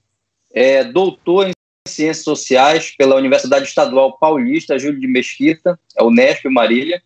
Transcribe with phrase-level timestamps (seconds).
[0.53, 1.53] é doutor em
[1.93, 7.01] Ciências Sociais pela Universidade Estadual Paulista Júlio de Mesquita, é Unesp Marília,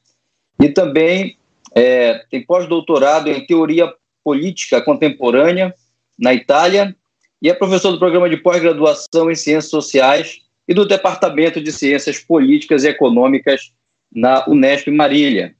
[0.61, 1.37] e também
[1.75, 3.93] é, tem pós-doutorado em Teoria
[4.23, 5.73] Política Contemporânea
[6.17, 6.95] na Itália
[7.41, 12.19] e é professor do programa de pós-graduação em Ciências Sociais e do Departamento de Ciências
[12.19, 13.71] Políticas e Econômicas
[14.11, 15.55] na Unesp Marília.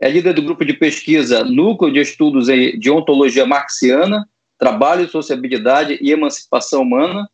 [0.00, 6.12] É líder do grupo de pesquisa Núcleo de Estudos de Ontologia Marxiana, Trabalho, Sociabilidade e
[6.12, 7.28] Emancipação Humana,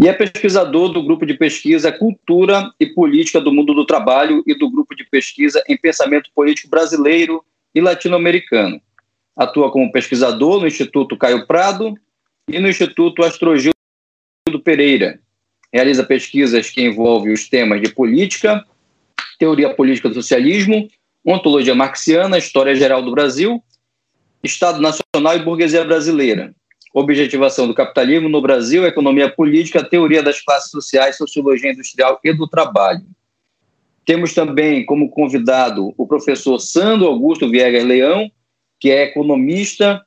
[0.00, 4.54] e é pesquisador do grupo de pesquisa Cultura e Política do Mundo do Trabalho e
[4.54, 7.44] do grupo de pesquisa em Pensamento Político Brasileiro
[7.74, 8.80] e Latino-Americano.
[9.36, 11.94] Atua como pesquisador no Instituto Caio Prado
[12.48, 13.72] e no Instituto Astrogildo
[14.64, 15.20] Pereira.
[15.72, 18.64] Realiza pesquisas que envolvem os temas de política,
[19.38, 20.88] teoria política do socialismo,
[21.24, 23.62] ontologia marxiana, história geral do Brasil,
[24.42, 26.52] Estado Nacional e burguesia brasileira
[26.92, 32.46] objetivação do capitalismo no Brasil, economia política, teoria das classes sociais, sociologia industrial e do
[32.46, 33.02] trabalho.
[34.04, 38.30] Temos também como convidado o professor Sandro Augusto Viegas Leão,
[38.78, 40.04] que é economista,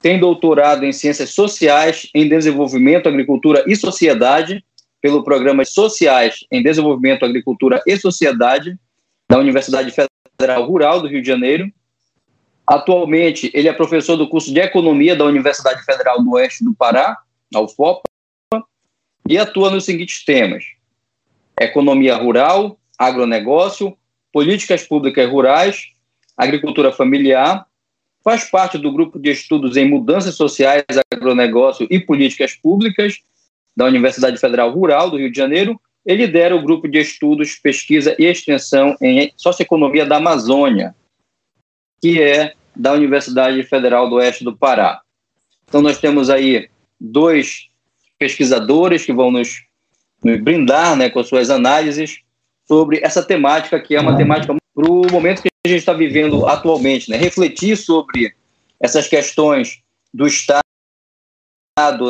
[0.00, 4.64] tem doutorado em Ciências Sociais em Desenvolvimento, Agricultura e Sociedade,
[5.00, 8.78] pelo Programa Sociais em Desenvolvimento, Agricultura e Sociedade,
[9.28, 11.70] da Universidade Federal Rural do Rio de Janeiro,
[12.68, 17.16] Atualmente, ele é professor do curso de Economia da Universidade Federal do Oeste do Pará,
[17.50, 18.02] na UFOPA,
[19.26, 20.66] e atua nos seguintes temas:
[21.58, 23.96] economia rural, agronegócio,
[24.30, 25.86] políticas públicas rurais,
[26.36, 27.66] agricultura familiar,
[28.22, 33.16] faz parte do grupo de estudos em mudanças sociais, agronegócio e políticas públicas
[33.74, 35.80] da Universidade Federal Rural do Rio de Janeiro.
[36.04, 40.94] E lidera o grupo de estudos, pesquisa e extensão em socioeconomia da Amazônia,
[42.00, 45.02] que é da Universidade Federal do Oeste do Pará.
[45.68, 47.68] Então, nós temos aí dois
[48.18, 49.62] pesquisadores que vão nos,
[50.22, 52.20] nos brindar né, com suas análises
[52.66, 56.46] sobre essa temática, que é uma temática para o momento que a gente está vivendo
[56.46, 57.10] atualmente.
[57.10, 57.16] Né?
[57.16, 58.34] Refletir sobre
[58.80, 59.80] essas questões
[60.14, 60.62] do Estado,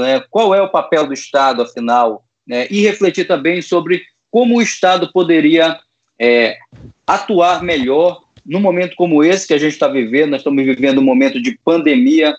[0.01, 0.23] né?
[0.31, 2.67] qual é o papel do Estado, afinal, né?
[2.71, 5.81] e refletir também sobre como o Estado poderia
[6.19, 6.59] é,
[7.07, 11.05] atuar melhor num momento como esse que a gente está vivendo, nós estamos vivendo um
[11.05, 12.35] momento de pandemia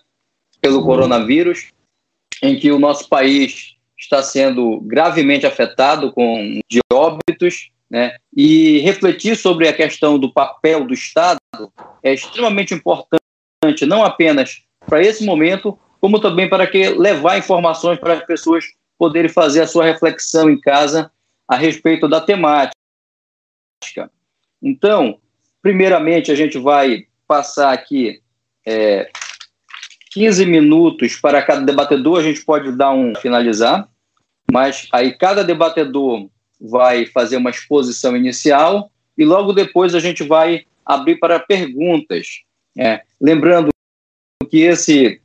[0.59, 1.69] pelo coronavírus,
[2.41, 8.17] em que o nosso país está sendo gravemente afetado com de óbitos, né?
[8.35, 11.39] E refletir sobre a questão do papel do Estado
[12.01, 18.15] é extremamente importante, não apenas para esse momento, como também para que levar informações para
[18.15, 18.65] as pessoas
[18.97, 21.11] poderem fazer a sua reflexão em casa
[21.47, 22.73] a respeito da temática.
[24.61, 25.19] Então,
[25.61, 28.21] Primeiramente, a gente vai passar aqui
[28.65, 29.09] é,
[30.11, 33.87] 15 minutos para cada debatedor, a gente pode dar um finalizar,
[34.51, 36.29] mas aí cada debatedor
[36.59, 42.41] vai fazer uma exposição inicial e logo depois a gente vai abrir para perguntas.
[42.77, 43.69] É, lembrando
[44.49, 45.21] que esse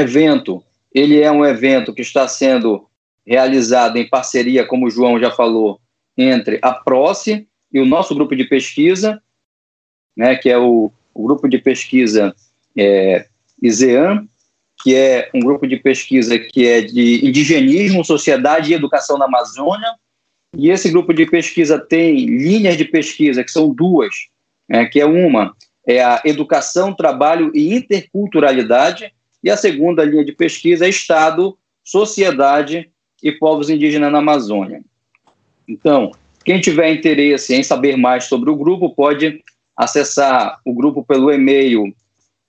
[0.00, 0.62] evento
[0.94, 2.86] ele é um evento que está sendo
[3.26, 5.80] realizado em parceria, como o João já falou,
[6.18, 9.20] entre a PROCE e o nosso grupo de pesquisa,
[10.16, 12.34] né, que é o, o grupo de pesquisa
[12.76, 13.26] é,
[14.82, 19.94] que é um grupo de pesquisa que é de indigenismo, sociedade e educação na Amazônia,
[20.56, 24.14] e esse grupo de pesquisa tem linhas de pesquisa, que são duas,
[24.68, 25.54] né, que é uma
[25.84, 32.88] é a educação, trabalho e interculturalidade, e a segunda linha de pesquisa é Estado, sociedade
[33.22, 34.82] e povos indígenas na Amazônia.
[35.66, 36.12] Então,
[36.44, 39.42] quem tiver interesse em saber mais sobre o grupo pode
[39.76, 41.94] acessar o grupo pelo e-mail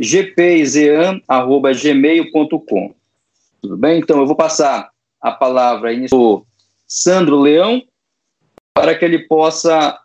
[0.01, 2.95] gpizean.gmail.com.
[3.61, 3.99] Tudo bem?
[3.99, 4.89] Então, eu vou passar
[5.21, 6.45] a palavra aí ao
[6.85, 7.81] Sandro Leão
[8.73, 9.97] para que ele possa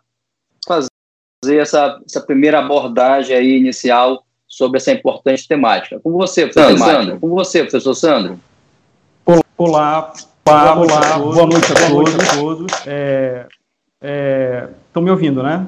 [0.65, 5.99] fazer essa, essa primeira abordagem aí inicial sobre essa importante temática.
[5.99, 7.19] Com você, professor Sandro.
[7.19, 8.39] Com você, professor Sandro.
[9.57, 10.13] Olá,
[10.45, 10.75] olá,
[11.19, 12.15] boa noite a todos.
[12.15, 12.71] a todos.
[14.01, 15.67] Estão é, me ouvindo, né?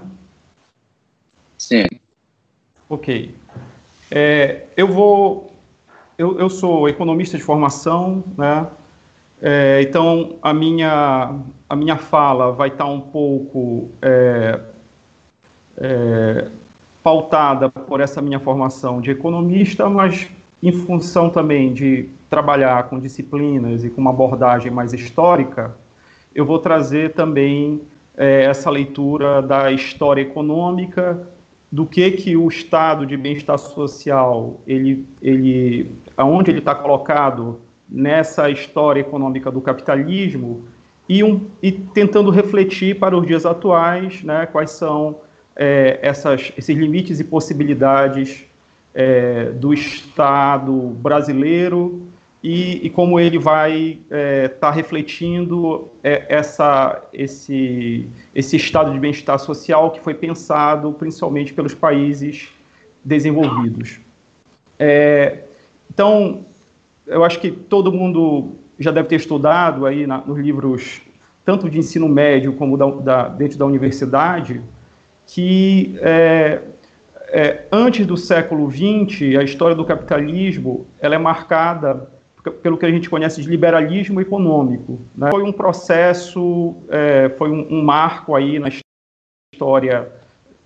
[1.57, 1.85] Sim.
[2.89, 3.35] Ok.
[4.09, 5.51] É, eu vou.
[6.17, 8.67] Eu, eu sou economista de formação, né?
[9.41, 11.35] É, então a minha
[11.67, 14.59] a minha fala vai estar um pouco é,
[15.77, 16.47] é,
[17.01, 20.29] pautada por essa minha formação de economista, mas
[20.61, 25.75] em função também de trabalhar com disciplinas e com uma abordagem mais histórica,
[26.35, 27.81] eu vou trazer também
[28.21, 31.27] é, essa leitura da história econômica,
[31.71, 37.59] do que que o estado de bem-estar social, ele, ele, aonde ele está colocado
[37.89, 40.65] nessa história econômica do capitalismo
[41.09, 45.17] e, um, e tentando refletir para os dias atuais, né, quais são
[45.55, 48.43] é, essas, esses limites e possibilidades
[48.93, 50.71] é, do Estado
[51.01, 52.10] brasileiro
[52.43, 58.99] e, e como ele vai estar é, tá refletindo é, essa, esse, esse estado de
[58.99, 62.49] bem-estar social que foi pensado principalmente pelos países
[63.03, 63.99] desenvolvidos.
[64.79, 65.43] É,
[65.93, 66.41] então,
[67.05, 71.01] eu acho que todo mundo já deve ter estudado aí na, nos livros
[71.45, 74.61] tanto de ensino médio como da, da, dentro da universidade,
[75.27, 76.61] que é,
[77.27, 82.09] é, antes do século XX, a história do capitalismo ela é marcada
[82.49, 84.99] pelo que a gente conhece de liberalismo econômico.
[85.15, 85.29] Né?
[85.29, 88.69] Foi um processo, é, foi um, um, marco aí na
[89.53, 90.11] história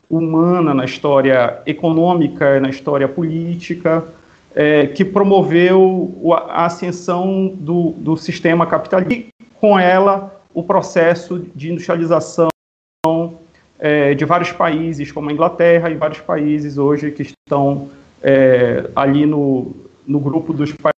[0.10, 4.06] humana, na história econômica, na história política,
[4.54, 9.28] é, que promoveu a ascensão do, do sistema capitalista e,
[9.60, 12.48] com ela, o processo de industrialização
[13.78, 17.90] é, de vários países, como a Inglaterra e vários países hoje que estão
[18.24, 19.76] é, ali no,
[20.08, 20.95] no grupo dos países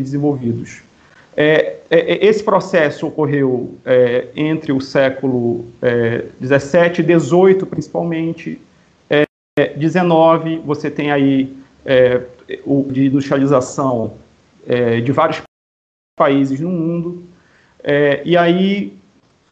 [0.00, 0.82] desenvolvidos.
[1.36, 5.64] É, é, é esse processo ocorreu é, entre o século
[6.40, 8.60] XVII e XVIII, principalmente.
[9.78, 11.54] XIX, você tem aí
[12.64, 14.14] o, de industrialização
[15.04, 15.42] de vários
[16.16, 17.22] países no mundo.
[18.24, 18.98] e aí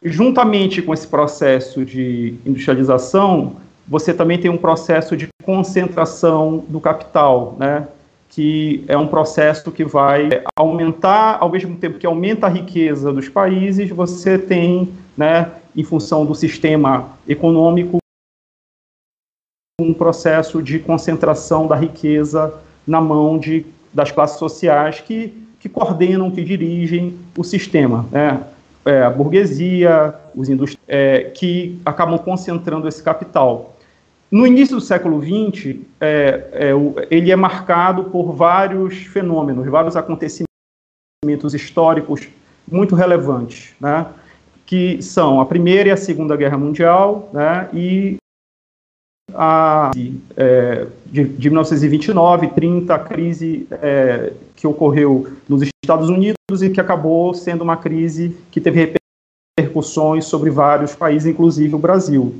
[0.03, 3.57] juntamente com esse processo de industrialização,
[3.87, 7.87] você também tem um processo de concentração do capital, né?
[8.29, 13.27] Que é um processo que vai aumentar, ao mesmo tempo que aumenta a riqueza dos
[13.27, 17.97] países, você tem, né, em função do sistema econômico,
[19.81, 22.53] um processo de concentração da riqueza
[22.85, 28.05] na mão de, das classes sociais que, que coordenam, que dirigem o sistema.
[28.11, 28.43] Né?
[28.85, 33.75] é, a burguesia, os indústrias, é, que acabam concentrando esse capital.
[34.31, 36.71] No início do século XX, é, é
[37.09, 40.47] ele é marcado por vários fenômenos, vários acontecimentos
[41.53, 42.27] históricos
[42.71, 44.05] muito relevantes, né,
[44.65, 48.17] que são a Primeira e a Segunda Guerra Mundial né, e
[49.33, 49.89] a,
[50.37, 56.79] é, de, de 1929, 30, a crise é, que ocorreu nos Estados Unidos e que
[56.79, 58.93] acabou sendo uma crise que teve
[59.57, 62.35] repercussões sobre vários países, inclusive o Brasil.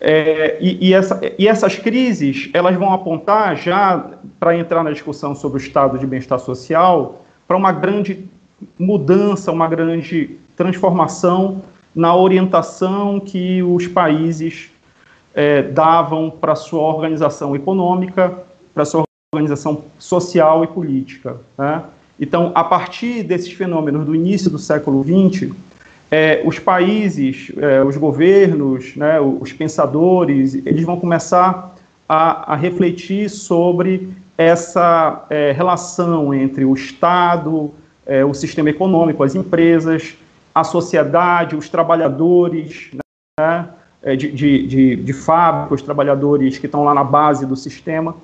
[0.00, 5.34] É, e, e, essa, e, essas crises elas vão apontar já para entrar na discussão
[5.34, 8.26] sobre o estado de bem-estar social para uma grande
[8.78, 11.62] mudança, uma grande transformação
[11.94, 14.70] na orientação que os países
[15.34, 18.32] é, davam para sua organização econômica,
[18.74, 21.36] para sua organização social e política.
[21.56, 21.82] Né?
[22.18, 25.52] Então, a partir desses fenômenos do início do século XX,
[26.10, 31.74] é, os países, é, os governos, né, os pensadores, eles vão começar
[32.08, 37.70] a, a refletir sobre essa é, relação entre o Estado,
[38.06, 40.14] é, o sistema econômico, as empresas,
[40.54, 42.90] a sociedade, os trabalhadores,
[43.38, 43.68] né,
[44.02, 48.14] é, de, de, de, de fábrica, os trabalhadores que estão lá na base do sistema.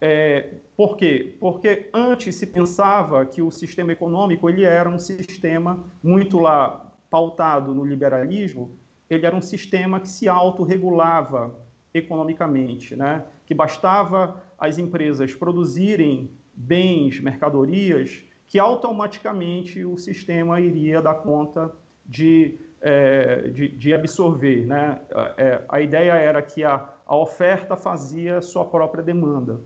[0.00, 1.34] É, por quê?
[1.40, 7.72] Porque antes se pensava que o sistema econômico ele era um sistema muito lá pautado
[7.72, 8.72] no liberalismo,
[9.08, 11.54] ele era um sistema que se autorregulava
[11.94, 13.24] economicamente, né?
[13.46, 21.72] que bastava as empresas produzirem bens, mercadorias, que automaticamente o sistema iria dar conta
[22.04, 24.66] de, é, de, de, absorver.
[24.66, 25.00] Né?
[25.36, 29.60] É, a ideia era que a, a oferta fazia sua própria demanda.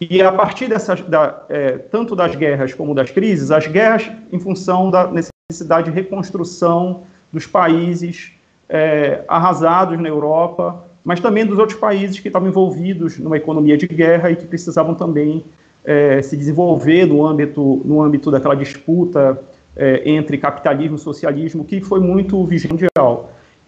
[0.00, 4.40] E a partir dessas, da, é, tanto das guerras como das crises, as guerras em
[4.40, 5.35] função da necessidade
[5.84, 8.32] de reconstrução dos países
[8.68, 13.86] é, arrasados na Europa, mas também dos outros países que estavam envolvidos numa economia de
[13.86, 15.44] guerra e que precisavam também
[15.84, 19.40] é, se desenvolver no âmbito, no âmbito daquela disputa
[19.76, 22.86] é, entre capitalismo e socialismo, que foi muito vigente.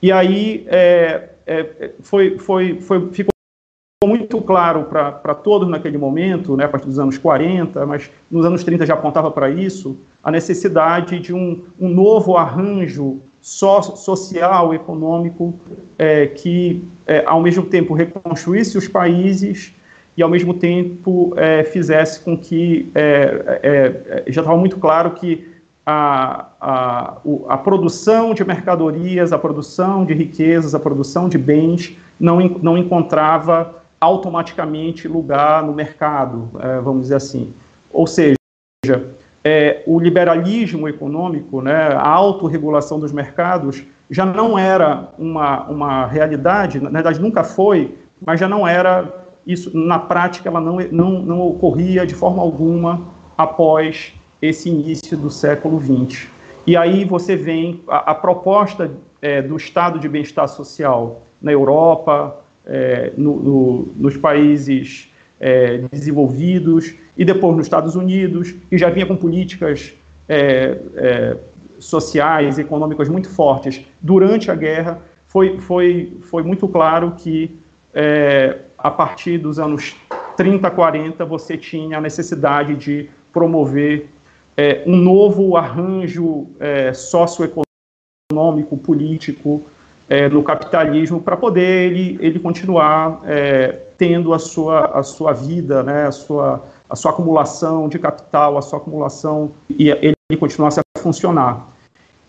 [0.02, 3.32] E aí é, é, foi, foi, foi, ficou
[4.06, 8.62] muito claro para todos naquele momento, né, a partir dos anos 40, mas nos anos
[8.62, 15.52] 30 já apontava para isso, a necessidade de um, um novo arranjo so, social, econômico,
[15.98, 19.72] é, que é, ao mesmo tempo reconstruísse os países
[20.16, 25.10] e ao mesmo tempo é, fizesse com que é, é, é, já estava muito claro
[25.10, 25.48] que
[25.84, 27.16] a, a,
[27.48, 33.78] a, produção de mercadorias, a produção de riquezas, a produção de bens não, não encontrava
[34.00, 37.52] automaticamente lugar no mercado, é, vamos dizer assim.
[37.92, 38.36] Ou seja,
[39.44, 46.80] é, o liberalismo econômico, né, a autorregulação dos mercados, já não era uma, uma realidade,
[46.80, 51.40] na verdade nunca foi, mas já não era isso na prática ela não, não, não
[51.40, 53.00] ocorria de forma alguma
[53.36, 56.28] após esse início do século XX.
[56.66, 58.90] E aí você vem a, a proposta
[59.22, 62.36] é, do estado de bem-estar social na Europa,
[62.68, 65.08] é, no, no, nos países
[65.40, 69.94] é, desenvolvidos e depois nos Estados Unidos, que já vinha com políticas
[70.28, 71.36] é, é,
[71.78, 77.56] sociais, econômicas muito fortes durante a guerra, foi, foi, foi muito claro que
[77.94, 79.96] é, a partir dos anos
[80.36, 84.08] 30, 40, você tinha a necessidade de promover
[84.86, 86.48] um novo arranjo
[86.92, 89.62] socioeconômico, político
[90.08, 95.82] é, no capitalismo para poder ele, ele continuar é, tendo a sua, a sua vida,
[95.82, 101.00] né, a, sua, a sua acumulação de capital, a sua acumulação e ele continuasse a
[101.00, 101.66] funcionar.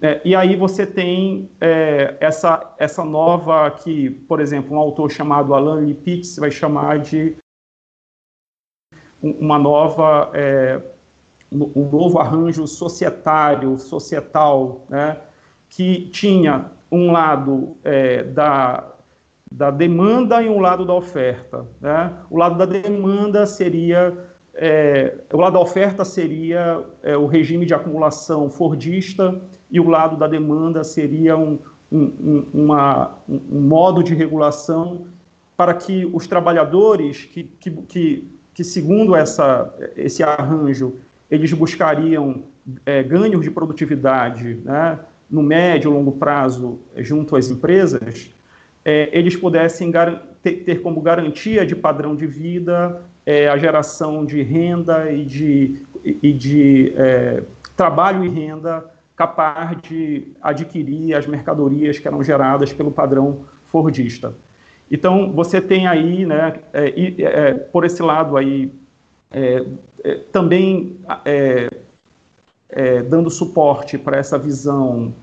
[0.01, 5.53] É, e aí você tem é, essa, essa nova que, por exemplo, um autor chamado
[5.53, 7.35] Alan Lipitz vai chamar de
[9.21, 10.79] uma nova, é,
[11.51, 15.17] um novo arranjo societário, societal, né,
[15.69, 18.83] que tinha um lado é, da,
[19.51, 21.65] da demanda e um lado da oferta.
[21.79, 22.11] Né?
[22.29, 24.29] O lado da demanda seria
[24.61, 29.39] é, o lado da oferta seria é, o regime de acumulação fordista
[29.71, 31.57] e o lado da demanda seria um,
[31.91, 35.05] um, uma, um modo de regulação
[35.55, 42.43] para que os trabalhadores que, que, que, que segundo essa, esse arranjo, eles buscariam
[42.85, 44.99] é, ganhos de produtividade né,
[45.29, 48.31] no médio e longo prazo junto às empresas,
[48.83, 49.91] é, eles pudessem
[50.41, 55.85] ter, ter, como garantia de padrão de vida é, a geração de renda e de,
[56.03, 57.43] e de é,
[57.75, 64.33] trabalho e renda capaz de adquirir as mercadorias que eram geradas pelo padrão fordista.
[64.89, 66.55] Então, você tem aí, né,
[67.71, 68.71] por esse lado aí,
[70.31, 70.97] também
[72.69, 75.13] é, é, dando suporte para essa visão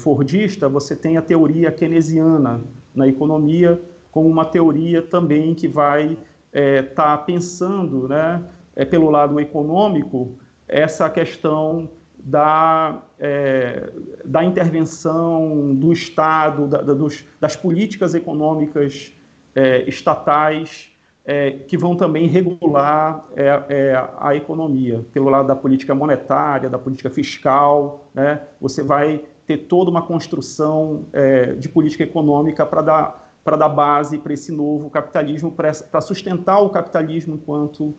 [0.00, 2.60] fordista, você tem a teoria keynesiana
[2.92, 3.80] na economia,
[4.10, 6.18] como uma teoria também que vai
[6.52, 8.42] estar tá pensando, né,
[8.90, 10.32] pelo lado econômico,
[10.66, 11.88] essa questão
[12.22, 13.90] da, é,
[14.24, 19.12] da intervenção do Estado, da, da, dos, das políticas econômicas
[19.54, 20.89] é, estatais,
[21.30, 26.76] é, que vão também regular é, é, a economia, pelo lado da política monetária, da
[26.76, 28.40] política fiscal, né?
[28.60, 34.32] você vai ter toda uma construção é, de política econômica para dar, dar base para
[34.32, 37.94] esse novo capitalismo, para sustentar o capitalismo enquanto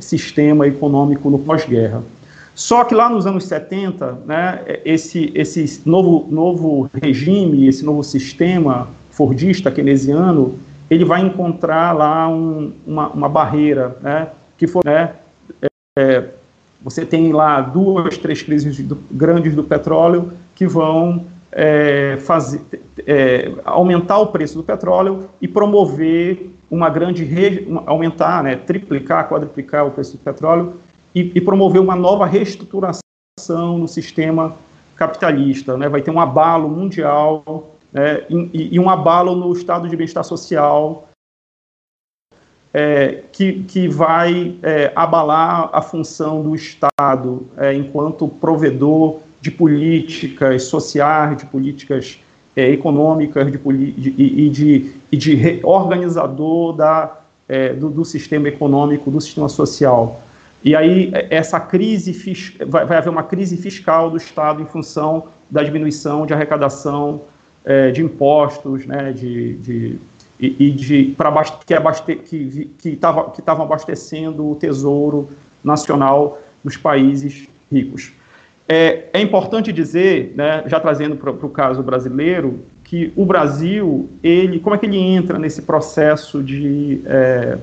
[0.00, 2.02] sistema econômico no pós-guerra.
[2.54, 8.88] Só que lá nos anos 70, né, esse, esse novo, novo regime, esse novo sistema
[9.10, 10.58] fordista keynesiano,
[10.90, 14.28] ele vai encontrar lá um, uma, uma, barreira, né,
[14.58, 15.14] que foi, né,
[15.96, 16.24] é,
[16.82, 22.60] você tem lá duas, três crises do, grandes do petróleo que vão é, fazer,
[23.06, 29.90] é, aumentar o preço do petróleo e promover uma grande, aumentar, né, triplicar, quadruplicar o
[29.90, 30.74] preço do petróleo
[31.14, 34.54] e, e promover uma nova reestruturação no sistema
[34.96, 35.76] capitalista.
[35.76, 35.88] Né?
[35.88, 41.08] Vai ter um abalo mundial né, e, e, um abalo no estado de bem-estar social
[42.72, 50.64] é, que, que vai é, abalar a função do Estado é, enquanto provedor de políticas
[50.64, 52.20] sociais, de políticas
[52.54, 57.18] é, econômicas de, de, e, de, e de organizador da,
[57.48, 60.22] é, do, do, sistema econômico, do sistema social.
[60.62, 62.12] E aí essa crise
[62.66, 67.22] vai, vai, haver uma crise fiscal do Estado em função da diminuição de arrecadação
[67.64, 69.98] é, de impostos, né, de, de
[70.38, 75.28] e, e de para que abaste, que que estavam que abastecendo o tesouro
[75.62, 78.12] nacional dos países ricos.
[78.72, 84.60] É, é importante dizer, né, já trazendo para o caso brasileiro, que o Brasil, ele,
[84.60, 87.58] como é que ele entra nesse processo de, é,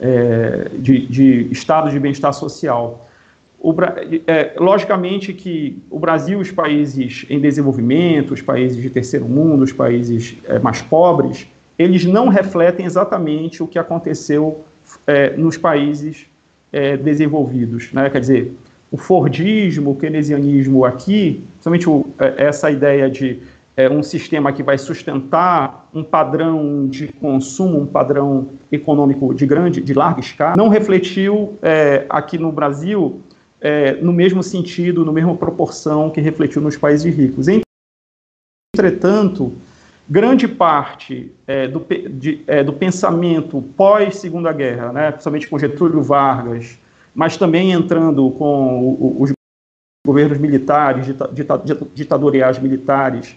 [0.00, 3.08] é, de, de, estado de bem-estar social?
[3.62, 3.74] O,
[4.26, 9.72] é, logicamente que o Brasil, os países em desenvolvimento, os países de terceiro mundo, os
[9.72, 11.46] países é, mais pobres,
[11.78, 14.64] eles não refletem exatamente o que aconteceu
[15.06, 16.26] é, nos países
[16.72, 17.92] é, desenvolvidos.
[17.92, 18.08] Né?
[18.08, 18.52] Quer dizer,
[18.90, 23.40] o Fordismo, o keynesianismo aqui, principalmente o, é, essa ideia de
[23.76, 29.80] é, um sistema que vai sustentar um padrão de consumo, um padrão econômico de grande,
[29.80, 31.58] de larga escala, não refletiu
[32.08, 33.20] aqui no Brasil
[33.60, 37.46] é, no mesmo sentido, na mesma proporção que refletiu nos países ricos.
[38.74, 39.52] Entretanto,
[40.08, 46.02] grande parte é, do, de, é, do pensamento pós Segunda Guerra, né, principalmente com Getúlio
[46.02, 46.78] Vargas,
[47.14, 49.32] mas também entrando com os
[50.06, 51.06] governos militares,
[51.94, 53.36] ditatoriais militares,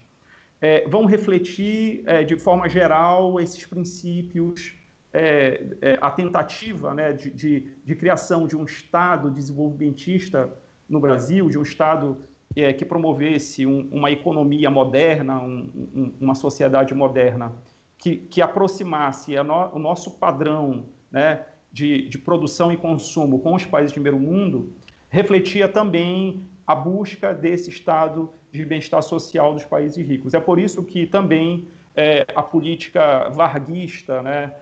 [0.62, 4.74] é, vão refletir é, de forma geral esses princípios,
[5.13, 10.51] é, é, a tentativa né, de, de, de, criação de um Estado desenvolvimentista
[10.89, 12.22] no Brasil, de um Estado
[12.55, 17.51] é, que promovesse um, uma economia moderna, um, um, uma sociedade moderna,
[17.96, 23.66] que, que aproximasse no, o nosso padrão né, de, de produção e consumo com os
[23.66, 24.74] países de primeiro mundo,
[25.11, 30.33] refletia também a busca desse estado de bem-estar social dos países ricos.
[30.33, 34.53] É por isso que também é, a política varguista, né,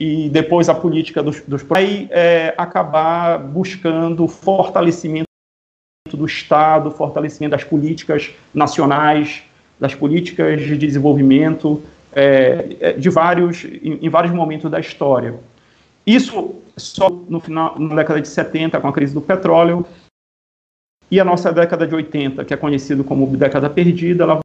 [0.00, 5.26] e depois a política dos, dos vai é, acabar buscando fortalecimento
[6.10, 9.42] do Estado, fortalecimento das políticas nacionais,
[9.78, 11.82] das políticas de desenvolvimento
[12.12, 15.38] é, é de vários, em, em vários momentos da história.
[16.06, 19.86] Isso só no final, na década de 70, com a crise do petróleo,
[21.10, 24.40] e a nossa década de 80, que é conhecida como década perdida, ela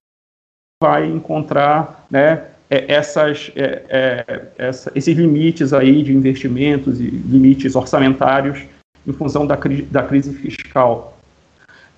[0.84, 8.60] vai encontrar né, essas, é, é, essa, esses limites aí de investimentos e limites orçamentários
[9.08, 11.16] em função da, cri da crise fiscal.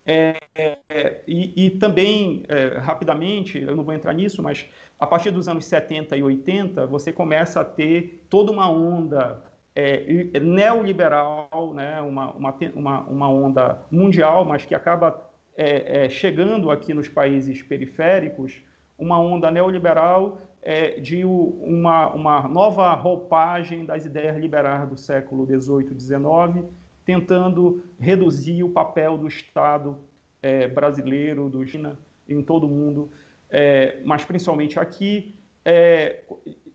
[0.04, 4.66] É, é, e, e, também, é, rapidamente, eu não vou entrar nisso, mas
[4.98, 9.42] a partir dos anos 70 e 80, você começa a ter toda uma onda
[9.74, 16.94] é, neoliberal, né, uma, uma, uma, onda mundial, mas que acaba é, é, chegando aqui
[16.94, 18.62] nos países periféricos,
[18.98, 25.96] uma onda neoliberal é, de uma, uma nova roupagem das ideias liberais do século XVIII
[25.96, 26.66] e XIX,
[27.04, 29.98] tentando reduzir o papel do Estado
[30.42, 33.08] é, brasileiro, do China, em todo o mundo,
[33.50, 36.22] é, mas principalmente aqui, é,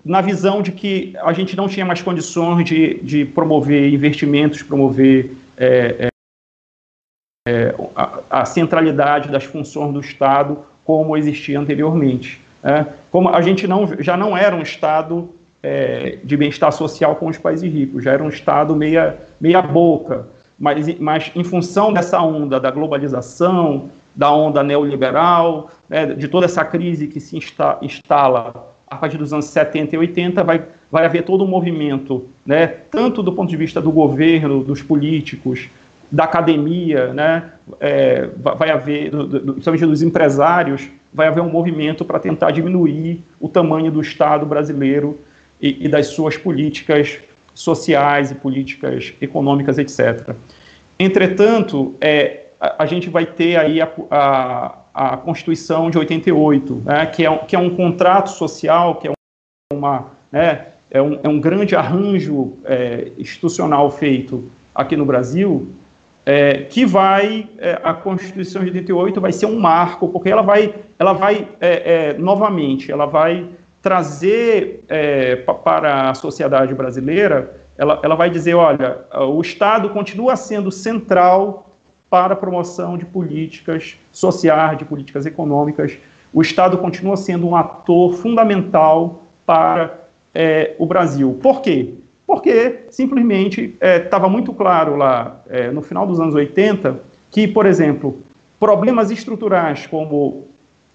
[0.04, 5.32] na visão de que a gente não tinha mais condições de, de promover investimentos, promover
[5.58, 6.10] é,
[7.48, 12.42] é, a, a, centralidade das funções do Estado como existia anteriormente.
[12.64, 12.88] Né?
[13.12, 15.30] Como a gente não, já não era um Estado
[15.62, 20.28] é, de bem-estar social com os países ricos, já era um Estado meia, meia boca,
[20.58, 26.64] mas, mas em função dessa onda da globalização, da onda neoliberal, né, de toda essa
[26.64, 31.24] crise que se insta, instala a partir dos anos 70 e 80, vai, vai haver
[31.24, 35.68] todo um movimento, né, tanto do ponto de vista do governo, dos políticos,
[36.14, 42.52] da academia, né, é, vai haver, principalmente dos empresários, vai haver um movimento para tentar
[42.52, 45.20] diminuir o tamanho do Estado brasileiro
[45.62, 47.20] e, e das suas políticas
[47.54, 50.36] sociais e políticas econômicas, etc.
[51.00, 57.06] Entretanto, é, a, a gente vai ter aí a, a a Constituição de 88, né,
[57.08, 59.12] que, é um, que é um contrato social, que é
[59.74, 64.44] uma, né, é um, é um grande arranjo é, institucional feito
[64.76, 65.68] aqui no Brasil,
[66.26, 70.74] é, que vai, é, a Constituição de 88 vai ser um marco, porque ela vai,
[70.98, 73.48] ela vai é, é, novamente, ela vai
[73.82, 74.86] trazer
[75.66, 81.70] para a sociedade brasileira, ela, ela vai dizer, olha, o Estado continua sendo central
[82.10, 85.98] para a promoção de políticas sociais, de políticas econômicas,
[86.34, 90.00] o Estado continua sendo um ator fundamental para
[90.34, 91.38] é, o Brasil.
[91.42, 91.94] Por quê?
[92.26, 97.66] Porque simplesmente estava é, muito claro lá é, no final dos anos 80 que, por
[97.66, 98.22] exemplo,
[98.60, 100.48] problemas estruturais como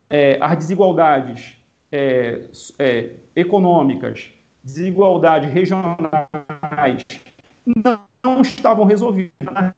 [0.08, 1.56] é, as desigualdades
[1.92, 2.46] é,
[2.78, 4.30] é, econômicas,
[4.62, 7.04] desigualdades regionais,
[7.66, 9.72] não, não estavam resolvidas.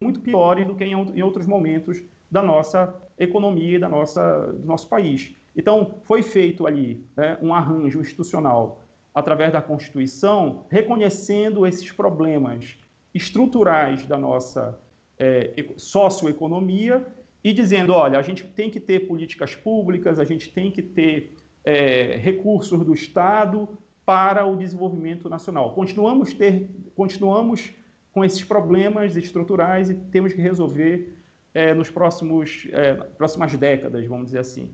[0.00, 4.66] Muito piores do que em, em outros momentos da nossa economia e da nossa, do
[4.66, 5.34] nosso país.
[5.56, 8.84] Então, foi feito ali né, um arranjo institucional
[9.16, 12.76] através da Constituição, reconhecendo esses problemas
[13.14, 14.78] estruturais da nossa
[15.18, 17.06] é, socioeconomia
[17.42, 21.34] e dizendo, olha, a gente tem que ter políticas públicas, a gente tem que ter
[21.64, 23.66] é, recursos do Estado
[24.04, 25.72] para o desenvolvimento nacional.
[25.72, 27.72] Continuamos, ter, continuamos
[28.12, 31.16] com esses problemas estruturais e temos que resolver
[31.54, 34.72] é, nos próximos é, próximas décadas, vamos dizer assim.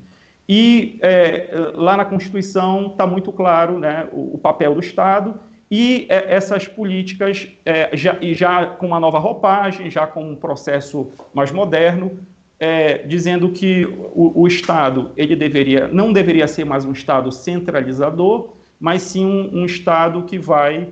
[0.49, 5.35] E é, lá na Constituição está muito claro né, o, o, papel do Estado
[5.71, 10.37] e é, essas políticas, é, já, e já com uma nova roupagem, já com um
[10.37, 12.19] processo mais moderno,
[12.59, 18.53] é, dizendo que o, o, Estado ele deveria, não deveria ser mais um Estado centralizador,
[18.79, 20.89] mas sim um, um Estado que vai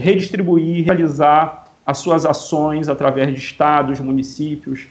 [0.00, 4.86] redistribuir, realizar as suas ações através de estados, municípios,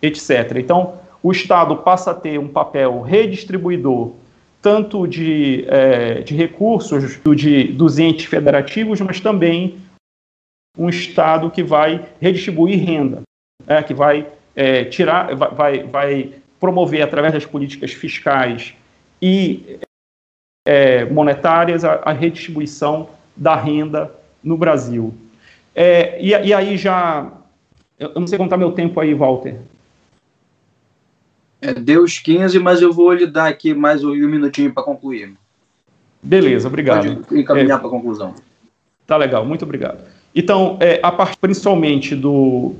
[0.00, 0.56] etc.
[0.56, 4.12] Então, o Estado passa a ter um papel redistribuidor
[4.62, 9.80] tanto de, é, de recursos do, de, dos entes federativos, mas também
[10.76, 13.22] um Estado que vai redistribuir renda,
[13.66, 18.74] é, que vai é, tirar, vai, vai promover através das políticas fiscais
[19.20, 19.78] e
[20.66, 25.14] é, monetárias a, a, redistribuição da renda no Brasil.
[25.74, 27.32] É, e, e aí já,
[27.98, 29.56] eu não sei contar meu tempo aí, Walter.
[31.62, 35.34] É, deu os 15, mas eu vou lhe dar aqui mais um minutinho para concluir.
[36.22, 37.24] Beleza, obrigado.
[37.24, 38.34] Pode encaminhar é, para a conclusão.
[39.06, 40.04] Tá legal, muito obrigado.
[40.34, 42.76] Então, é, a parte principalmente do,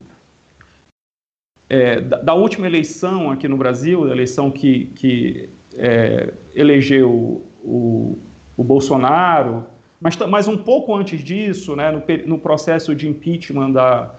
[1.68, 8.18] é, da, da, última eleição aqui no Brasil, a eleição que, que é, elegeu o,
[8.56, 9.66] o Bolsonaro,
[10.00, 14.14] mas, mas um pouco antes disso, né, no, no processo de impeachment da,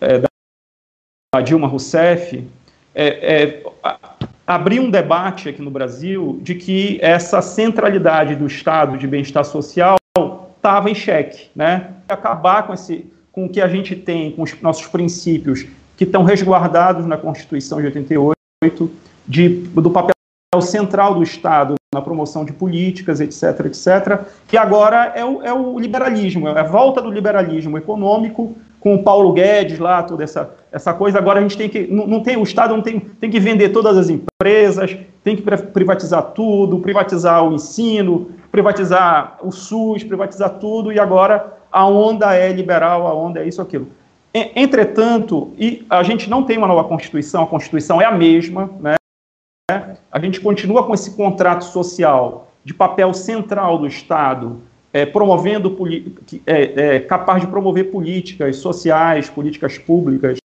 [0.00, 2.44] é, da Dilma Rousseff,
[2.94, 3.62] é, é,
[4.46, 9.96] abrir um debate aqui no Brasil de que essa centralidade do Estado de bem-estar social
[10.56, 11.90] estava em xeque, né?
[12.08, 16.22] Acabar com esse, com o que a gente tem, com os nossos princípios que estão
[16.22, 18.90] resguardados na Constituição de 88,
[19.26, 20.14] de, do papel
[20.60, 25.78] central do Estado na promoção de políticas, etc., etc., que agora é o, é o
[25.78, 30.92] liberalismo, é a volta do liberalismo econômico com o Paulo Guedes lá, toda essa, essa
[30.92, 31.18] coisa.
[31.18, 31.86] Agora a gente tem que.
[31.86, 35.42] Não, não tem, o Estado não tem, tem que vender todas as empresas, tem que
[35.42, 42.52] privatizar tudo, privatizar o ensino, privatizar o SUS, privatizar tudo, e agora a onda é
[42.52, 43.86] liberal, a onda é isso, aquilo.
[44.34, 48.96] Entretanto, e a gente não tem uma nova Constituição, a Constituição é a mesma, né?
[50.10, 54.60] A gente continua com esse contrato social de papel central do Estado
[54.92, 55.76] é, promovendo,
[56.46, 60.38] é, é, capaz de promover políticas sociais, políticas públicas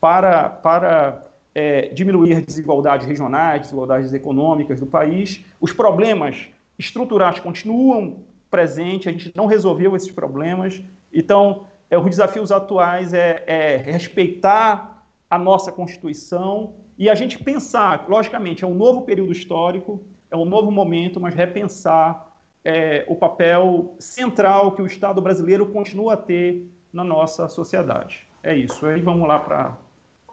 [0.00, 1.22] para, para
[1.54, 5.44] é, diminuir desigualdades regionais, desigualdades econômicas do país.
[5.60, 10.82] Os problemas estruturais continuam presentes, a gente não resolveu esses problemas.
[11.12, 18.06] Então, é, os desafios atuais é, é respeitar a nossa Constituição e a gente pensar,
[18.08, 23.94] logicamente, é um novo período histórico, é um novo momento, mas repensar é, o papel
[23.98, 28.26] central que o Estado brasileiro continua a ter na nossa sociedade.
[28.42, 28.84] É isso.
[28.86, 29.76] Aí vamos lá para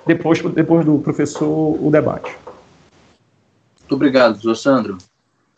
[0.07, 2.35] depois, depois do professor o debate.
[3.81, 4.97] Muito obrigado, professor Sandro.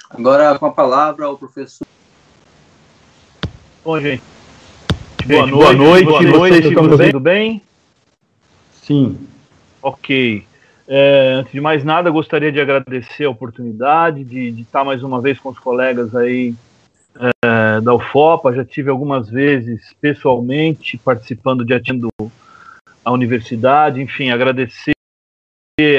[0.09, 1.87] Agora com a palavra o professor.
[3.83, 4.23] Bom, gente.
[5.25, 5.51] Boa noite.
[5.51, 6.05] Boa noite.
[6.05, 6.53] Boa noite.
[6.55, 7.61] Vocês estão me bem?
[8.81, 9.17] Sim.
[9.81, 10.43] Ok.
[10.87, 15.21] É, antes de mais nada, gostaria de agradecer a oportunidade de, de estar mais uma
[15.21, 16.55] vez com os colegas aí
[17.43, 18.55] é, da UFOPA.
[18.55, 22.09] Já tive algumas vezes pessoalmente participando de atendo
[23.09, 24.01] a universidade.
[24.01, 24.93] Enfim, agradecer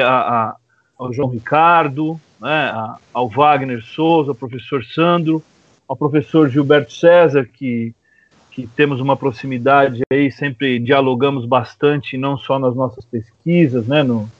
[0.04, 0.56] a, a,
[0.96, 5.42] ao João Ricardo, né, a, ao Wagner Souza, ao professor Sandro,
[5.88, 7.92] ao professor Gilberto César, que,
[8.52, 14.30] que temos uma proximidade aí, sempre dialogamos bastante, não só nas nossas pesquisas, né, no,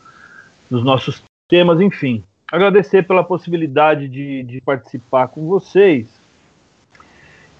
[0.70, 2.22] nos nossos temas, enfim.
[2.52, 6.06] Agradecer pela possibilidade de, de participar com vocês.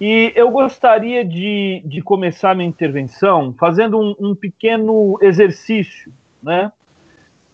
[0.01, 6.11] E eu gostaria de, de começar minha intervenção fazendo um, um pequeno exercício,
[6.41, 6.71] né?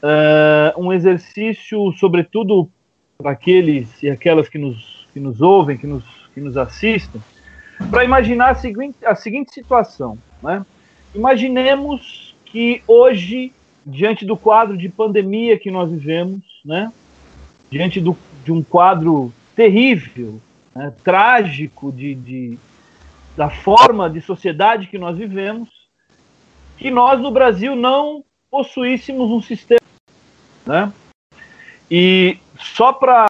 [0.01, 2.69] uh, um exercício, sobretudo
[3.17, 7.21] para aqueles e aquelas que nos, que nos ouvem, que nos, que nos assistem,
[7.91, 10.17] para imaginar a seguinte, a seguinte situação.
[10.41, 10.65] Né?
[11.13, 13.51] Imaginemos que hoje,
[13.85, 16.93] diante do quadro de pandemia que nós vivemos, né?
[17.69, 20.39] diante do, de um quadro terrível,
[20.77, 20.93] né?
[21.03, 22.59] trágico de, de,
[23.35, 25.69] da forma de sociedade que nós vivemos,
[26.77, 29.81] que nós no Brasil não possuíssemos um sistema.
[30.63, 30.93] Né?
[31.89, 33.25] E só para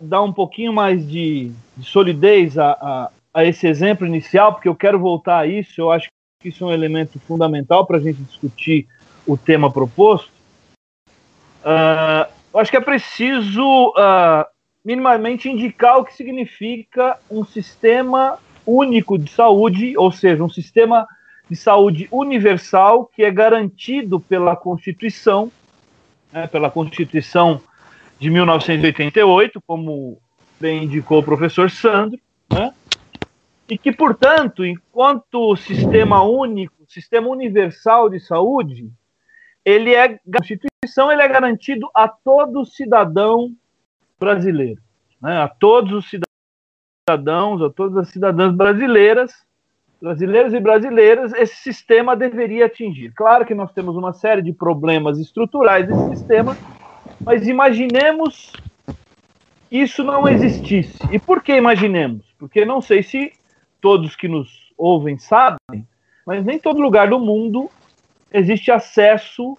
[0.00, 4.74] dar um pouquinho mais de, de solidez a, a, a, esse exemplo inicial, porque eu
[4.74, 6.08] quero voltar a isso, eu acho
[6.40, 8.88] que isso é um elemento fundamental para a gente discutir
[9.24, 10.32] o tema proposto.
[11.62, 14.44] Uh, eu acho que é preciso uh,
[14.84, 21.06] minimamente indicar o que significa um sistema único de saúde, ou seja, um sistema
[21.48, 25.50] de saúde universal que é garantido pela Constituição,
[26.32, 27.60] né, pela Constituição
[28.18, 30.18] de 1988, como
[30.60, 32.18] bem indicou o professor Sandro,
[32.50, 32.72] né,
[33.68, 38.90] e que, portanto, enquanto sistema único, sistema universal de saúde,
[39.64, 43.50] ele é a Constituição ele é garantido a todo cidadão
[44.18, 44.80] brasileiro,
[45.20, 46.10] né, a todos os
[47.08, 49.32] cidadãos, a todas as cidadãs brasileiras,
[50.00, 53.12] brasileiros e brasileiras, esse sistema deveria atingir.
[53.14, 56.56] Claro que nós temos uma série de problemas estruturais desse sistema,
[57.20, 58.52] mas imaginemos
[59.70, 60.98] isso não existisse.
[61.10, 62.24] E por que imaginemos?
[62.38, 63.32] Porque não sei se
[63.80, 65.86] todos que nos ouvem sabem,
[66.26, 67.70] mas nem todo lugar do mundo
[68.32, 69.56] existe acesso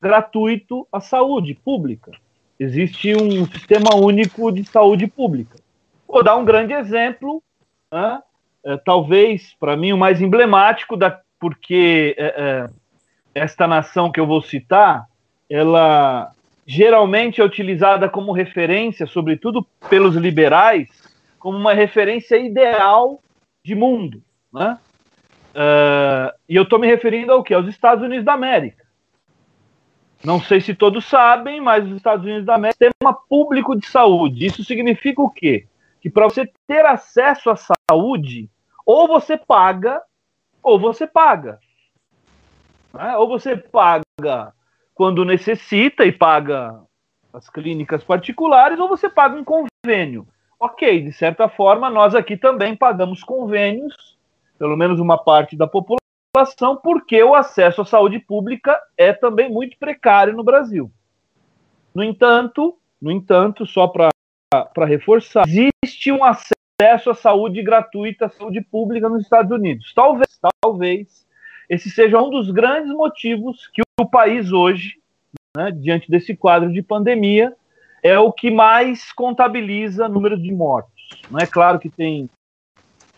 [0.00, 2.12] gratuito à saúde pública.
[2.58, 5.56] Existe um sistema único de saúde pública.
[6.06, 7.42] Vou dar um grande exemplo,
[7.92, 8.20] né?
[8.64, 12.70] é, talvez para mim o mais emblemático, da, porque é, é,
[13.34, 15.06] esta nação que eu vou citar,
[15.50, 16.32] ela
[16.66, 20.88] geralmente é utilizada como referência, sobretudo pelos liberais,
[21.38, 23.20] como uma referência ideal
[23.62, 24.22] de mundo.
[24.52, 24.78] Né?
[25.54, 27.52] Uh, e eu estou me referindo ao que?
[27.52, 28.83] Aos Estados Unidos da América.
[30.24, 33.86] Não sei se todos sabem, mas os Estados Unidos da América têm um público de
[33.86, 34.46] saúde.
[34.46, 35.66] Isso significa o quê?
[36.00, 38.48] Que para você ter acesso à saúde,
[38.86, 40.02] ou você paga,
[40.62, 41.58] ou você paga.
[42.94, 43.16] Né?
[43.18, 44.54] Ou você paga
[44.94, 46.80] quando necessita e paga
[47.30, 50.26] as clínicas particulares, ou você paga um convênio.
[50.58, 54.16] Ok, de certa forma, nós aqui também pagamos convênios,
[54.58, 56.03] pelo menos uma parte da população,
[56.82, 60.90] porque o acesso à saúde pública é também muito precário no Brasil.
[61.94, 64.10] No entanto, no entanto, só para
[64.84, 69.92] reforçar, existe um acesso à saúde gratuita, à saúde pública nos Estados Unidos.
[69.94, 71.26] Talvez, talvez,
[71.68, 74.94] esse seja um dos grandes motivos que o país hoje,
[75.56, 77.54] né, diante desse quadro de pandemia,
[78.02, 80.92] é o que mais contabiliza números de mortos.
[81.30, 82.28] Não é claro que tem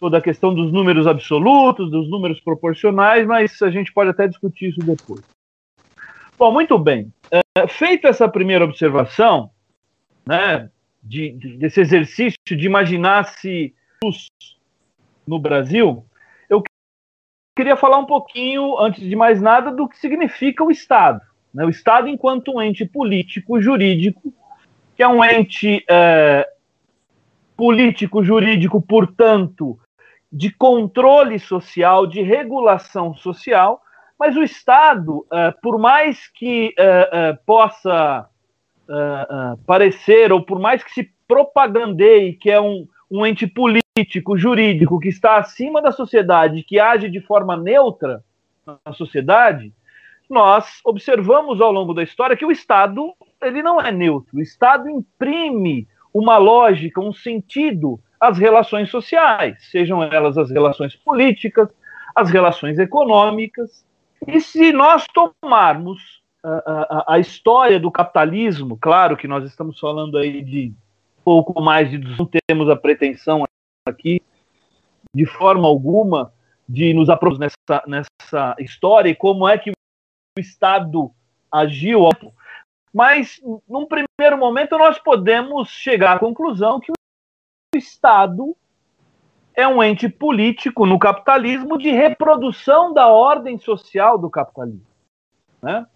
[0.06, 4.68] toda a questão dos números absolutos, dos números proporcionais, mas a gente pode até discutir
[4.68, 5.20] isso depois.
[6.38, 7.12] Bom, muito bem.
[7.28, 9.50] É, feita essa primeira observação,
[10.24, 10.70] né,
[11.02, 13.74] de, desse exercício de imaginar se
[15.26, 16.04] no Brasil,
[16.48, 16.62] eu
[17.56, 21.20] queria falar um pouquinho, antes de mais nada, do que significa o Estado.
[21.52, 21.64] Né?
[21.64, 24.32] O Estado enquanto um ente político, jurídico,
[24.94, 26.48] que é um ente é,
[27.56, 29.76] político, jurídico, portanto,
[30.36, 33.80] de controle social, de regulação social,
[34.18, 38.28] mas o Estado, é, por mais que é, é possa
[39.66, 45.08] parecer, ou por mais que se propagandeie que é um, um ente político, jurídico, que
[45.08, 48.22] está acima da sociedade, que age de forma neutra
[48.64, 49.72] na sociedade,
[50.30, 54.36] nós observamos ao longo da história que o Estado ele não é neutro.
[54.36, 61.68] O Estado imprime uma lógica, um sentido às relações sociais, sejam elas as relações políticas,
[62.14, 63.84] as relações econômicas.
[64.26, 70.16] E se nós tomarmos a, a, a história do capitalismo, claro que nós estamos falando
[70.16, 70.72] aí de
[71.24, 73.44] pouco mais de não temos a pretensão
[73.86, 74.22] aqui
[75.14, 76.32] de forma alguma
[76.68, 81.10] de nos aproximar nessa, nessa história e como é que o Estado
[81.50, 82.08] agiu
[82.96, 86.94] mas, num primeiro momento, nós podemos chegar à conclusão que o
[87.76, 88.56] Estado
[89.54, 94.86] é um ente político no capitalismo de reprodução da ordem social do capitalismo.
[95.62, 95.86] Né?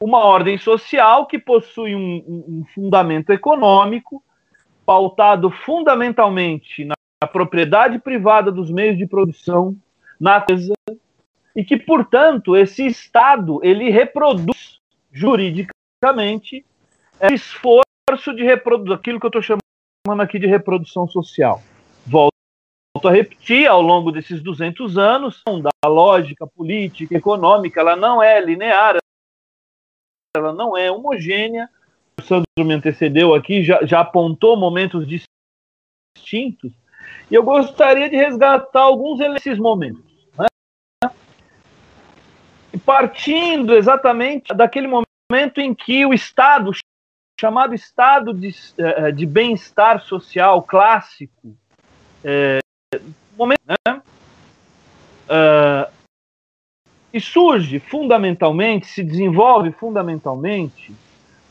[0.00, 4.22] Uma ordem social que possui um, um fundamento econômico,
[4.86, 6.94] pautado fundamentalmente na,
[7.32, 9.76] propriedade privada dos meios de produção,
[10.20, 10.72] na coisa,
[11.54, 14.78] e que, portanto, esse Estado ele reproduz
[16.00, 16.64] basicamente
[17.20, 19.67] é esforço de reprodução, aquilo que eu estou chamando
[20.12, 21.62] aqui de reprodução social.
[22.06, 22.32] Volto
[23.04, 28.96] a repetir, ao longo desses 200 anos, da lógica política, econômica, ela não é linear,
[30.36, 31.68] ela não é homogênea.
[32.18, 36.72] O Sandro me antecedeu aqui, já, já apontou momentos distintos,
[37.30, 40.02] e eu gostaria de resgatar alguns desses momentos.
[40.36, 40.46] Né?
[42.84, 46.72] Partindo exatamente daquele momento em que o Estado,
[47.40, 51.56] chamado Estado de, eh, de bem-estar social clássico,
[52.24, 52.58] é,
[53.36, 54.02] momento, né?
[55.30, 55.92] Uh,
[57.12, 60.90] e surge fundamentalmente, se desenvolve fundamentalmente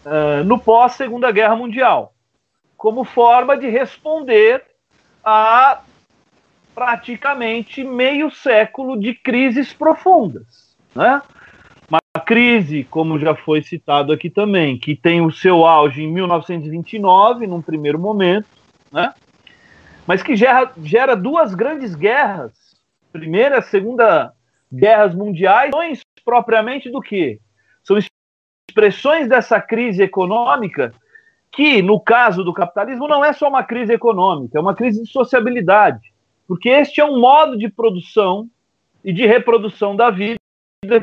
[0.06, 2.14] uh, no pós-Segunda Guerra Mundial,
[2.76, 4.64] como forma de responder
[5.24, 5.82] a
[6.76, 10.76] praticamente meio século de crises profundas.
[10.94, 11.22] Né?
[12.28, 17.62] Crise, como já foi citado aqui também, que tem o seu auge em 1929, num
[17.62, 18.50] primeiro momento,
[18.92, 19.14] né?
[20.06, 22.52] mas que gera, gera duas grandes guerras,
[23.14, 24.34] primeira e segunda
[24.70, 25.72] guerras mundiais,
[26.26, 27.40] propriamente do que?
[27.82, 30.94] São expressões dessa crise econômica
[31.50, 35.10] que, no caso do capitalismo, não é só uma crise econômica, é uma crise de
[35.10, 36.14] sociabilidade,
[36.46, 38.50] porque este é um modo de produção
[39.02, 40.38] e de reprodução da vida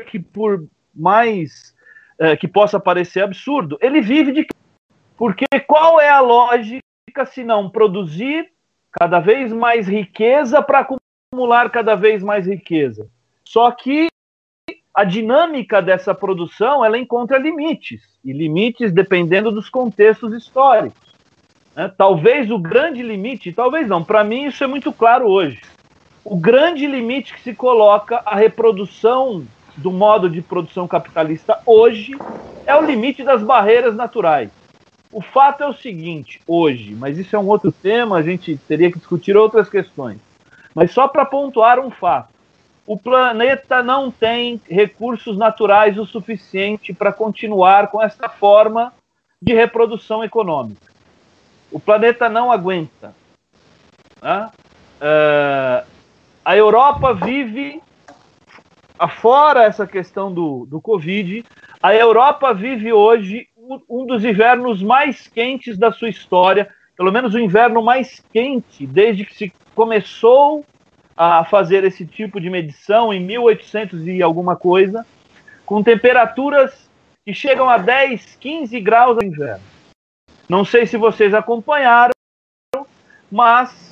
[0.05, 1.75] que, por mais
[2.19, 4.47] é, que possa parecer absurdo, ele vive de
[5.17, 6.81] porque qual é a lógica
[7.25, 8.49] se não produzir
[8.91, 10.87] cada vez mais riqueza para
[11.31, 13.09] acumular cada vez mais riqueza.
[13.43, 14.07] Só que
[14.93, 21.13] a dinâmica dessa produção ela encontra limites, e limites dependendo dos contextos históricos.
[21.75, 21.91] Né?
[21.97, 25.61] Talvez o grande limite, talvez não, para mim isso é muito claro hoje.
[26.23, 29.45] O grande limite que se coloca à reprodução
[29.77, 32.11] do modo de produção capitalista hoje
[32.65, 34.49] é o limite das barreiras naturais.
[35.11, 38.91] O fato é o seguinte, hoje, mas isso é um outro tema, a gente teria
[38.91, 40.17] que discutir outras questões.
[40.73, 42.29] Mas só para pontuar um fato:
[42.85, 48.93] o planeta não tem recursos naturais o suficiente para continuar com essa forma
[49.41, 50.91] de reprodução econômica.
[51.71, 53.15] O planeta não aguenta.
[54.21, 54.49] Né?
[55.01, 55.87] Uh,
[56.43, 57.81] a Europa vive,
[58.97, 61.43] afora essa questão do, do Covid,
[61.81, 63.47] a Europa vive hoje
[63.89, 69.25] um dos invernos mais quentes da sua história, pelo menos o inverno mais quente desde
[69.25, 70.65] que se começou
[71.17, 75.05] a fazer esse tipo de medição em 1800 e alguma coisa,
[75.65, 76.89] com temperaturas
[77.25, 79.63] que chegam a 10, 15 graus no inverno.
[80.47, 82.11] Não sei se vocês acompanharam,
[83.31, 83.84] mas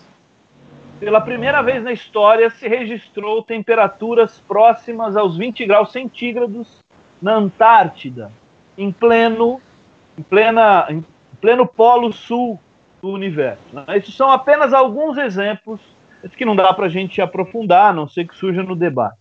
[1.04, 6.80] pela primeira vez na história se registrou temperaturas próximas aos 20 graus centígrados
[7.22, 8.32] na Antártida
[8.78, 9.60] em pleno,
[10.18, 11.04] em plena, em
[11.42, 12.58] pleno polo sul
[13.02, 13.63] do universo.
[13.74, 13.84] Né?
[13.89, 15.82] Esses são apenas alguns exemplos
[16.38, 19.18] que não dá para a gente aprofundar, a não ser que surja no debate.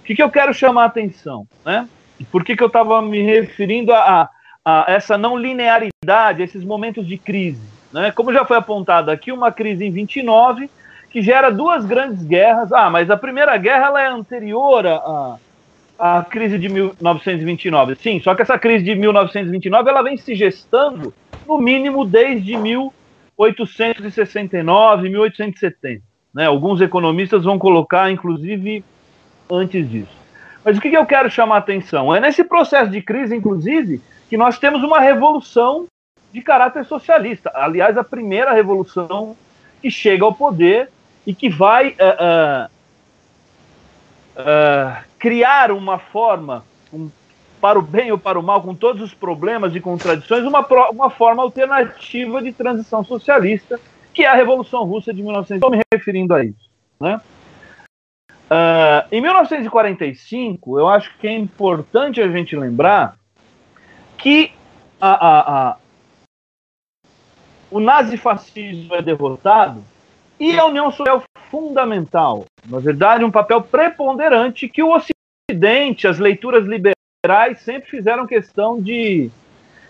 [0.00, 1.46] O que, que eu quero chamar a atenção?
[1.64, 1.88] Né?
[2.30, 4.28] Por que, que eu estava me referindo a,
[4.62, 7.66] a, essa não linearidade, esses momentos de crise?
[7.90, 8.10] Né?
[8.12, 10.68] Como já foi apontado aqui, uma crise em 29
[11.12, 12.72] que gera duas grandes guerras.
[12.72, 15.36] Ah, mas a primeira guerra ela é anterior a,
[15.98, 17.96] a crise de 1929.
[17.96, 21.12] Sim, só que essa crise de 1929 ela vem se gestando
[21.46, 26.02] no mínimo desde 1869, 1870.
[26.34, 26.46] Né?
[26.46, 28.82] Alguns economistas vão colocar, inclusive,
[29.50, 30.22] antes disso.
[30.64, 32.14] Mas o que, que eu quero chamar a atenção?
[32.14, 35.84] É nesse processo de crise, inclusive, que nós temos uma revolução
[36.32, 37.52] de caráter socialista.
[37.54, 39.36] Aliás, a primeira revolução
[39.82, 40.88] que chega ao poder
[41.26, 42.68] e que vai uh,
[44.36, 47.10] uh, criar uma forma, um,
[47.60, 51.10] para o bem ou para o mal, com todos os problemas e contradições, uma, uma
[51.10, 53.78] forma alternativa de transição socialista,
[54.12, 55.56] que é a Revolução Russa de 1900.
[55.56, 56.70] Estou me referindo a isso.
[57.00, 57.20] Né?
[58.28, 63.16] Uh, em 1945, eu acho que é importante a gente lembrar
[64.18, 64.52] que
[65.00, 65.76] a, a, a,
[67.70, 69.82] o nazifascismo é derrotado
[70.42, 76.18] e a União Soviética é fundamental, na verdade, um papel preponderante que o Ocidente, as
[76.18, 79.30] leituras liberais, sempre fizeram questão de,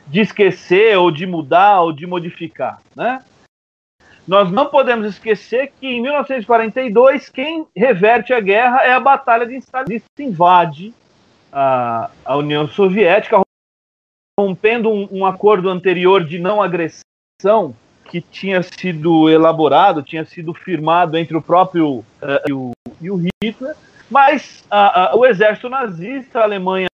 [0.07, 2.83] de esquecer, ou de mudar, ou de modificar.
[2.95, 3.25] Né?
[4.29, 9.57] Nós não podemos esquecer que em 1942 quem reverte a guerra é a Batalha de
[9.57, 10.93] Stalingrado, invade
[11.51, 13.41] a, a União Soviética,
[14.39, 17.75] rompendo um, um acordo anterior de não agressão
[18.13, 22.05] que tinha sido elaborado, tinha sido firmado entre o próprio uh,
[22.47, 23.75] e, o, e, o, Hitler,
[24.11, 26.89] mas uh, uh, o exército nazista, a Alemanha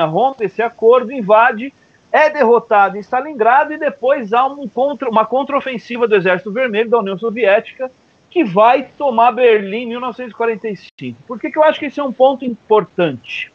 [0.00, 1.74] rompe esse acordo, invade
[2.10, 7.00] é derrotado em Stalingrado e depois há um contra, uma contraofensiva do Exército Vermelho da
[7.00, 7.90] União Soviética
[8.30, 11.22] que vai tomar Berlim em 1945.
[11.26, 13.52] Por que, que eu acho que esse é um ponto importante?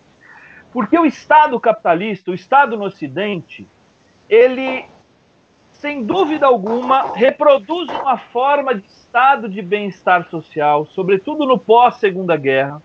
[0.71, 3.65] Porque o Estado capitalista, o Estado no Ocidente,
[4.29, 4.85] ele,
[5.81, 12.79] sem dúvida alguma, reproduz uma forma de estado de bem-estar social, sobretudo no pós-Segunda Guerra.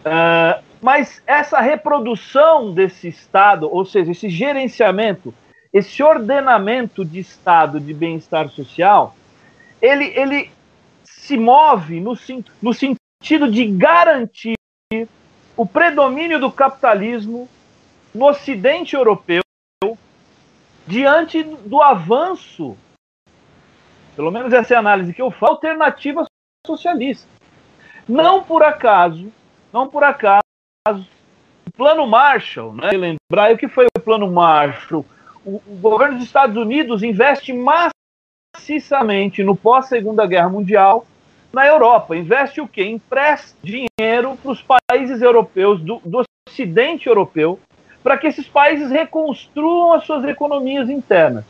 [0.00, 5.32] Uh, mas essa reprodução desse Estado, ou seja, esse gerenciamento,
[5.72, 9.14] esse ordenamento de Estado de bem-estar social,
[9.80, 10.50] ele, ele
[11.04, 12.18] se move no,
[12.60, 14.54] no sentido de garantir
[15.56, 17.48] o predomínio do capitalismo
[18.12, 19.42] no Ocidente europeu
[20.86, 22.76] diante do avanço,
[24.16, 26.24] pelo menos essa é a análise que eu faço, alternativa
[26.66, 27.28] socialista.
[28.08, 29.32] Não por acaso,
[29.72, 30.42] não por acaso,
[30.88, 32.90] o plano Marshall, né?
[32.90, 35.06] Lembrar o que foi o plano Marshall?
[35.44, 41.06] O, o governo dos Estados Unidos investe maciçamente no pós-segunda guerra mundial
[41.52, 42.16] na Europa.
[42.16, 42.84] Investe o quê?
[42.84, 47.58] Empresta dinheiro para os países europeus, do, do ocidente europeu,
[48.02, 51.44] para que esses países reconstruam as suas economias internas.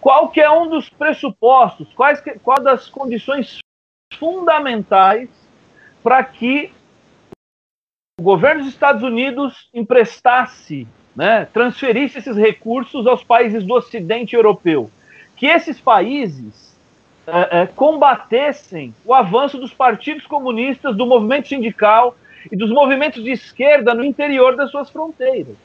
[0.00, 3.58] Qual que é um dos pressupostos, quais que, qual das condições
[4.18, 5.28] fundamentais
[6.02, 6.70] para que
[8.18, 14.90] o governo dos Estados Unidos emprestasse, né, transferisse esses recursos aos países do Ocidente europeu,
[15.36, 16.76] que esses países
[17.26, 22.16] é, é, combatessem o avanço dos partidos comunistas, do movimento sindical
[22.50, 25.56] e dos movimentos de esquerda no interior das suas fronteiras.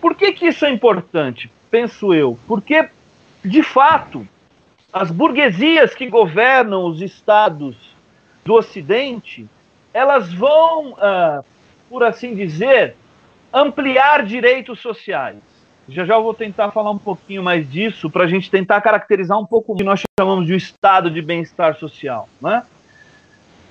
[0.00, 1.50] Por que, que isso é importante?
[1.70, 2.38] Penso eu.
[2.46, 2.88] Porque,
[3.44, 4.26] de fato,
[4.92, 7.76] as burguesias que governam os estados
[8.44, 9.46] do Ocidente,
[9.92, 11.44] elas vão uh,
[11.88, 12.94] por assim dizer,
[13.52, 15.36] ampliar direitos sociais.
[15.88, 19.38] Já já eu vou tentar falar um pouquinho mais disso para a gente tentar caracterizar
[19.38, 22.28] um pouco o que nós chamamos de estado de bem-estar social.
[22.40, 22.62] Né?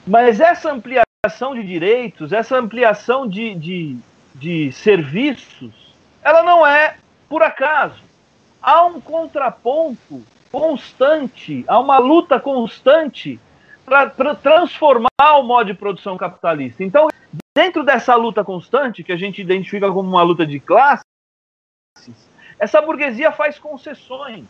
[0.05, 3.97] Mas essa ampliação de direitos, essa ampliação de, de,
[4.33, 5.86] de serviços,
[6.27, 6.97] ela não é
[7.29, 8.03] por acaso.
[8.61, 13.39] Há um contraponto constante, há uma luta constante
[13.85, 15.07] para transformar
[15.37, 16.83] o modo de produção capitalista.
[16.83, 17.07] Então,
[17.57, 21.03] Dentro dessa luta constante, que a gente identifica como uma luta de classes,
[22.59, 24.45] essa burguesia faz concessões.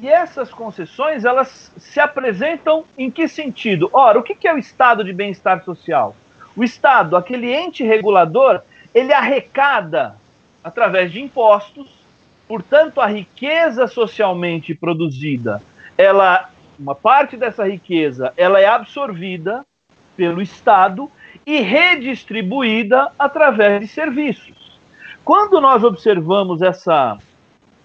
[0.00, 3.90] E essas concessões, elas se apresentam em que sentido?
[3.92, 6.14] Ora, o que é o estado de bem-estar social?
[6.54, 8.62] O Estado, aquele ente regulador,
[8.94, 10.16] ele arrecada
[10.62, 11.88] através de impostos,
[12.46, 15.62] portanto, a riqueza socialmente produzida,
[15.96, 19.64] ela, uma parte dessa riqueza, ela é absorvida
[20.16, 21.10] pelo Estado
[21.46, 24.78] e redistribuída através de serviços.
[25.24, 27.18] Quando nós observamos essa,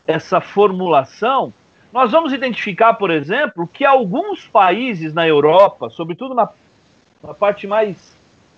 [0.06, 1.54] essa formulação,
[1.92, 6.50] nós vamos identificar, por exemplo, que alguns países na Europa, sobretudo na,
[7.24, 8.16] na parte mais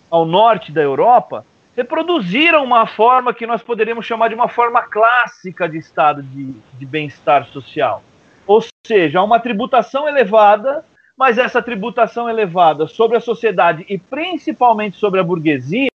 [0.09, 1.45] ao norte da Europa,
[1.79, 6.85] reproduziram uma forma que nós poderíamos chamar de uma forma clássica de estado de, de
[6.85, 8.03] bem-estar social.
[8.45, 10.83] Ou seja, uma tributação elevada
[11.17, 15.89] mas essa tributação elevada sobre a sociedade e principalmente sobre a burguesia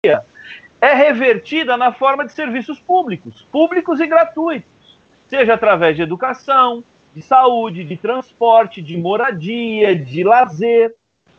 [0.80, 6.82] é revertida na forma de serviços públicos, públicos e gratuitos, seja através de educação,
[7.14, 10.92] de saúde, de transporte, de moradia, de lazer,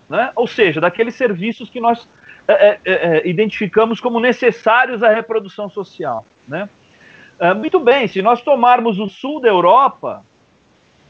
[0.10, 0.32] né?
[0.34, 2.08] ou seja, daqueles serviços que nós
[2.48, 6.26] é, é, é, é identificamos como necessários à reprodução social.
[6.48, 6.70] Né?
[7.40, 10.24] É, muito bem, se nós tomarmos o sul da Europa,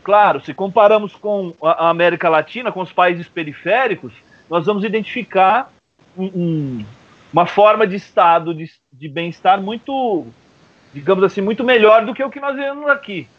[0.03, 4.11] Claro, se comparamos com a América Latina, com os países periféricos,
[4.49, 5.71] nós vamos identificar
[6.17, 6.86] um, um,
[7.31, 10.27] uma forma de estado de, de bem-estar muito,
[10.93, 13.29] digamos assim, muito melhor do que o que nós vemos aqui.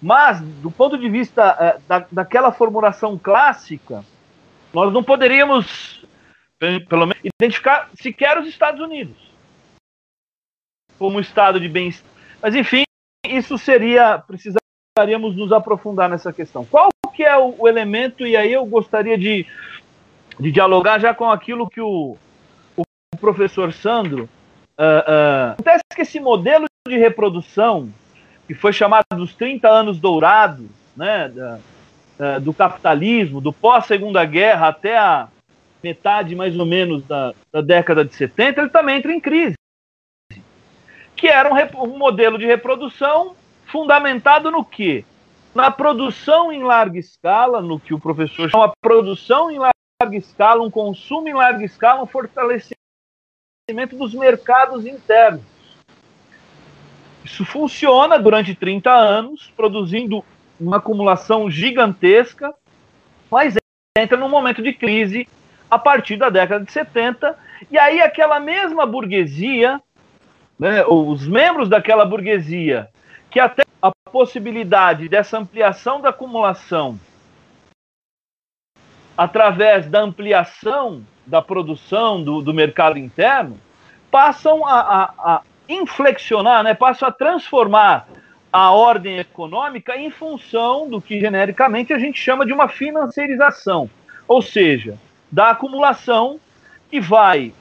[0.00, 4.04] Mas, do ponto de vista é, da, daquela formulação clássica,
[4.72, 6.01] nós não poderíamos,
[6.88, 9.16] pelo menos, identificar sequer os Estados Unidos
[10.98, 12.10] como estado de bem-estar.
[12.40, 12.84] Mas, enfim,
[13.26, 14.58] isso seria, precisa
[14.94, 16.64] precisaríamos nos aprofundar nessa questão.
[16.66, 19.46] Qual que é o, o elemento, e aí eu gostaria de,
[20.38, 22.16] de dialogar já com aquilo que o,
[22.76, 24.28] o professor Sandro.
[24.78, 27.90] Uh, uh, acontece que esse modelo de reprodução,
[28.46, 31.58] que foi chamado dos 30 anos dourados, né, da,
[32.18, 35.28] uh, do capitalismo, do pós-segunda guerra até a
[35.82, 39.54] metade mais ou menos da, da, década de 70, ele também entra em crise.
[41.16, 43.34] Que era um, um modelo de reprodução
[43.66, 45.04] fundamentado no quê?
[45.54, 50.70] Na produção em larga escala, no que o professor chama produção em larga escala, um
[50.70, 52.76] consumo em larga escala, um fortalecimento
[53.92, 55.42] dos mercados internos.
[57.24, 60.24] Isso funciona durante 30 anos, produzindo
[60.58, 62.52] uma acumulação gigantesca,
[63.30, 63.54] mas
[63.96, 65.28] entra num momento de crise
[65.72, 67.34] a partir da década de 70,
[67.70, 69.80] e aí aquela mesma burguesia,
[70.58, 72.90] né, os membros daquela burguesia,
[73.30, 77.00] que até a possibilidade dessa ampliação da acumulação
[79.16, 83.58] através da ampliação da produção do, do mercado interno,
[84.10, 85.02] passam a, a,
[85.36, 88.06] a inflexionar, né, passam a transformar
[88.52, 93.88] a ordem econômica em função do que genericamente a gente chama de uma financiarização,
[94.28, 94.98] ou seja,
[95.32, 96.38] da acumulação
[96.90, 97.54] que vai.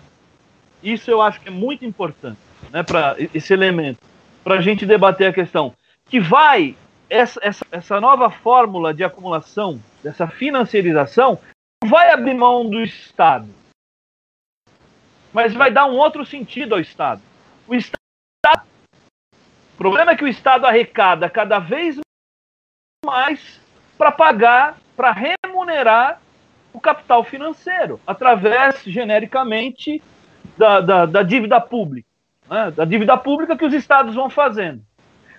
[0.83, 2.37] Isso eu acho que é muito importante,
[2.69, 3.99] né, para esse elemento,
[4.43, 5.73] para a gente debater a questão
[6.05, 6.75] que vai
[7.09, 11.39] essa, essa, essa nova fórmula de acumulação, dessa financiarização,
[11.85, 13.47] vai abrir mão do Estado,
[15.33, 17.21] mas vai dar um outro sentido ao Estado.
[17.67, 18.01] O Estado
[19.73, 21.99] o problema é que o Estado arrecada cada vez
[23.03, 23.59] mais
[23.97, 26.21] para pagar, para remunerar
[26.73, 30.01] o capital financeiro, através, genericamente,
[30.57, 32.07] da, da, da dívida pública.
[32.49, 32.71] Né?
[32.71, 34.81] Da dívida pública que os estados vão fazendo.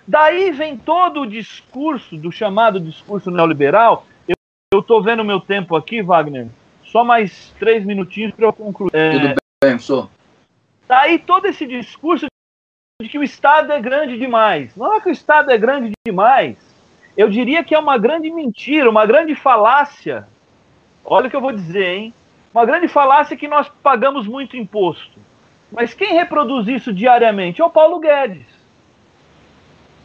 [0.07, 4.05] Daí vem todo o discurso, do chamado discurso neoliberal.
[4.73, 6.47] Eu estou vendo o meu tempo aqui, Wagner.
[6.83, 8.91] Só mais três minutinhos para eu concluir.
[8.93, 10.09] É, Tudo bem, sou.
[10.87, 12.25] Daí todo esse discurso
[13.01, 14.75] de que o Estado é grande demais.
[14.75, 16.57] Não é que o Estado é grande demais.
[17.15, 20.27] Eu diria que é uma grande mentira, uma grande falácia.
[21.05, 22.13] Olha o que eu vou dizer, hein?
[22.53, 25.19] Uma grande falácia que nós pagamos muito imposto.
[25.71, 28.45] Mas quem reproduz isso diariamente é o Paulo Guedes.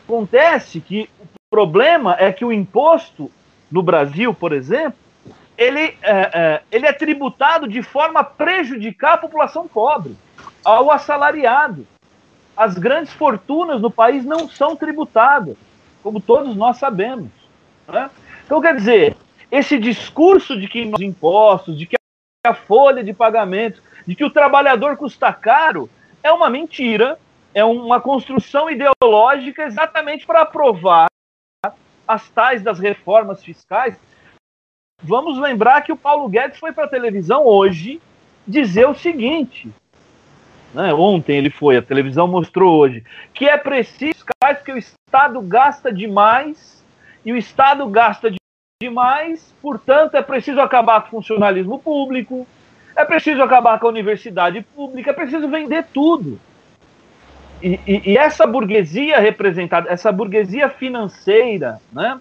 [0.05, 3.31] Acontece que o problema é que o imposto
[3.71, 4.99] no Brasil, por exemplo,
[5.57, 10.17] ele é, é, ele é tributado de forma a prejudicar a população pobre,
[10.65, 11.87] ao assalariado
[12.59, 15.57] as grandes fortunas no país não são tributadas,
[16.03, 17.31] como todos nós sabemos.
[17.87, 18.11] Né?
[18.45, 19.17] Então, quer dizer,
[19.51, 21.97] esse discurso de que os impostos, de que
[22.47, 25.89] a folha de pagamento, de que o trabalhador custa caro,
[26.23, 27.19] é uma mentira,
[27.55, 31.09] é uma construção ideológica exatamente para aprovar
[32.07, 33.97] as tais das reformas fiscais.
[35.03, 38.01] Vamos lembrar que o Paulo Guedes foi para a televisão hoje
[38.47, 39.71] dizer o seguinte:
[40.75, 40.93] né?
[40.93, 46.85] Ontem ele foi, a televisão mostrou hoje, que é preciso porque o Estado gasta demais
[47.25, 48.31] e o Estado gasta
[48.81, 52.47] demais, portanto é preciso acabar com o funcionalismo público,
[52.95, 56.39] é preciso acabar com a universidade pública, é preciso vender tudo.
[57.61, 62.21] E, e, e essa burguesia representada, essa burguesia financeira, né,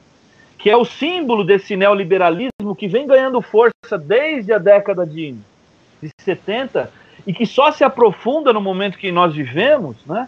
[0.57, 5.35] que é o símbolo desse neoliberalismo que vem ganhando força desde a década de,
[6.01, 6.91] de 70,
[7.27, 10.27] e que só se aprofunda no momento que nós vivemos, né?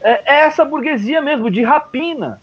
[0.00, 2.40] É, é essa burguesia mesmo, de rapina.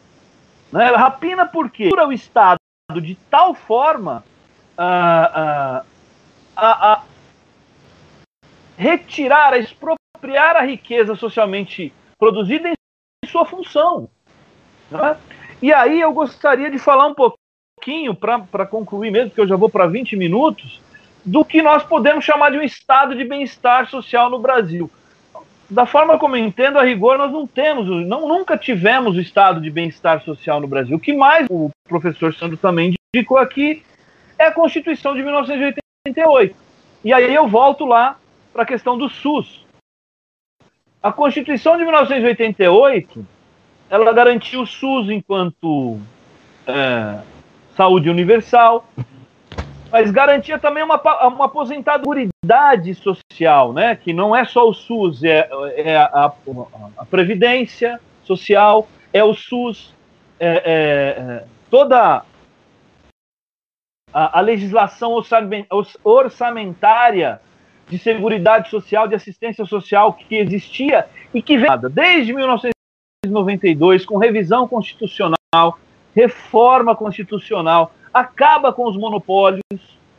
[0.72, 0.86] Né?
[0.88, 2.57] Rapina porque o Estado
[2.96, 4.24] de tal forma
[4.78, 5.84] a,
[6.56, 7.04] a, a
[8.78, 14.10] retirar, a expropriar a riqueza socialmente produzida em sua função.
[14.90, 15.18] Né?
[15.62, 19.70] E aí eu gostaria de falar um pouquinho, para concluir mesmo, porque eu já vou
[19.70, 20.80] para 20 minutos,
[21.26, 24.90] do que nós podemos chamar de um estado de bem-estar social no Brasil.
[25.70, 29.60] Da forma como eu entendo, a rigor, nós não temos, não, nunca tivemos o estado
[29.60, 30.96] de bem-estar social no Brasil.
[30.96, 33.84] O que mais o professor Sandro também indicou aqui
[34.40, 36.56] é a Constituição de 1988.
[37.04, 38.18] E aí eu volto lá
[38.54, 39.66] para a questão do SUS.
[41.04, 43.26] A Constituição de 1988
[43.90, 46.00] ela garantiu o SUS enquanto
[46.66, 47.20] é,
[47.76, 48.90] saúde universal,
[49.92, 53.96] mas garantia também uma, uma aposentadoridade social, né?
[53.96, 56.34] que não é só o SUS, é, é a,
[56.98, 59.94] a, Previdência Social, é o SUS,
[60.40, 62.24] é, é, é toda
[64.14, 65.14] a, a, legislação
[66.04, 67.42] orçamentária
[67.88, 74.68] de seguridade social, de assistência social que existia e que vem desde 1992 com revisão
[74.68, 75.80] constitucional,
[76.14, 79.62] reforma constitucional, acaba com os monopólios,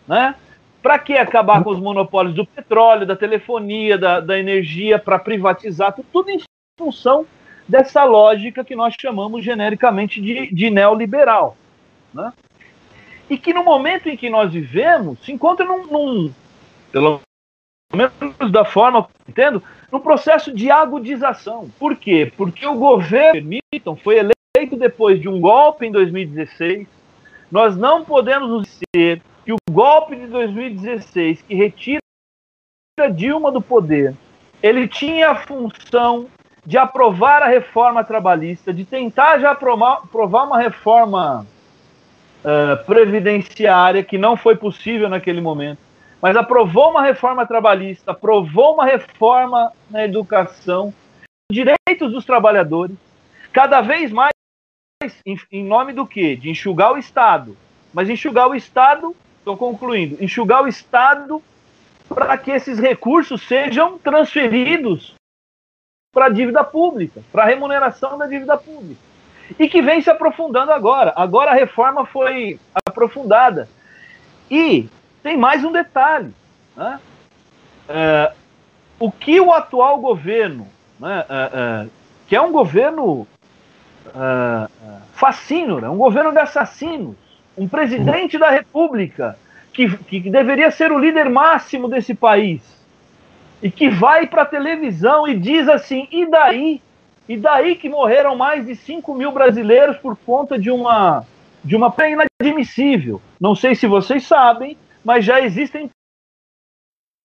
[0.06, 0.34] né?
[0.82, 5.94] Para que acabar com os monopólios do petróleo, da telefonia, da, da energia, para privatizar,
[6.12, 6.40] tudo em
[6.78, 7.26] função
[7.66, 11.56] dessa lógica que nós chamamos genericamente de, de neoliberal.
[12.14, 12.32] Né?
[13.28, 16.32] E que no momento em que nós vivemos, se encontra num, num
[16.90, 17.20] pelo
[17.92, 18.12] menos
[18.50, 21.70] da forma que eu entendo, num processo de agudização.
[21.78, 22.30] Por quê?
[22.36, 26.86] Porque o governo, permitam, foi eleito depois de um golpe em 2016,
[27.50, 32.00] nós não podemos esquecer que o golpe de 2016, que retira
[33.14, 34.14] Dilma do poder,
[34.62, 36.26] ele tinha a função
[36.66, 41.46] de aprovar a reforma trabalhista, de tentar já aprovar, aprovar uma reforma
[42.44, 45.78] uh, previdenciária, que não foi possível naquele momento,
[46.20, 50.92] mas aprovou uma reforma trabalhista, aprovou uma reforma na educação,
[51.50, 52.96] direitos dos trabalhadores,
[53.52, 54.32] cada vez mais
[55.52, 56.34] em, nome do quê?
[56.34, 57.56] De enxugar o Estado.
[57.92, 61.42] Mas enxugar o Estado, estou concluindo, enxugar o Estado
[62.08, 65.14] para que esses recursos sejam transferidos
[66.12, 69.00] para a dívida pública, para a remuneração da dívida pública.
[69.58, 71.12] E que vem se aprofundando agora.
[71.16, 73.68] Agora a reforma foi aprofundada.
[74.50, 74.88] E
[75.22, 76.34] tem mais um detalhe.
[76.76, 77.00] Né?
[77.88, 78.32] É,
[78.98, 80.66] o que o atual governo,
[80.98, 81.88] né, é, é,
[82.26, 83.26] que é um governo
[84.14, 84.68] é,
[85.14, 87.16] fascínio, né, um governo de assassinos,
[87.56, 89.38] um presidente da República
[89.72, 92.78] que, que deveria ser o líder máximo desse país
[93.62, 96.80] e que vai para a televisão e diz assim: e daí?
[97.28, 101.24] E daí que morreram mais de 5 mil brasileiros por conta de uma
[101.62, 103.20] de uma pena inadmissível.
[103.38, 105.90] Não sei se vocês sabem, mas já existem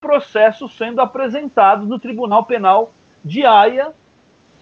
[0.01, 2.91] processos sendo apresentados no Tribunal Penal
[3.23, 3.93] de Haia,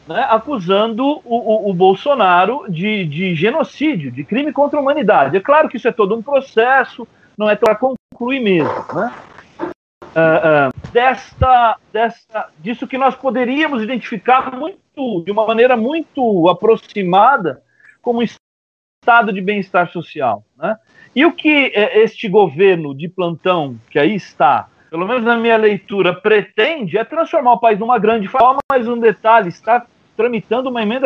[0.08, 5.38] né, acusando o, o, o Bolsonaro de, de, genocídio, de crime contra a humanidade.
[5.38, 8.86] É claro que isso é todo um processo, não é para concluir mesmo.
[8.94, 9.14] Né?
[9.62, 17.62] Uh, uh, desta, desta, disso que nós poderíamos identificar muito, de uma maneira muito aproximada
[18.02, 20.44] como estado de bem-estar social.
[20.58, 20.78] Né?
[21.16, 25.56] E o que é, este governo de plantão que aí está, pelo menos na minha
[25.56, 29.88] leitura, pretende é transformar o país numa grande forma, mas um detalhe, está
[30.18, 31.06] tramitando uma emenda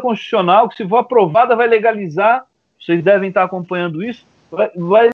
[0.00, 2.44] constitucional que, se for aprovada, vai legalizar,
[2.80, 5.10] vocês devem estar acompanhando isso, vai, vai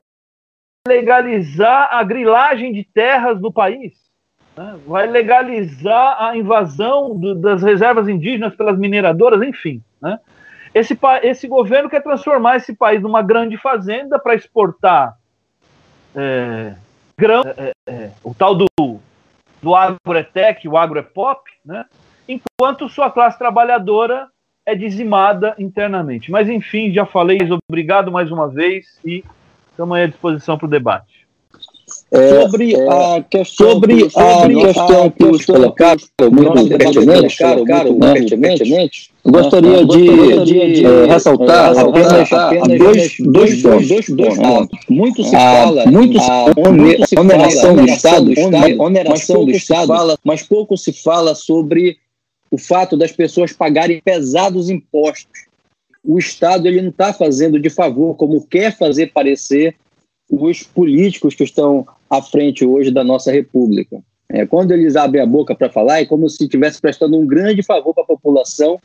[0.87, 3.93] legalizar a grilagem de terras no país,
[4.57, 4.79] né?
[4.87, 9.83] vai legalizar a invasão do, das reservas indígenas pelas mineradoras, enfim.
[10.01, 10.19] Né?
[10.73, 15.15] Esse, esse governo quer transformar esse país numa grande fazenda para exportar
[16.15, 16.73] é,
[17.19, 18.67] grão, é, é, é, o tal do,
[19.61, 21.85] do agroetec, o agroepop, né?
[22.27, 24.29] enquanto sua classe trabalhadora
[24.65, 26.31] é dizimada internamente.
[26.31, 27.37] Mas, enfim, já falei,
[27.69, 29.23] obrigado mais uma vez e
[29.69, 31.18] estamos à disposição para o debate.
[32.11, 35.99] É, sobre, é, a questão, sobre, a questão que os colocaram,
[36.31, 42.29] muito pertinente, caro, caro, muito pertinente, gostaria de, é, ressaltar é, apenas,
[43.19, 43.61] dois,
[44.09, 44.79] dois pontos.
[44.89, 48.31] Muito se fala, muito se, oneração do Estado,
[48.79, 51.97] oneração do Estado, mas pouco se fala sobre
[52.49, 55.47] o fato das pessoas pagarem pesados impostos.
[56.03, 59.75] O Estado ele não está fazendo de favor, como quer fazer parecer
[60.29, 64.01] os políticos que estão à frente hoje da nossa República.
[64.31, 67.63] É, quando eles abrem a boca para falar, é como se estivesse prestando um grande
[67.63, 68.79] favor para a população,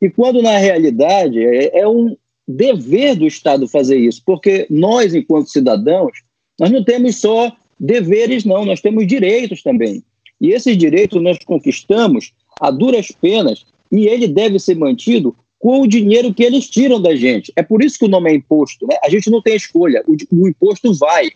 [0.00, 2.16] e quando na realidade é, é um
[2.46, 6.12] dever do Estado fazer isso, porque nós, enquanto cidadãos,
[6.60, 10.02] nós não temos só deveres, não, nós temos direitos também.
[10.40, 15.34] E esses direitos nós conquistamos a duras penas e ele deve ser mantido
[15.64, 17.50] com o dinheiro que eles tiram da gente.
[17.56, 18.86] É por isso que o nome é imposto.
[18.86, 18.98] Né?
[19.02, 21.28] A gente não tem escolha, o, o imposto vai.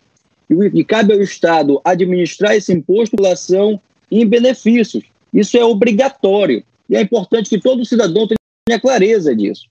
[0.51, 3.81] E, e, cabe ao Estado administrar esse imposto em
[4.13, 5.03] em benefícios.
[5.33, 6.63] Isso é obrigatório.
[6.91, 8.29] E é importante que todo cidadão
[8.67, 9.63] tenha clareza disso.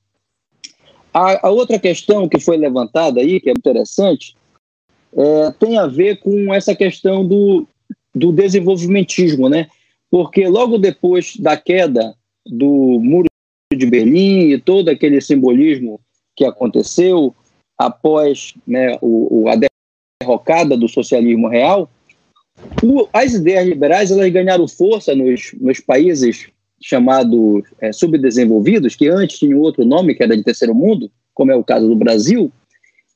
[1.14, 4.36] A, a outra questão que foi levantada aí, que é interessante,
[5.16, 7.68] é, tem a ver com essa questão do,
[8.14, 9.68] do desenvolvimentismo, né?
[10.10, 13.28] Porque logo depois da queda do Muro
[13.76, 16.00] de Berlim e todo aquele simbolismo
[16.36, 17.36] que aconteceu
[17.78, 19.56] após né, o, o, a
[20.22, 21.90] derrocada do socialismo real,
[22.82, 26.48] o, as ideias liberais elas ganharam força nos, nos países
[26.82, 31.56] chamados é, subdesenvolvidos, que antes tinham outro nome, que era de terceiro mundo, como é
[31.56, 32.52] o caso do Brasil,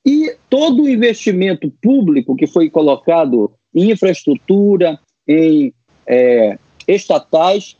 [0.05, 5.73] e todo o investimento público que foi colocado em infraestrutura, em
[6.07, 7.77] é, estatais,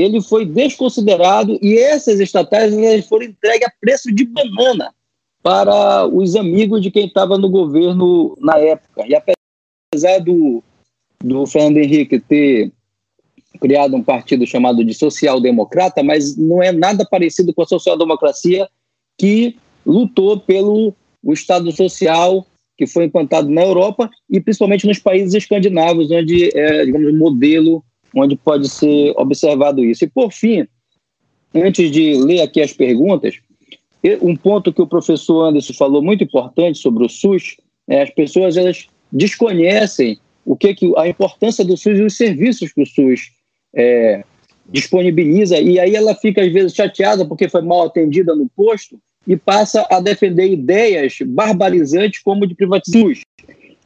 [0.00, 2.74] ele foi desconsiderado e essas estatais
[3.06, 4.92] foram entregues a preço de banana
[5.42, 9.06] para os amigos de quem estava no governo na época.
[9.06, 10.62] E apesar do,
[11.22, 12.72] do Fernando Henrique ter
[13.60, 18.68] criado um partido chamado de social-democrata, mas não é nada parecido com a social-democracia
[19.18, 22.46] que lutou pelo o Estado Social
[22.80, 27.84] que foi implantado na Europa e principalmente nos países escandinavos, onde é, digamos, modelo
[28.14, 30.04] onde pode ser observado isso.
[30.04, 30.66] E, por fim,
[31.54, 33.38] antes de ler aqui as perguntas,
[34.22, 37.56] um ponto que o professor Anderson falou muito importante sobre o SUS,
[37.88, 42.72] é, as pessoas elas desconhecem o que, que a importância do SUS e os serviços
[42.72, 43.30] que o SUS
[43.74, 44.24] é,
[44.68, 49.36] disponibiliza, e aí ela fica às vezes chateada porque foi mal atendida no posto e
[49.36, 53.12] passa a defender ideias barbarizantes como de privatização.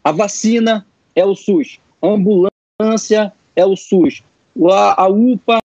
[0.03, 4.23] A vacina é o SUS, a ambulância é o SUS,
[4.71, 5.61] a, UPA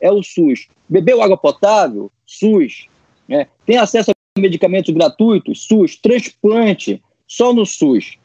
[0.00, 0.68] é o SUS.
[0.88, 2.10] Bebeu água potável?
[2.26, 2.86] SUS.
[3.28, 3.46] É.
[3.64, 5.66] Tem acesso a medicamentos gratuitos?
[5.66, 5.96] SUS.
[5.96, 7.02] Transplante?
[7.26, 8.18] Só no SUS.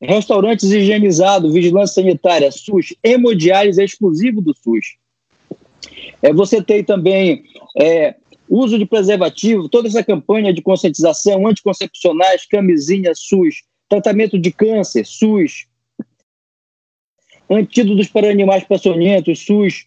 [0.00, 2.94] Restaurantes higienizados, vigilância sanitária, SUS.
[3.02, 4.96] Hemodiálise é exclusivo do SUS.
[6.20, 7.44] É, você tem também
[7.78, 8.14] é,
[8.48, 15.66] uso de preservativo, toda essa campanha de conscientização, anticoncepcionais, camisinha, SUS, tratamento de câncer, SUS,
[17.54, 19.86] antídotos para animais peçonhentos, SUS,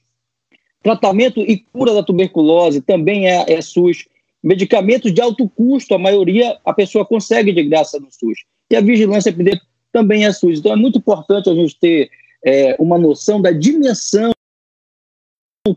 [0.84, 4.06] tratamento e cura da tuberculose, também é, é SUS,
[4.44, 8.40] medicamentos de alto custo, a maioria a pessoa consegue de graça no SUS,
[8.70, 10.60] e a vigilância epidêmica também é SUS.
[10.60, 12.10] Então é muito importante a gente ter
[12.46, 14.32] é, uma noção da dimensão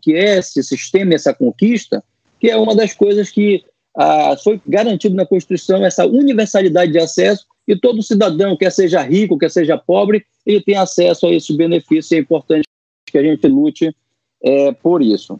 [0.02, 2.04] que é esse sistema, essa conquista,
[2.38, 3.64] que é uma das coisas que
[3.96, 9.38] ah, foi garantido na Constituição, essa universalidade de acesso, e todo cidadão, quer seja rico,
[9.38, 12.64] quer seja pobre, ele tem acesso a esse benefício, é importante
[13.06, 13.94] que a gente lute
[14.42, 15.38] é, por isso.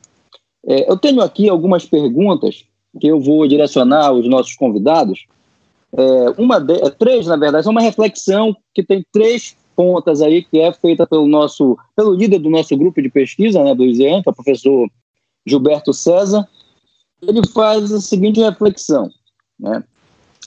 [0.67, 2.67] É, eu tenho aqui algumas perguntas
[3.01, 5.27] que eu vou direcionar aos nossos convidados.
[5.97, 10.43] É, uma de, é, três, na verdade, é uma reflexão que tem três pontas aí,
[10.43, 14.23] que é feita pelo nosso, pelo líder do nosso grupo de pesquisa, né, do ISEAN,
[14.23, 14.91] que é o professor
[15.47, 16.47] Gilberto César,
[17.23, 19.11] ele faz a seguinte reflexão,
[19.59, 19.83] né?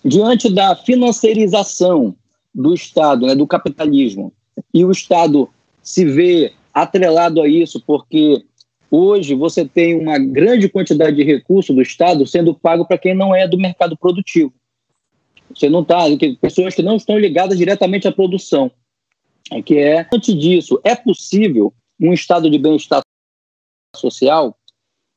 [0.03, 2.15] Diante da financiarização
[2.53, 4.33] do Estado, né, do capitalismo,
[4.73, 5.49] e o Estado
[5.81, 8.43] se vê atrelado a isso, porque
[8.89, 13.33] hoje você tem uma grande quantidade de recursos do Estado sendo pago para quem não
[13.33, 14.53] é do mercado produtivo.
[15.53, 16.03] Você não está,
[16.39, 18.71] pessoas que não estão ligadas diretamente à produção.
[19.51, 23.01] É que é, antes disso, é possível um estado de bem-estar
[23.95, 24.57] social?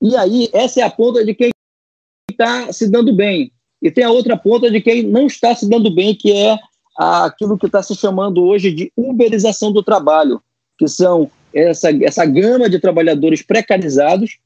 [0.03, 1.51] E aí, essa é a ponta de quem
[2.29, 3.53] está se dando bem.
[3.85, 6.59] E tem a outra ponta de quem não está se dando bem, que é
[6.97, 10.41] aquilo que está se chamando hoje de uberização do trabalho,
[10.79, 14.39] que são essa, essa gama de trabalhadores precarizados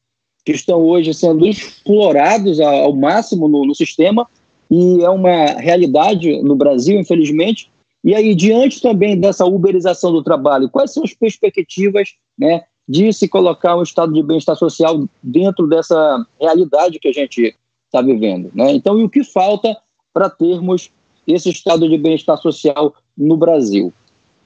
[0.45, 4.27] que estão hoje sendo explorados ao máximo no, no sistema
[4.69, 7.71] e é uma realidade no Brasil, infelizmente.
[8.03, 13.29] E aí, diante também dessa uberização do trabalho, quais são as perspectivas né, de se
[13.29, 17.55] colocar um estado de bem-estar social dentro dessa realidade que a gente
[17.89, 18.51] está vivendo?
[18.55, 18.73] Né?
[18.73, 19.77] Então, e o que falta
[20.13, 20.91] para termos
[21.27, 23.93] esse estado de bem-estar social no Brasil?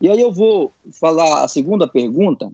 [0.01, 2.51] E aí eu vou falar a segunda pergunta,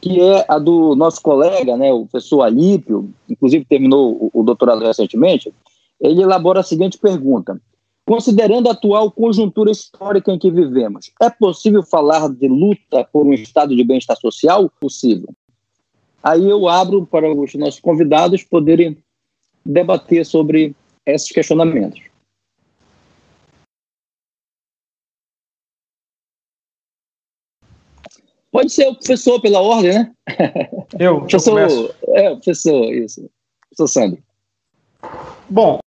[0.00, 4.84] que é a do nosso colega, né, o professor Alípio, inclusive terminou o, o doutorado
[4.84, 5.52] recentemente,
[6.00, 7.60] ele elabora a seguinte pergunta.
[8.06, 13.32] Considerando a atual conjuntura histórica em que vivemos, é possível falar de luta por um
[13.32, 14.70] estado de bem-estar social?
[14.78, 15.30] Possível.
[16.22, 18.98] Aí eu abro para os nossos convidados poderem
[19.64, 20.74] debater sobre
[21.06, 22.00] esses questionamentos.
[28.50, 30.14] Pode ser o professor pela ordem, né?
[30.98, 33.28] Eu, professor, eu é, professor, isso.
[33.68, 34.22] Professor Sandro.
[35.50, 35.80] Bom,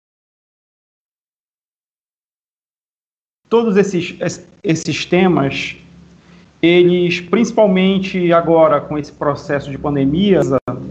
[3.47, 4.17] todos esses,
[4.63, 5.78] esses temas,
[6.61, 10.41] eles, principalmente agora com esse processo de pandemia,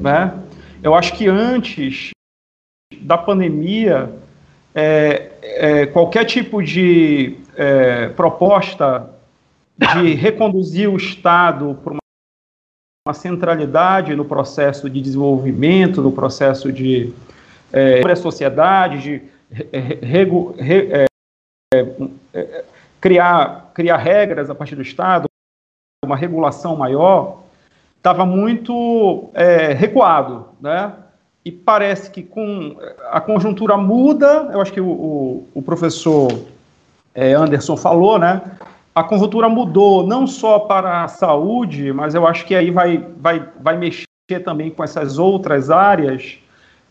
[0.00, 0.42] né,
[0.82, 2.13] eu acho que antes
[3.02, 4.12] da pandemia,
[4.74, 9.10] é, é, qualquer tipo de é, proposta
[9.76, 12.00] de reconduzir o Estado para uma,
[13.06, 17.12] uma centralidade no processo de desenvolvimento, no processo de
[17.72, 19.22] é, a sociedade, de
[20.02, 21.06] regu, re, é,
[22.32, 22.64] é,
[23.00, 25.26] criar, criar regras a partir do Estado,
[26.04, 27.42] uma regulação maior,
[27.96, 30.92] estava muito é, recuado, né?
[31.44, 32.76] E parece que com
[33.10, 36.32] a conjuntura muda, eu acho que o, o, o professor
[37.14, 38.40] é, Anderson falou, né?
[38.94, 43.46] A conjuntura mudou não só para a saúde, mas eu acho que aí vai, vai,
[43.60, 44.06] vai mexer
[44.44, 46.38] também com essas outras áreas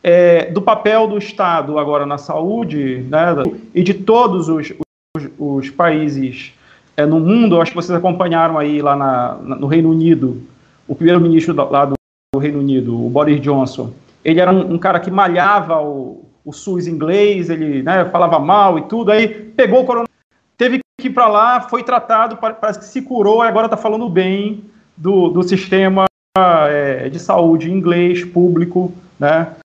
[0.03, 3.27] é, do papel do Estado agora na saúde, né,
[3.73, 4.73] e de todos os,
[5.15, 6.53] os, os países
[6.97, 10.41] é, no mundo, acho que vocês acompanharam aí lá na, no Reino Unido,
[10.87, 11.95] o primeiro-ministro lá do
[12.37, 13.91] Reino Unido, o Boris Johnson,
[14.24, 18.78] ele era um, um cara que malhava o, o SUS inglês, ele né, falava mal
[18.78, 20.13] e tudo, aí pegou o coronavírus,
[20.57, 24.07] teve que ir para lá, foi tratado, parece que se curou e agora está falando
[24.09, 24.63] bem
[24.95, 26.05] do, do sistema
[26.38, 29.55] é, de saúde inglês, público, né?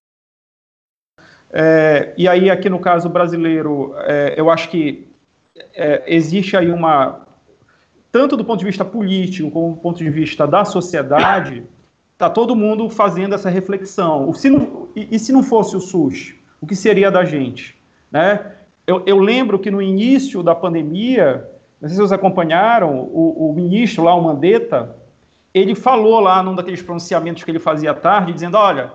[1.51, 5.09] É, e aí, aqui no caso brasileiro, é, eu acho que
[5.75, 7.27] é, existe aí uma,
[8.13, 11.65] tanto do ponto de vista político como do ponto de vista da sociedade,
[12.19, 14.33] Tá todo mundo fazendo essa reflexão.
[14.35, 17.77] Se não, e, e, se não fosse o SUS, o que seria da gente?
[18.11, 18.55] Né?
[18.85, 21.49] Eu, eu lembro que no início da pandemia,
[21.81, 24.97] não sei se vocês acompanharam, o, o ministro lá, o Mandetta,
[25.55, 28.93] ele falou lá num daqueles pronunciamentos que ele fazia à tarde, dizendo, olha,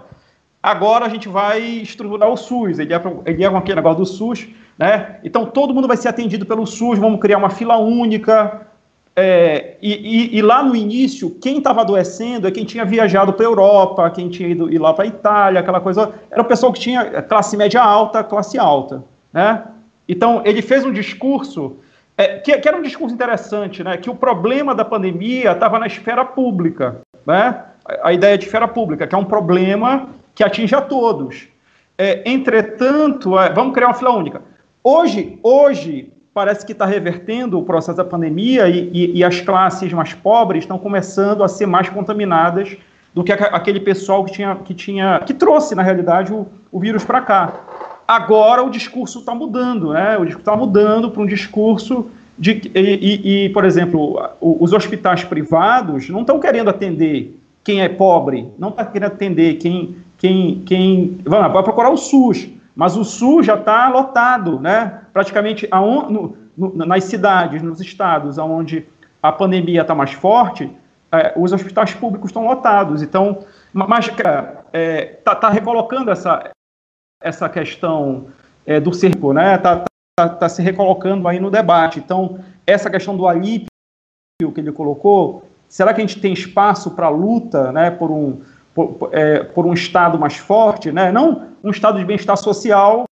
[0.61, 4.05] agora a gente vai estruturar o SUS, ele ia, ele ia com aquele negócio do
[4.05, 4.47] SUS,
[4.77, 5.19] né?
[5.23, 8.67] Então todo mundo vai ser atendido pelo SUS, vamos criar uma fila única.
[9.15, 13.45] É, e, e, e, lá no início, quem estava adoecendo é quem tinha viajado para
[13.45, 16.11] a Europa, quem tinha ido ir lá para a Itália, aquela coisa.
[16.31, 19.03] Era o pessoal que tinha classe média alta, classe alta.
[19.31, 19.63] Né?
[20.09, 21.77] Então, ele fez um discurso
[22.17, 23.97] é, que, que, era um discurso interessante, né?
[23.97, 27.01] que o problema da pandemia estava na esfera pública.
[27.25, 27.63] Né?
[27.85, 31.47] A, a ideia de esfera pública, que é um problema que atinge a todos.
[31.95, 34.41] É, entretanto, é, vamos criar uma fila única.
[34.83, 39.93] Hoje, hoje parece que está revertendo o processo da pandemia e, e, e, as classes
[39.93, 42.75] mais pobres estão começando a ser mais contaminadas
[43.13, 47.05] do que aquele pessoal que tinha, que tinha, que trouxe na realidade o, o vírus
[47.05, 47.53] para cá.
[48.07, 50.17] Agora o discurso está mudando, né?
[50.17, 56.09] O discurso está mudando para um discurso de e, e, por exemplo, os hospitais privados
[56.09, 61.63] não estão querendo atender quem é pobre, não está querendo atender quem quem quem vai
[61.63, 65.01] procurar o SUS mas o SUS já está lotado, né?
[65.13, 68.85] Praticamente no, no, nas cidades, nos estados onde
[69.21, 70.69] a pandemia está mais forte,
[71.11, 73.01] é, os hospitais públicos estão lotados.
[73.01, 76.49] Então, mas está é, tá, tá recolocando essa,
[77.21, 78.27] essa questão
[78.65, 79.55] é, do circo, né?
[79.55, 79.85] Está
[80.17, 81.99] tá, tá se recolocando aí no debate.
[81.99, 83.67] Então, essa questão do alípio
[84.53, 87.91] que ele colocou, será que a gente tem espaço para luta, né?
[87.91, 88.41] Por um
[88.73, 91.11] por, é, por um Estado mais forte, né?
[91.11, 93.05] não um Estado de bem-estar social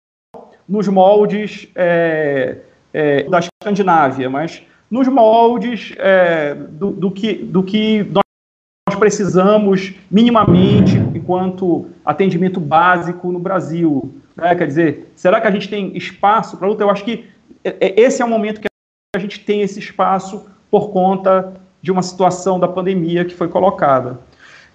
[0.68, 2.58] nos moldes é,
[2.92, 10.96] é, da Escandinávia, mas nos moldes é, do, do, que, do que nós precisamos minimamente
[11.14, 14.14] enquanto atendimento básico no Brasil.
[14.36, 14.54] Né?
[14.54, 16.82] Quer dizer, será que a gente tem espaço para luta?
[16.82, 17.26] Eu acho que
[17.64, 18.68] é, é, esse é o momento que
[19.14, 21.52] a gente tem esse espaço por conta
[21.82, 24.18] de uma situação da pandemia que foi colocada.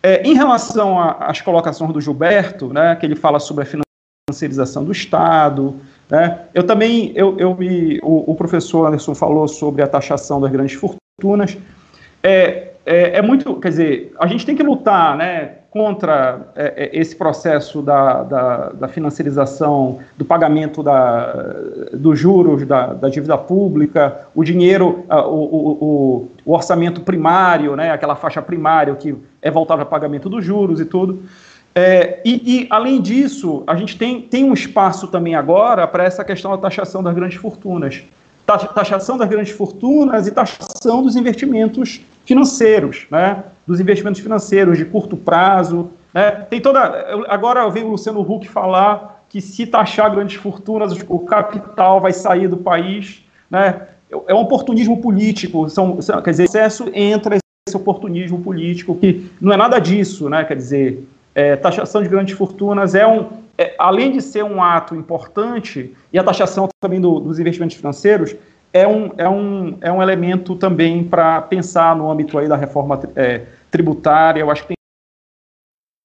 [0.05, 3.83] É, em relação às colocações do Gilberto, né, que ele fala sobre a
[4.29, 5.77] financiarização do Estado,
[6.07, 10.51] né, eu também, eu, eu me, o, o, professor Anderson falou sobre a taxação das
[10.51, 11.57] grandes fortunas,
[12.21, 16.97] é, é, é muito, quer dizer, a gente tem que lutar, né, contra é, é,
[16.97, 21.33] esse processo da, da, da, financiarização, do pagamento da,
[21.91, 28.15] dos juros da, da dívida pública, o dinheiro, o, o, o, orçamento primário, né, aquela
[28.15, 31.21] faixa primária que é voltada a pagamento dos juros e tudo.
[31.75, 36.23] É, e, e, além disso, a gente tem, tem um espaço também agora para essa
[36.23, 38.01] questão da taxação das grandes fortunas.
[38.45, 43.43] Taxação das grandes fortunas e taxação dos investimentos financeiros, né?
[43.65, 45.91] Dos investimentos financeiros de curto prazo.
[46.13, 46.31] Né?
[46.49, 47.25] Tem toda.
[47.27, 52.47] Agora vem o Luciano Huck falar que se taxar grandes fortunas, o capital vai sair
[52.47, 53.23] do país.
[53.49, 53.81] Né?
[54.27, 57.37] É um oportunismo político, são, quer dizer, excesso entra
[57.67, 60.43] esse oportunismo político, que não é nada disso, né?
[60.43, 64.95] quer dizer, é, taxação de grandes fortunas é um, é, além de ser um ato
[64.95, 68.35] importante, e a taxação também do, dos investimentos financeiros,
[68.75, 72.99] é um, é um, é um elemento também para pensar no âmbito aí da reforma
[73.15, 74.41] é, tributária.
[74.41, 74.75] Eu acho que tem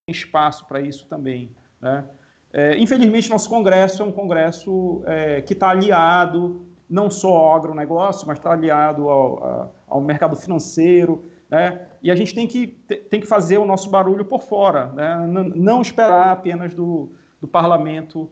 [0.09, 1.51] espaço para isso também.
[1.81, 2.05] Né?
[2.53, 8.25] É, infelizmente, nosso Congresso é um Congresso é, que está aliado não só ao agronegócio,
[8.29, 11.25] mas está aliado ao, ao mercado financeiro.
[11.51, 11.89] Né?
[12.01, 15.27] E a gente tem que, tem que fazer o nosso barulho por fora, né?
[15.27, 17.09] não, esperar apenas do,
[17.41, 18.31] do parlamento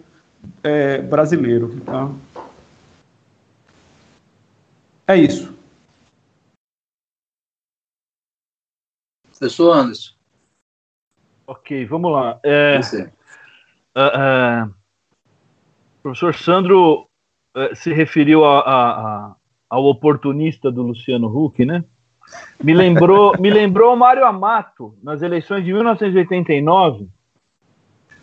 [0.62, 1.80] é, brasileiro.
[1.84, 2.08] Tá?
[5.08, 5.56] É isso.
[9.38, 10.12] Professor Anderson.
[11.46, 12.38] Ok, vamos lá.
[12.44, 12.78] É,
[13.96, 14.74] uh, uh,
[16.02, 17.08] professor Sandro
[17.56, 19.36] uh, se referiu a, a, a,
[19.70, 21.82] ao oportunista do Luciano Huck, né?
[22.62, 27.08] Me lembrou, me lembrou Mário Amato nas eleições de 1989,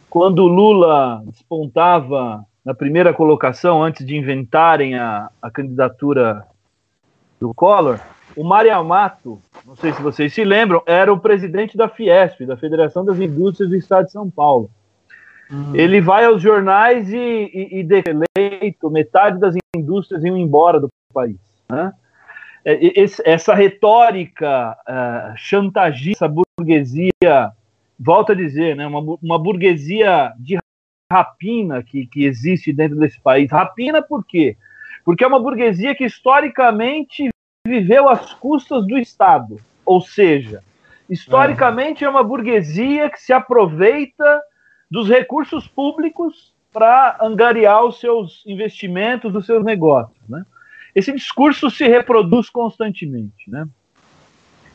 [0.07, 6.45] quando Lula despontava na primeira colocação antes de inventarem a, a candidatura
[7.45, 7.99] do Collor,
[8.35, 13.05] o Mariamato, não sei se vocês se lembram, era o presidente da Fiesp, da Federação
[13.05, 14.69] das Indústrias do Estado de São Paulo.
[15.49, 15.75] Uhum.
[15.75, 18.03] Ele vai aos jornais e, e, e
[18.35, 21.37] eleito metade das indústrias iam embora do país.
[21.69, 21.93] Né?
[22.65, 27.51] É, esse, essa retórica uh, chantagista, burguesia,
[27.99, 30.57] volto a dizer, né, uma, uma burguesia de
[31.11, 33.51] rapina que, que existe dentro desse país.
[33.51, 34.57] Rapina por quê?
[35.05, 37.29] Porque é uma burguesia que historicamente
[37.65, 39.57] viveu às custas do Estado.
[39.85, 40.63] Ou seja,
[41.09, 44.41] Historicamente, é uma burguesia que se aproveita
[44.89, 50.17] dos recursos públicos para angariar os seus investimentos, os seus negócios.
[50.27, 50.43] Né?
[50.93, 53.49] Esse discurso se reproduz constantemente.
[53.49, 53.67] Né?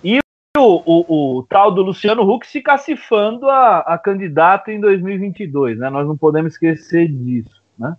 [0.05, 0.21] E
[0.57, 5.79] o, o, o tal do Luciano Huck se cacifando a, a candidato em 2022.
[5.79, 5.91] Né?
[5.91, 7.61] Nós não podemos esquecer disso.
[7.77, 7.97] Né?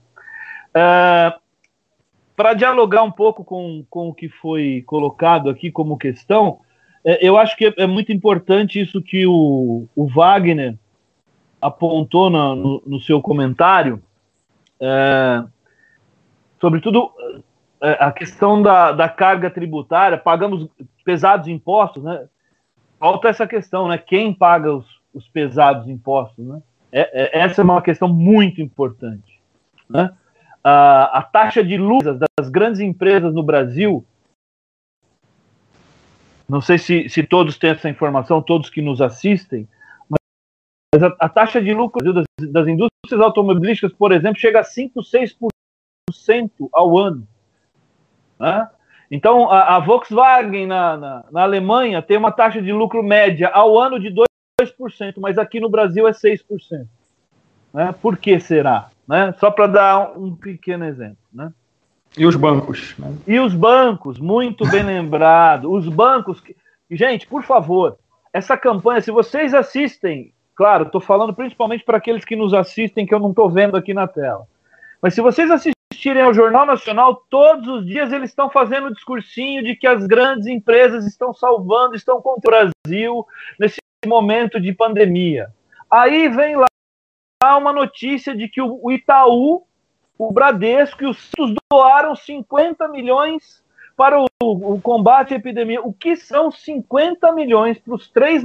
[0.74, 1.34] É,
[2.36, 6.60] para dialogar um pouco com, com o que foi colocado aqui como questão,
[7.04, 10.78] é, eu acho que é, é, muito importante isso que o, o Wagner
[11.62, 14.02] apontou na, no, no, seu comentário,
[14.80, 15.44] é,
[16.60, 17.12] sobretudo
[17.82, 20.68] é, a questão da, da carga tributária, pagamos
[21.04, 22.28] pesados impostos, né?
[23.00, 23.98] Falta essa questão, né?
[23.98, 26.62] Quem paga os, os pesados impostos, né?
[26.92, 29.40] É, é, essa é uma questão muito importante,
[29.90, 30.12] né?
[30.64, 34.05] A, a taxa de lucro das grandes empresas no Brasil
[36.51, 39.66] não sei se, se todos têm essa informação, todos que nos assistem,
[40.93, 44.99] mas a, a taxa de lucro das, das, indústrias automobilísticas, por exemplo, chega a 5,
[44.99, 45.49] 6%
[46.74, 47.26] ao ano.
[48.38, 48.70] Né?
[49.09, 53.80] Então, a, a Volkswagen na, na, na, Alemanha tem uma taxa de lucro média ao
[53.80, 54.14] ano de
[54.62, 56.86] 2%, mas aqui no Brasil é 6%.
[57.74, 57.95] Né?
[58.01, 58.91] Por que será?
[59.12, 59.36] Né?
[59.39, 61.18] Só para dar um pequeno exemplo.
[61.34, 61.51] Né?
[62.18, 62.95] E os bancos.
[62.97, 63.14] Né?
[63.28, 65.70] E os bancos, muito bem lembrado.
[65.70, 66.39] Os bancos.
[66.39, 66.55] Que...
[66.89, 67.97] Gente, por favor,
[68.32, 73.14] essa campanha, se vocês assistem, claro, estou falando principalmente para aqueles que nos assistem, que
[73.14, 74.47] eu não estou vendo aqui na tela.
[75.01, 79.62] Mas se vocês assistirem ao Jornal Nacional, todos os dias eles estão fazendo o discursinho
[79.62, 83.28] de que as grandes empresas estão salvando, estão contra o Brasil
[83.59, 85.49] nesse momento de pandemia.
[85.91, 86.68] Aí vem lá
[87.58, 89.66] uma notícia de que o Itaú
[90.22, 93.64] o Bradesco e os Santos doaram 50 milhões
[93.98, 95.82] para o, o, combate à epidemia.
[95.82, 98.44] O que são 50 milhões para os três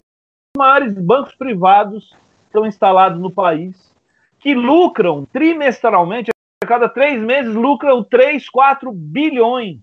[0.57, 3.95] maiores bancos privados que estão instalados no país,
[4.41, 6.31] que lucram trimestralmente,
[6.65, 9.81] a cada três meses lucram 3, 4 bilhões.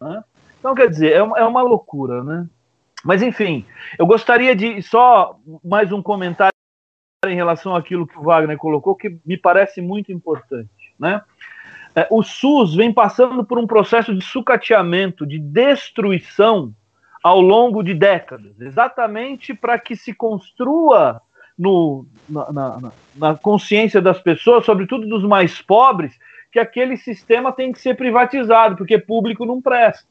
[0.00, 0.24] Né?
[0.58, 2.46] Então, quer dizer, é uma, é uma loucura, né?
[3.04, 3.66] Mas, enfim,
[3.98, 6.53] eu gostaria de só mais um comentário
[7.30, 10.68] em relação àquilo que o Wagner colocou, que me parece muito importante.
[10.98, 11.22] Né?
[11.94, 16.74] É, o SUS vem passando por um processo de sucateamento, de destruição
[17.22, 21.22] ao longo de décadas, exatamente para que se construa
[21.58, 26.18] no, na, na, na, consciência das pessoas, sobretudo dos mais pobres,
[26.52, 30.06] que aquele sistema tem que ser privatizado, porque público não presta.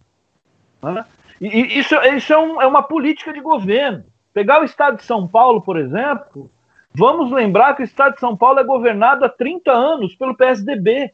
[0.82, 1.06] Né?
[1.40, 4.06] E, e isso, isso é, um, é uma política de governo.
[4.34, 6.50] Pegar o estado de São Paulo, por exemplo,
[6.96, 11.12] Vamos lembrar que o estado de São Paulo é governado há 30 anos pelo PSDB.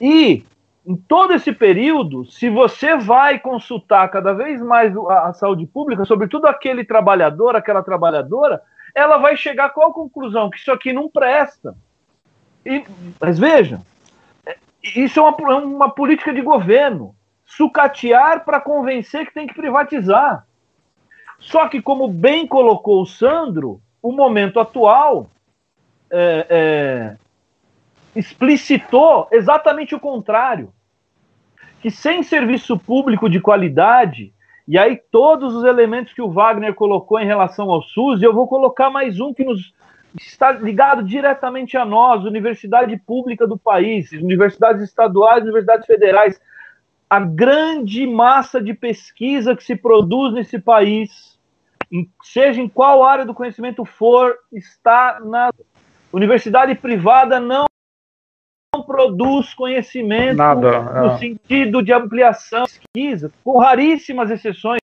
[0.00, 0.44] E
[0.84, 6.46] em todo esse período, se você vai consultar cada vez mais a, saúde pública, sobretudo
[6.46, 8.62] aquele trabalhador, aquela trabalhadora,
[8.94, 10.50] ela vai chegar a qual conclusão?
[10.50, 11.76] Que isso aqui não presta.
[12.64, 12.84] E,
[13.20, 13.80] mas veja,
[14.44, 17.14] é, isso é uma, é uma política de governo.
[17.44, 20.44] Sucatear para convencer que tem que privatizar.
[21.38, 25.28] Só que, como bem colocou o Sandro, o momento atual
[26.08, 27.16] é, é,
[28.14, 30.72] explicitou exatamente o contrário.
[31.82, 34.32] Que sem serviço público de qualidade,
[34.66, 38.32] e aí todos os elementos que o Wagner colocou em relação ao SUS, e eu
[38.32, 39.74] vou colocar mais um que nos
[40.16, 46.40] está ligado diretamente a nós, universidade pública do país, universidades estaduais, universidades federais,
[47.10, 51.35] a grande massa de pesquisa que se produz nesse país
[52.22, 55.50] seja em qual área do conhecimento for, está na
[56.12, 57.66] universidade privada não
[58.86, 61.18] produz conhecimento Nada, no é.
[61.18, 64.78] sentido de ampliação de pesquisa, com raríssimas exceções,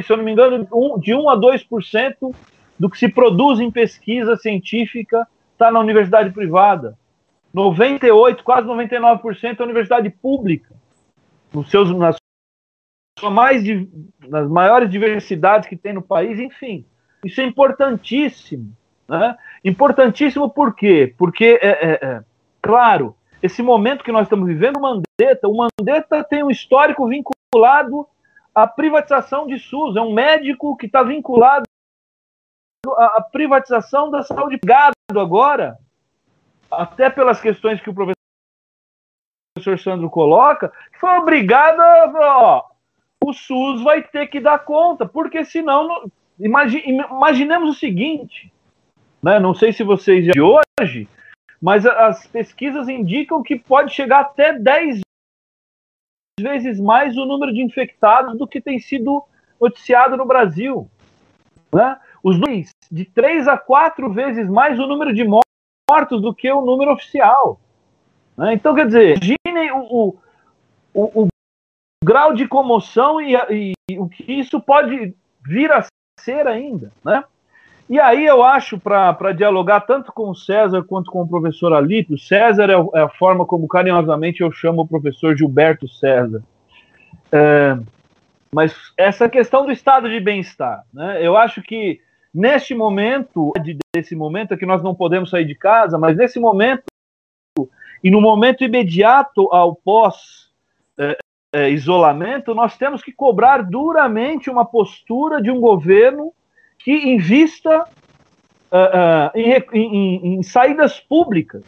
[0.00, 0.66] se eu não me engano,
[1.00, 2.34] de 1 a 2%
[2.78, 6.96] do que se produz em pesquisa científica está na universidade privada.
[7.52, 10.74] 98, quase 99% é universidade pública,
[11.52, 12.16] nos seus, nas
[13.28, 13.62] mais
[14.28, 16.84] nas maiores diversidades que tem no país, enfim.
[17.24, 18.74] Isso é importantíssimo.
[19.08, 19.36] Né?
[19.64, 21.14] Importantíssimo por quê?
[21.18, 22.24] Porque, é, é, é,
[22.62, 28.06] claro, esse momento que nós estamos vivendo, o Mandetta, o Mandetta tem um histórico vinculado
[28.54, 29.96] à privatização de SUS.
[29.96, 31.64] É um médico que está vinculado
[32.96, 34.60] à, privatização da saúde.
[34.64, 35.78] Gado agora,
[36.70, 42.69] até pelas questões que o professor Sandro coloca, foi obrigado a, ó,
[43.24, 46.10] o SUS vai ter que dar conta, porque senão.
[46.38, 48.52] Imagine, imaginemos o seguinte:
[49.22, 51.08] né, não sei se vocês de hoje,
[51.60, 55.00] mas as pesquisas indicam que pode chegar até 10
[56.40, 59.22] vezes mais o número de infectados do que tem sido
[59.60, 60.90] noticiado no Brasil.
[61.72, 61.98] Né?
[62.22, 66.62] Os dois, de três a quatro vezes mais o número de mortos do que o
[66.62, 67.60] número oficial.
[68.36, 68.54] Né?
[68.54, 70.16] Então, quer dizer, imaginem o,
[70.94, 71.28] o, o
[72.02, 75.84] grau de comoção e, e, e, o que isso pode vir a
[76.18, 76.90] ser ainda.
[77.04, 77.22] Né?
[77.88, 82.18] E aí eu acho, para dialogar tanto com o César quanto com o professor Alípio,
[82.18, 86.42] César é, é a forma como carinhosamente eu chamo o professor Gilberto César.
[87.32, 87.78] É,
[88.52, 91.24] mas essa questão do estado de bem-estar, né?
[91.24, 92.00] eu acho que
[92.32, 93.52] neste momento,
[93.94, 96.84] desse momento é que nós não podemos sair de casa, mas nesse momento
[98.02, 100.48] e no momento imediato ao pós
[101.52, 106.32] é, isolamento, nós temos que cobrar duramente uma postura de um governo
[106.78, 111.62] que invista uh, uh, em, em, em, saídas públicas.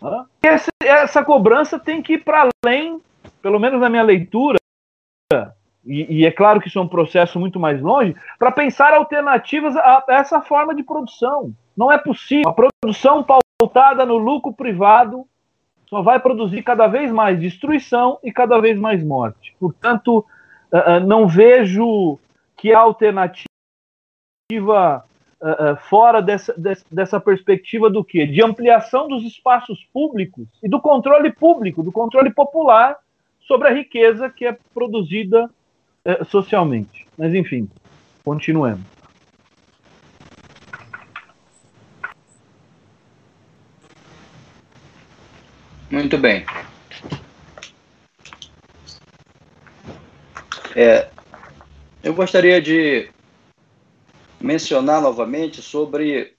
[0.00, 3.00] Uh, essa, essa cobrança tem que ir para além,
[3.42, 4.58] pelo menos na minha leitura,
[5.84, 9.74] e, e, é claro que isso é um processo muito mais longe, para pensar alternativas
[9.76, 11.52] a essa forma de produção.
[11.76, 12.48] Não é possível.
[12.50, 15.26] A produção pautada no lucro privado
[15.88, 19.54] só vai produzir cada vez mais destruição e cada vez mais morte.
[19.58, 20.24] Portanto,
[21.06, 22.18] não vejo
[22.56, 23.44] que a alternativa
[25.88, 26.54] fora dessa,
[26.90, 28.26] dessa perspectiva do quê?
[28.26, 32.96] De ampliação dos espaços públicos e do controle público, do controle popular
[33.40, 35.48] sobre a riqueza que é produzida
[36.04, 37.06] é, socialmente.
[37.16, 37.68] Mas, enfim,
[38.24, 38.97] continuemos.
[45.90, 46.44] Muito bem.
[50.76, 51.08] É,
[52.02, 53.10] eu gostaria de
[54.40, 56.34] mencionar novamente sobre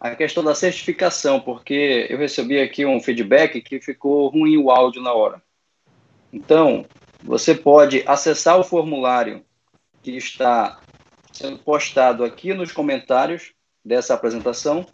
[0.00, 5.02] a questão da certificação, porque eu recebi aqui um feedback que ficou ruim o áudio
[5.02, 5.42] na hora.
[6.32, 6.86] Então,
[7.22, 9.44] você pode acessar o formulário
[10.02, 10.80] que está
[11.32, 13.52] sendo postado aqui nos comentários
[13.84, 14.86] dessa apresentação.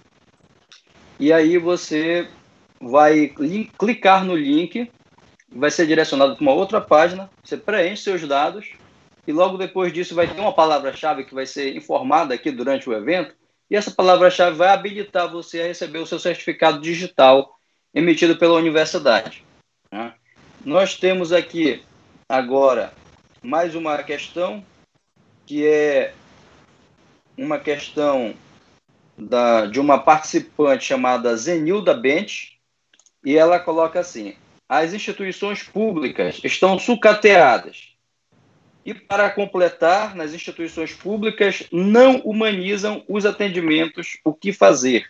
[1.18, 2.28] E aí você
[2.80, 3.32] vai
[3.78, 4.90] clicar no link,
[5.52, 8.72] vai ser direcionado para uma outra página, você preenche seus dados
[9.26, 12.94] e logo depois disso vai ter uma palavra-chave que vai ser informada aqui durante o
[12.94, 13.34] evento,
[13.70, 17.56] e essa palavra-chave vai habilitar você a receber o seu certificado digital
[17.94, 19.44] emitido pela universidade.
[19.92, 20.12] Né?
[20.64, 21.82] Nós temos aqui
[22.28, 22.92] agora
[23.42, 24.64] mais uma questão
[25.46, 26.14] que é
[27.36, 28.34] uma questão
[29.16, 32.59] da, de uma participante chamada Zenilda Bench,
[33.24, 34.34] e ela coloca assim:
[34.68, 37.90] as instituições públicas estão sucateadas.
[38.84, 45.06] E, para completar, nas instituições públicas não humanizam os atendimentos, o que fazer?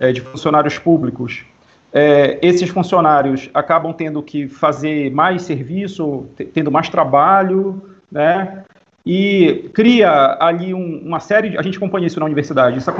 [0.00, 1.44] é, de funcionários públicos,
[1.92, 8.64] é, esses funcionários acabam tendo que fazer mais serviço, tendo mais trabalho, né?
[9.04, 11.58] E cria ali um, uma série de.
[11.58, 12.76] A gente acompanha isso na universidade.
[12.76, 12.90] Isso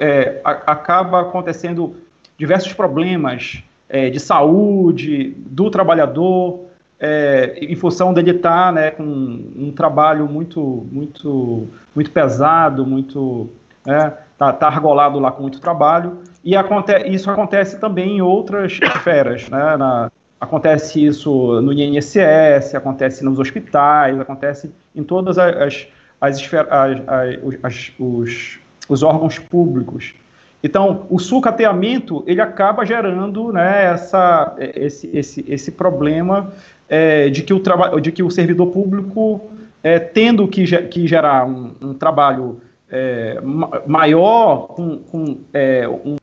[0.00, 1.96] é, acaba acontecendo
[2.38, 6.64] diversos problemas é, de saúde do trabalhador,
[6.98, 13.50] é, em função dele estar tá, né, com um trabalho muito, muito, muito pesado, muito
[13.84, 18.78] né, tá, tá argolado lá com muito trabalho, e aconte isso acontece também em outras
[18.82, 20.10] esferas, né, na,
[20.40, 25.86] acontece isso no INSS, acontece nos hospitais, acontece em todas as,
[26.20, 28.58] as, esferas, as, as os,
[28.88, 30.14] os órgãos públicos.
[30.62, 36.52] Então, o sucateamento ele acaba gerando né, essa, esse, esse, esse problema
[36.88, 39.40] é, de, que o de que o servidor público,
[39.82, 42.60] é, tendo que, que gerar um, um trabalho
[42.90, 43.40] é,
[43.86, 46.16] maior, com, com é, um,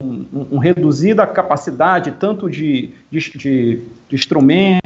[0.52, 4.82] um, reduzida capacidade tanto de, de, de, de instrumento,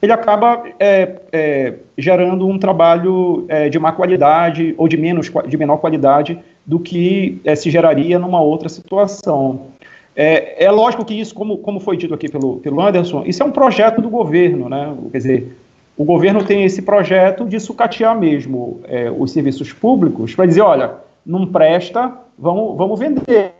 [0.00, 5.56] ele acaba é, é, gerando um trabalho é, de má qualidade ou de, menos, de
[5.56, 9.66] menor qualidade do que é, se geraria numa outra situação.
[10.14, 13.46] É, é, lógico que isso, como, como foi dito aqui pelo, pelo Anderson, isso é
[13.46, 14.92] um projeto do governo, né?
[15.12, 15.56] Quer dizer,
[15.98, 20.94] o governo tem esse projeto de sucatear mesmo é, os serviços públicos para dizer, olha,
[21.26, 23.54] não presta, vamos, vamos vender.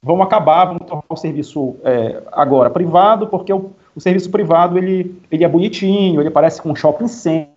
[0.00, 5.20] Vamos acabar, vamos tornar o serviço é, agora privado, porque o, o, serviço privado ele,
[5.32, 7.48] ele é bonitinho, ele parece com um shopping center,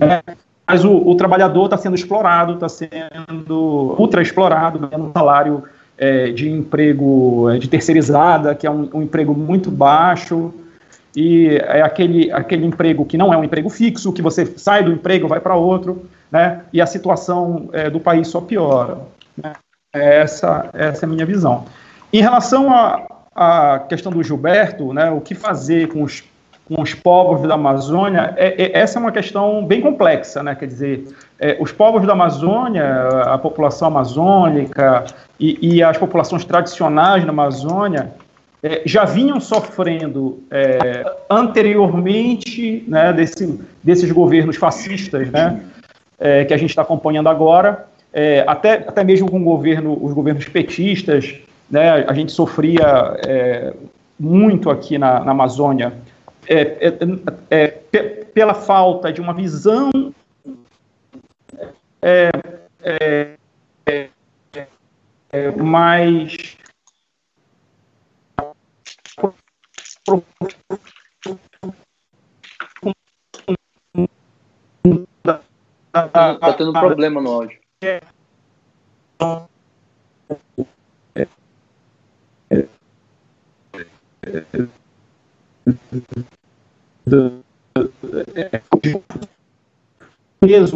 [0.00, 0.22] né?
[0.66, 5.64] mas o, o trabalhador está sendo explorado, está sendo ultra explorado, ganhando um salário
[5.96, 10.52] é, de emprego é, de terceirizada, que é um, um, emprego muito baixo,
[11.14, 14.92] e é aquele, aquele emprego que não é um emprego fixo, que você sai do
[14.92, 18.98] emprego, vai para outro, né, e a situação é, do país só piora.
[19.36, 19.52] Né,
[19.92, 21.64] essa, essa é a minha visão.
[22.12, 22.68] Em relação
[23.34, 26.24] à questão do Gilberto, né, o que fazer com os
[26.66, 30.54] com os povos da Amazônia, é, é, essa é uma questão bem complexa, né?
[30.54, 31.08] Quer dizer,
[31.44, 35.04] é, os povos da Amazônia, a população amazônica
[35.38, 38.12] e, e as populações tradicionais na Amazônia
[38.62, 45.60] é, já vinham sofrendo é, anteriormente né, desse, desses governos fascistas, né?
[46.18, 47.86] É, que a gente está acompanhando agora,
[48.46, 51.34] até, até mesmo com governo, os governos petistas,
[51.68, 52.06] né?
[52.08, 53.18] A gente sofria
[54.18, 55.92] muito aqui na, na Amazônia
[56.48, 56.94] é,
[57.50, 57.94] é, é
[58.34, 59.90] pela falta de uma visão
[62.04, 62.30] é,
[63.86, 64.08] é,
[65.32, 66.56] é, mais
[75.94, 77.58] Está tendo problema no áudio.
[77.82, 78.00] É.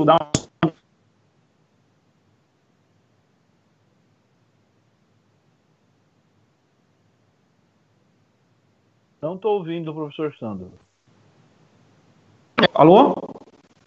[0.05, 0.18] da
[9.39, 10.73] Estou ouvindo o professor Sandro.
[12.75, 13.15] Alô?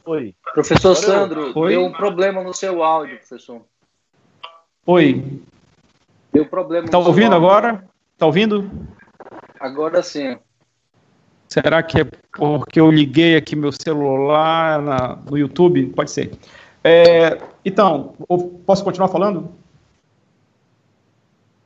[0.05, 0.33] Oi.
[0.53, 1.71] Professor Sandro, Oi?
[1.71, 3.61] deu um problema no seu áudio, professor.
[4.85, 5.41] Oi.
[6.31, 6.85] Deu problema.
[6.85, 7.49] Está ouvindo áudio.
[7.49, 7.85] agora?
[8.13, 8.71] Está ouvindo?
[9.59, 10.39] Agora sim.
[11.49, 15.87] Será que é porque eu liguei aqui meu celular na, no YouTube?
[15.87, 16.31] Pode ser.
[16.81, 18.15] É, então,
[18.65, 19.53] posso continuar falando?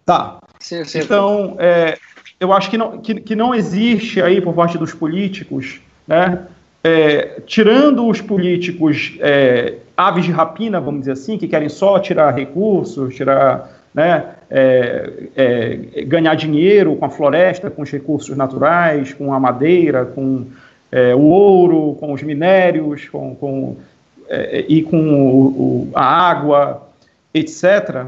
[0.03, 0.39] Tá.
[0.59, 1.99] Sim, sim, então, é,
[2.39, 6.45] eu acho que não, que, que não existe aí por parte dos políticos, né,
[6.83, 12.35] é, tirando os políticos é, aves de rapina, vamos dizer assim, que querem só tirar
[12.35, 19.33] recursos, tirar né, é, é, ganhar dinheiro com a floresta, com os recursos naturais, com
[19.33, 20.45] a madeira, com
[20.91, 23.77] é, o ouro, com os minérios, com, com
[24.29, 26.87] é, e com o, o, a água,
[27.33, 28.07] etc.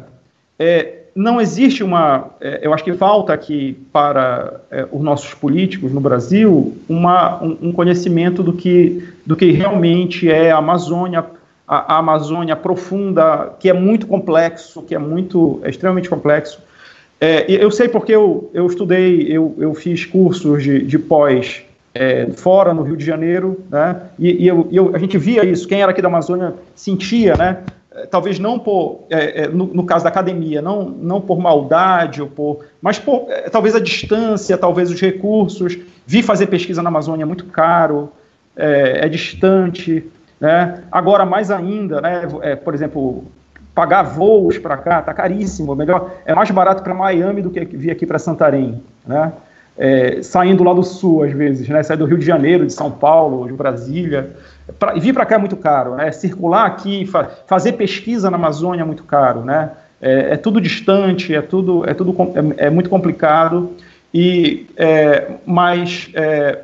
[0.59, 4.61] É, não existe uma, é, eu acho que falta aqui para
[4.91, 10.57] os nossos políticos no Brasil uma, um, conhecimento do que, do que realmente é a
[10.57, 11.25] Amazônia
[11.67, 16.59] a, a, Amazônia profunda, que é muito complexo, que é muito, é extremamente complexo.
[17.19, 21.63] É, eu sei porque eu, eu estudei, eu, eu fiz cursos de, de pós
[21.93, 25.67] é, fora, no Rio de Janeiro, né, e, e eu, eu, a gente via isso,
[25.67, 29.83] quem era aqui da Amazônia sentia, né, é, talvez não por, é, é, no, no,
[29.83, 34.57] caso da academia, não, não por maldade, ou por, mas por, é, talvez a distância,
[34.57, 38.11] talvez os recursos, vi fazer pesquisa na Amazônia é muito caro,
[38.55, 40.05] é, é distante,
[40.39, 40.83] né?
[40.91, 43.23] Agora, mais ainda, né, é, por exemplo,
[43.73, 45.75] pagar voos para cá está caríssimo.
[45.75, 48.81] Melhor, é mais barato para Miami do que vir aqui para Santarém.
[49.05, 49.31] Né?
[49.77, 51.83] é, saindo lá do sul, às vezes, né?
[51.83, 54.31] Sair do Rio de Janeiro, de São Paulo, de Brasília.
[54.77, 56.11] Pra, vir para cá é muito caro, né?
[56.11, 59.71] Circular aqui, fa fazer pesquisa na Amazônia é muito caro, né?
[60.01, 62.15] É, é tudo distante, é tudo, é tudo
[62.57, 63.71] é, é muito complicado.
[64.13, 66.59] E, é, mas é,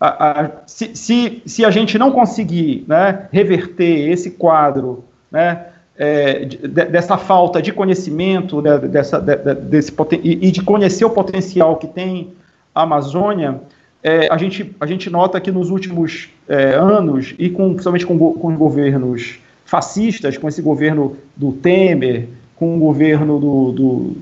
[0.00, 5.66] a, a, se, se, se, a gente não conseguir né, reverter esse quadro né,
[5.96, 9.92] é, de, dessa falta de conhecimento né, dessa, de, desse,
[10.22, 12.32] e de conhecer o potencial que tem
[12.74, 13.60] a Amazônia,
[14.06, 18.16] é, a, gente, a gente nota que nos últimos é, anos, e com, principalmente com,
[18.34, 24.16] com os governos fascistas, com esse governo do Temer, com o governo do, do,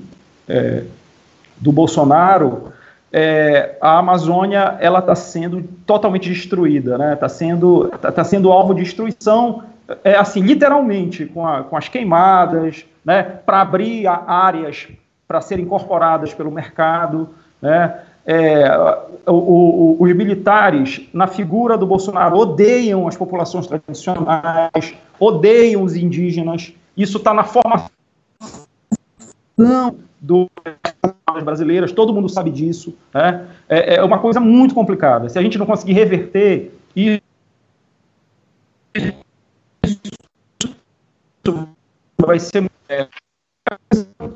[0.49, 0.83] é,
[1.57, 2.73] do Bolsonaro,
[3.13, 7.13] é, a Amazônia ela está sendo totalmente destruída, né?
[7.13, 9.65] Está sendo, tá, tá, sendo alvo de destruição,
[10.03, 13.21] é, assim, literalmente, com, a, com as queimadas, né?
[13.21, 14.87] Para abrir áreas
[15.27, 17.29] para serem incorporadas pelo mercado,
[17.61, 17.99] né?
[18.25, 18.65] É,
[19.27, 26.73] o, o, os militares, na figura do Bolsonaro, odeiam as populações tradicionais, odeiam os indígenas.
[26.97, 27.89] Isso está na formação
[30.19, 30.49] do
[31.43, 32.95] brasileiras, todo mundo sabe disso.
[33.13, 33.47] Né?
[33.67, 35.27] É, é, uma coisa muito complicada.
[35.29, 37.21] Se a gente não conseguir reverter isso,
[42.17, 43.07] vai ser é,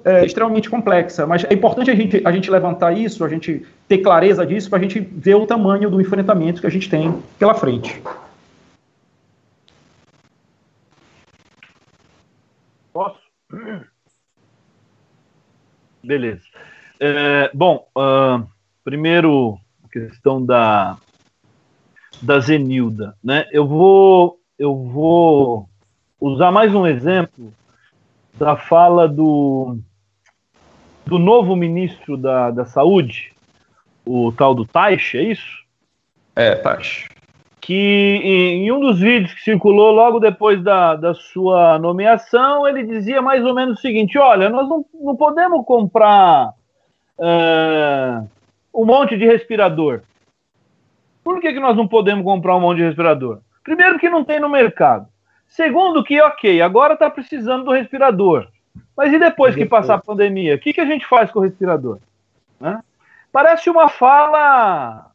[0.04, 1.26] é, extremamente complexa.
[1.26, 4.80] Mas é importante a gente, a gente levantar isso, a gente ter clareza disso, para
[4.80, 8.02] a gente ver o tamanho do enfrentamento que a gente tem pela frente.
[12.94, 13.20] Posso?
[16.04, 16.44] Beleza.
[17.00, 18.46] É, bom, uh,
[18.84, 19.58] primeiro
[19.92, 20.98] questão da
[22.22, 23.48] da Zenilda, né?
[23.52, 25.70] Eu vou eu vou
[26.20, 27.54] usar mais um exemplo
[28.40, 29.78] da fala do
[31.06, 33.34] do novo ministro da, da Saúde,
[34.06, 35.58] o tal do Taish, é isso?
[36.36, 37.10] É, Taish.
[37.60, 42.84] Que em, em, um dos vídeos que circulou logo depois da, da sua nomeação, ele
[42.84, 46.54] dizia mais ou menos o seguinte: olha, nós não, não podemos comprar
[47.18, 48.30] uh,
[48.74, 50.02] um monte de respirador.
[51.24, 53.40] Por que, que nós não podemos comprar um monte de respirador?
[53.64, 55.08] Primeiro, que não tem no mercado.
[55.50, 58.48] Segundo, que, ok, agora está precisando do respirador.
[58.96, 60.56] Mas e depois que passar a pandemia?
[60.56, 62.00] O que, que a gente faz com o respirador?
[62.60, 62.80] Né?
[63.32, 65.12] Parece uma fala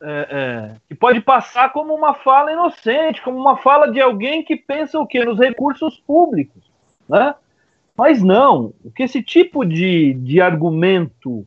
[0.00, 4.56] é, é, que pode passar como uma fala inocente, como uma fala de alguém que
[4.56, 5.24] pensa o quê?
[5.24, 6.62] Nos recursos públicos.
[7.08, 7.34] Né?
[7.96, 11.46] Mas não, o que esse tipo de, de argumento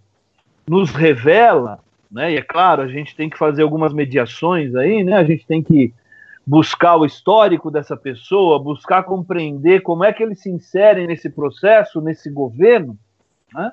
[0.68, 1.80] nos revela,
[2.12, 5.46] né, e é claro, a gente tem que fazer algumas mediações aí, né, a gente
[5.46, 5.94] tem que
[6.52, 12.02] buscar o histórico dessa pessoa, buscar compreender como é que eles se inserem nesse processo,
[12.02, 12.98] nesse governo,
[13.54, 13.72] né?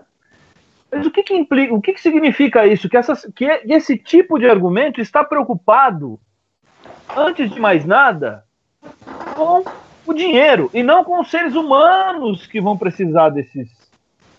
[0.88, 2.88] Mas o que, que implica, o que, que significa isso?
[2.88, 6.20] Que, essas, que esse tipo de argumento está preocupado,
[7.16, 8.44] antes de mais nada,
[9.34, 9.64] com
[10.06, 13.68] o dinheiro e não com os seres humanos que vão precisar desses,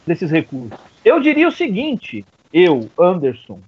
[0.07, 0.79] desses recursos.
[1.03, 3.59] Eu diria o seguinte, eu, Anderson,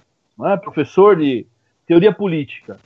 [0.46, 1.46] é, professor de
[1.86, 2.80] teoria política,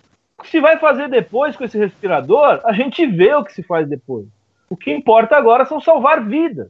[0.46, 3.88] que se vai fazer depois com esse respirador, a gente vê o que se faz
[3.88, 4.28] depois.
[4.70, 6.70] O que importa agora são salvar vidas.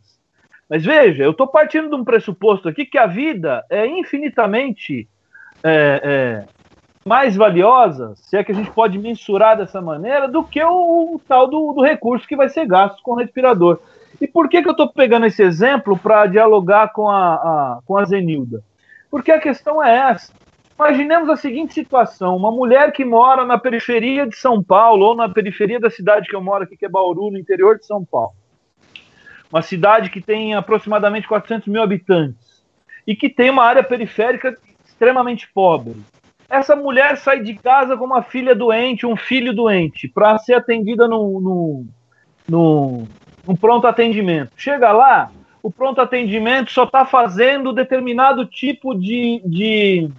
[0.69, 5.07] Mas veja, eu estou partindo de um pressuposto aqui que a vida é infinitamente
[5.63, 6.45] é, é,
[7.05, 11.21] mais valiosa, se é que a gente pode mensurar dessa maneira, do que o, o
[11.27, 13.79] tal do, do, recurso que vai ser gasto com o respirador.
[14.19, 17.97] E por que, que eu estou pegando esse exemplo para dialogar com a, a, com
[17.97, 18.63] a Zenilda?
[19.11, 20.31] Porque a questão é essa.
[20.77, 25.29] Imaginemos a seguinte situação: uma mulher que mora na periferia de São Paulo, ou na
[25.29, 28.33] periferia da cidade que eu moro aqui, que é Bauru, no interior de São Paulo.
[29.51, 32.63] Uma cidade que tem aproximadamente 400 mil habitantes
[33.07, 35.95] e que tem uma área periférica extremamente pobre
[36.49, 41.07] essa mulher sai de casa com uma filha doente, um filho doente, para ser atendida
[41.07, 41.85] no, no,
[42.47, 43.07] no,
[43.47, 44.51] no, pronto atendimento.
[44.55, 45.31] Chega lá,
[45.63, 50.09] o pronto atendimento só está fazendo determinado tipo de, de,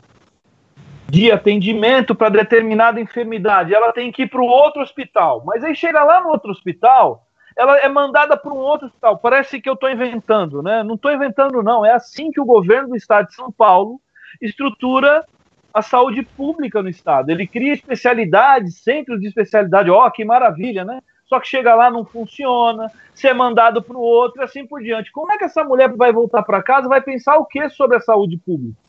[1.08, 3.74] de atendimento para determinada enfermidade.
[3.74, 5.42] Ela tem que ir para o outro hospital.
[5.44, 7.26] Mas aí chega lá no outro hospital,
[7.56, 9.18] ela é mandada para um outro hospital.
[9.18, 10.82] Parece que eu estou inventando, né?
[10.82, 11.86] Não estou inventando, não.
[11.86, 14.00] É assim que o governo do estado de São Paulo
[14.40, 15.24] estrutura
[15.72, 17.30] a saúde pública no estado.
[17.30, 19.90] Ele cria especialidades, centros de especialidade.
[19.90, 21.00] Ó, oh, que maravilha, né?
[21.26, 24.80] Só que chega lá não funciona, você é mandado para o outro e assim por
[24.80, 25.10] diante.
[25.10, 28.00] Como é que essa mulher vai voltar para casa vai pensar o que sobre a
[28.00, 28.85] saúde pública?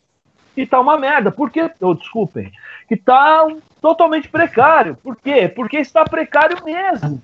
[0.57, 1.31] E tá uma merda.
[1.31, 1.71] Por quê?
[1.79, 2.51] Oh, desculpem.
[2.89, 3.47] Que tá
[3.79, 4.97] totalmente precário.
[4.97, 5.47] Por quê?
[5.47, 7.21] Porque está precário mesmo.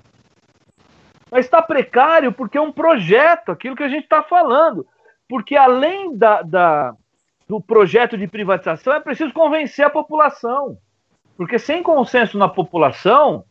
[1.32, 4.86] Mas está precário porque é um projeto, aquilo que a gente está falando.
[5.28, 6.94] Porque além da, da,
[7.48, 10.78] do projeto de privatização, é preciso convencer a população.
[11.36, 13.44] Porque sem consenso na população,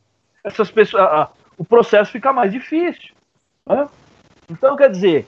[0.44, 1.28] essas pessoas, a, a,
[1.59, 3.12] o processo fica mais difícil.
[3.66, 3.88] Né?
[4.48, 5.26] Então, quer dizer,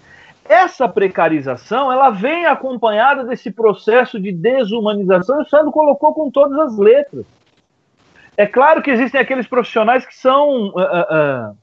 [0.49, 6.79] essa precarização ela vem acompanhada desse processo de desumanização, o Sandro colocou com todas as
[6.79, 7.25] letras.
[8.37, 11.57] É claro que existem aqueles profissionais que são, uh, uh,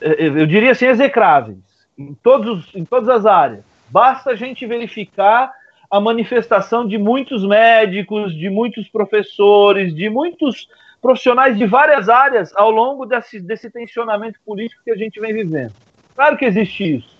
[0.00, 1.58] eu diria assim, execráveis,
[1.96, 3.64] em, todos, em todas as áreas.
[3.88, 5.52] Basta a gente verificar
[5.90, 10.68] a manifestação de muitos médicos, de muitos professores, de muitos
[11.00, 15.72] profissionais de várias áreas ao longo desse, desse tensionamento político que a gente vem vivendo.
[16.14, 17.13] Claro que existe isso.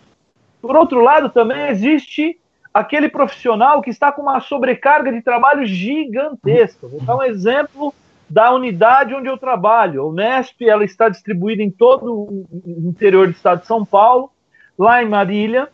[0.64, 2.40] Por outro lado, também existe
[2.72, 6.88] aquele profissional que está com uma sobrecarga de trabalho gigantesca.
[6.88, 7.92] Vou dar um exemplo
[8.30, 10.00] da unidade onde eu trabalho.
[10.00, 12.46] A Unesp ela está distribuída em todo o
[12.88, 14.32] interior do estado de São Paulo.
[14.78, 15.68] Lá em Marília,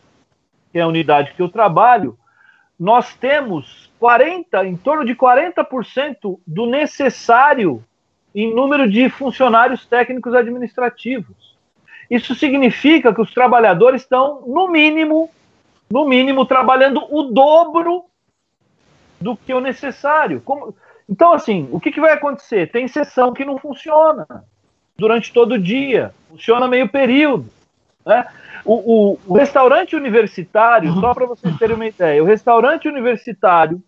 [0.73, 2.17] que é a unidade que eu trabalho,
[2.77, 7.81] nós temos 40, em torno de 40% do necessário
[8.35, 11.50] em número de funcionários técnicos administrativos.
[12.11, 15.31] Isso significa que os trabalhadores estão, no mínimo,
[15.89, 18.03] no mínimo, trabalhando o dobro
[19.17, 20.41] do que o necessário.
[20.41, 20.75] Como...
[21.07, 22.69] Então, assim, o que, que vai acontecer?
[22.69, 24.27] Tem sessão que não funciona
[24.97, 27.49] durante todo o dia, funciona meio período.
[28.05, 28.27] Né?
[28.65, 28.73] O,
[29.13, 33.81] o, o restaurante universitário, só para vocês terem uma ideia, o restaurante universitário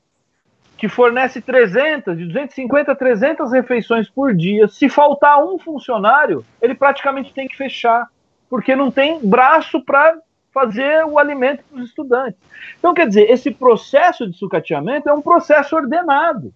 [0.83, 6.75] que fornece 300, de 250 a 300 refeições por dia, se faltar um funcionário, ele
[6.75, 8.07] praticamente tem que fechar,
[8.53, 10.15] porque não tem braço para
[10.53, 12.39] fazer o alimento para os estudantes.
[12.77, 16.53] Então, quer dizer, esse processo de sucateamento é um processo ordenado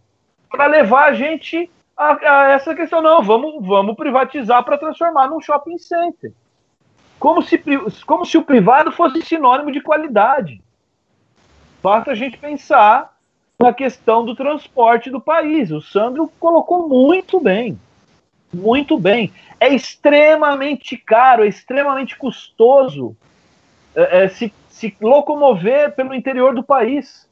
[0.48, 1.68] para levar a gente
[1.98, 3.02] a, a, essa questão.
[3.02, 6.32] Não, vamos, vamos privatizar para transformar num shopping center
[7.18, 7.60] como se,
[8.06, 10.62] como se o privado fosse sinônimo de qualidade.
[11.82, 13.18] Basta a gente pensar
[13.58, 15.72] na questão do transporte do país.
[15.72, 17.76] O Sandro colocou muito bem.
[18.54, 19.32] Muito bem.
[19.60, 23.16] É extremamente caro, é extremamente custoso
[23.96, 27.28] é, é, se, se locomover pelo interior do país.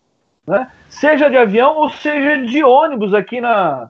[0.45, 0.69] Né?
[0.89, 3.89] Seja de avião ou seja de ônibus aqui na,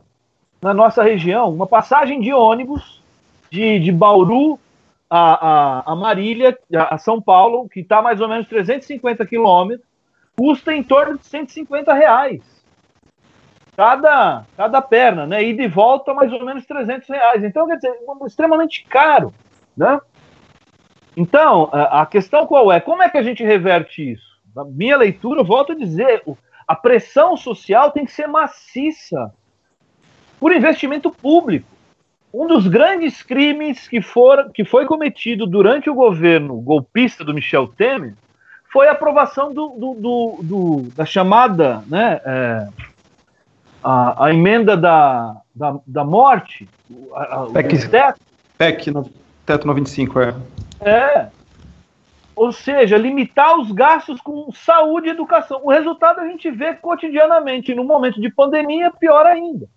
[0.62, 1.54] na nossa região.
[1.54, 3.02] Uma passagem de ônibus
[3.50, 4.60] de, de Bauru
[5.10, 9.88] a, a, a Marília, a São Paulo, que está mais ou menos 350 quilômetros,
[10.38, 12.42] custa em torno de 150 reais.
[13.76, 15.44] Cada, cada perna, né?
[15.44, 17.44] E volta, mais ou menos 300 reais.
[17.44, 17.94] Então, quer dizer,
[18.26, 19.34] extremamente caro,
[19.76, 20.00] né?
[21.18, 22.80] Então, a questão qual é?
[22.80, 24.36] Como é que a gente reverte isso?
[24.56, 26.24] Na minha leitura, eu volto a dizer,
[26.68, 29.34] a pressão social tem que ser maciça
[30.40, 31.76] por investimento público
[32.38, 37.70] um dos grandes crimes que, for, que foi cometido durante o governo golpista do Michel
[37.70, 38.14] Temer
[38.70, 42.68] foi a aprovação do, do, do, do da chamada né, é,
[43.86, 46.68] a, a, emenda da, da, da morte,
[47.14, 48.20] a, PEC, teto.
[48.58, 49.08] PEC, no,
[49.46, 50.36] teto 95, é.
[50.82, 51.28] É.
[52.36, 55.62] Ou seja, limitar os gastos com saúde e educação.
[55.64, 57.76] O resultado a gente vê cotidianamente.
[57.76, 59.68] No momento de pandemia, pior ainda.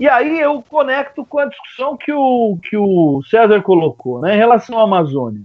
[0.00, 4.38] E aí eu conecto com a discussão que o, que o César colocou, né, em
[4.38, 5.42] relação à Amazônia.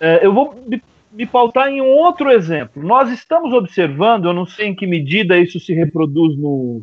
[0.00, 0.82] É, eu vou me,
[1.12, 2.82] me pautar em um outro exemplo.
[2.82, 6.82] Nós estamos observando, eu não sei em que medida isso se reproduz no,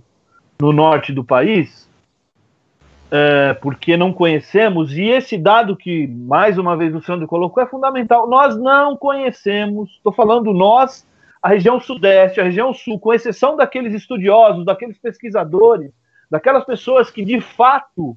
[0.59, 1.88] no norte do país,
[3.09, 7.67] é, porque não conhecemos, e esse dado que, mais uma vez, o Sandro colocou é
[7.67, 8.27] fundamental.
[8.27, 11.07] Nós não conhecemos, estou falando nós,
[11.41, 15.91] a região sudeste, a região sul, com exceção daqueles estudiosos, daqueles pesquisadores
[16.29, 18.15] daquelas pessoas que de fato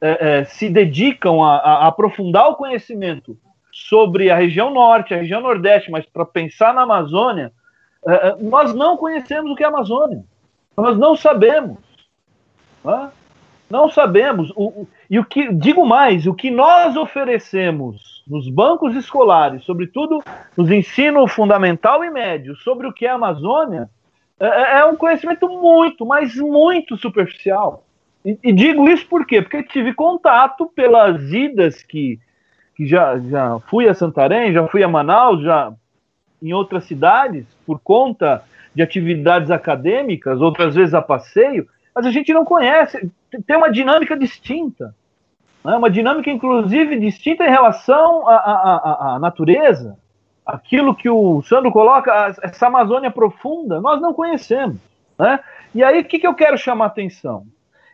[0.00, 3.36] é, é, se dedicam a, a, aprofundar o conhecimento
[3.70, 7.52] sobre a região norte, a região nordeste, mas para pensar na Amazônia,
[8.06, 10.24] é, é, nós não conhecemos o que é a Amazônia.
[10.76, 11.78] Nós não sabemos.
[12.84, 13.10] Né?
[13.70, 14.50] Não sabemos.
[14.56, 20.22] O, o, e o que digo mais, o que nós oferecemos nos bancos escolares, sobretudo
[20.56, 23.88] nos ensino fundamental e médio, sobre o que é a Amazônia,
[24.38, 27.84] é, é, é um conhecimento muito, mas muito superficial.
[28.24, 29.42] E, e, digo isso por quê?
[29.42, 32.18] Porque tive contato pelas idas que,
[32.76, 35.72] que já, já fui a Santarém, já fui a Manaus, já
[36.40, 38.42] em outras cidades, por conta
[38.74, 43.10] de atividades acadêmicas, outras vezes a passeio, mas a gente não conhece,
[43.46, 44.94] tem uma dinâmica distinta.
[45.64, 45.76] Né?
[45.76, 49.96] Uma dinâmica, inclusive, distinta em relação à, à, à natureza,
[50.44, 54.78] aquilo que o Sandro coloca, essa Amazônia profunda, nós não conhecemos.
[55.18, 55.38] Né?
[55.74, 57.44] E aí, o que, que eu quero chamar a atenção?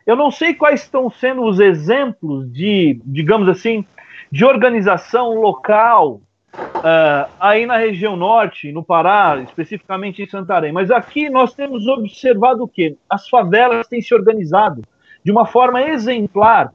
[0.05, 3.85] Eu não sei quais estão sendo os exemplos de, digamos assim,
[4.31, 6.21] de organização local
[6.53, 10.71] uh, aí na região norte, no Pará, especificamente em Santarém.
[10.71, 12.95] Mas aqui nós temos observado o quê?
[13.09, 14.81] As favelas têm se organizado
[15.23, 16.73] de uma forma exemplar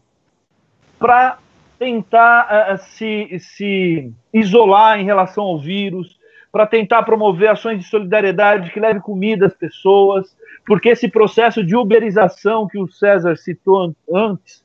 [0.98, 1.38] para
[1.78, 6.18] tentar uh, se, se isolar em relação ao vírus,
[6.52, 11.74] para tentar promover ações de solidariedade que leve comida às pessoas, porque esse processo de
[11.74, 14.62] uberização que o César citou antes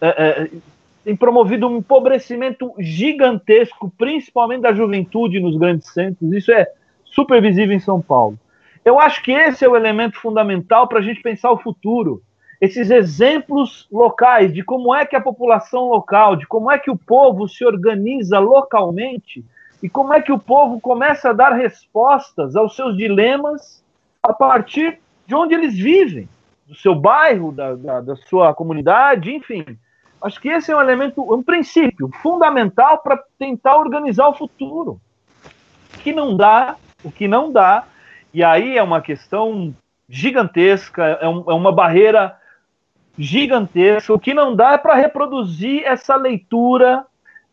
[0.00, 0.50] é,
[1.06, 6.32] tem promovido um empobrecimento gigantesco, principalmente da juventude nos grandes centros.
[6.32, 6.66] Isso é
[7.04, 8.36] super visível em São Paulo.
[8.84, 12.20] Eu acho que esse é o elemento fundamental para a gente pensar o futuro.
[12.60, 16.98] Esses exemplos locais de como é que a população local, de como é que o
[16.98, 19.44] povo se organiza localmente
[19.80, 23.80] e como é que o povo começa a dar respostas aos seus dilemas
[24.20, 26.28] a partir de onde eles vivem,
[26.66, 29.64] do seu bairro, da, da, da sua comunidade, enfim.
[30.26, 35.00] Acho que esse é um elemento, um princípio fundamental para tentar organizar o futuro.
[35.94, 36.74] O que não dá,
[37.04, 37.84] o que não dá,
[38.34, 39.72] e aí é uma questão
[40.08, 42.36] gigantesca, é, um, é uma barreira
[43.16, 44.12] gigantesca.
[44.12, 47.06] O que não dá é para reproduzir essa leitura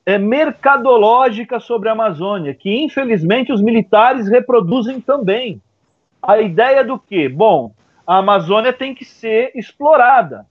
[0.04, 5.62] é, mercadológica sobre a Amazônia, que infelizmente os militares reproduzem também.
[6.20, 7.30] A ideia do que?
[7.30, 7.72] Bom,
[8.08, 10.48] a Amazônia tem que ser explorada.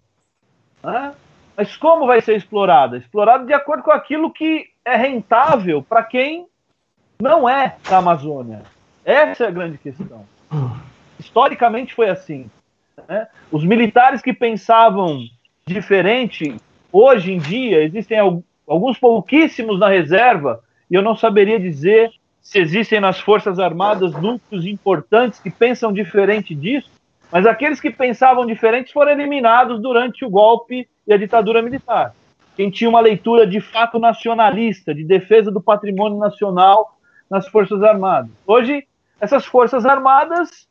[0.85, 1.12] Né?
[1.57, 2.97] Mas como vai ser explorada?
[2.97, 6.47] Explorada de acordo com aquilo que é rentável para quem
[7.20, 8.62] não é da Amazônia.
[9.05, 10.24] Essa é a grande questão.
[11.19, 12.51] Historicamente foi assim.
[13.09, 13.27] Né?
[13.51, 15.20] Os militares que pensavam
[15.66, 16.57] diferente,
[16.91, 18.19] hoje em dia, existem
[18.66, 22.11] alguns pouquíssimos na reserva, e eu não saberia dizer
[22.41, 26.91] se existem nas Forças Armadas núcleos importantes que pensam diferente disso,
[27.31, 32.15] mas aqueles que pensavam diferentes foram eliminados durante o golpe e a ditadura militar.
[32.57, 36.99] Quem tinha uma leitura de fato nacionalista, de defesa do patrimônio nacional
[37.31, 38.31] nas Forças Armadas.
[38.47, 38.87] Hoje,
[39.20, 40.69] essas Forças Armadas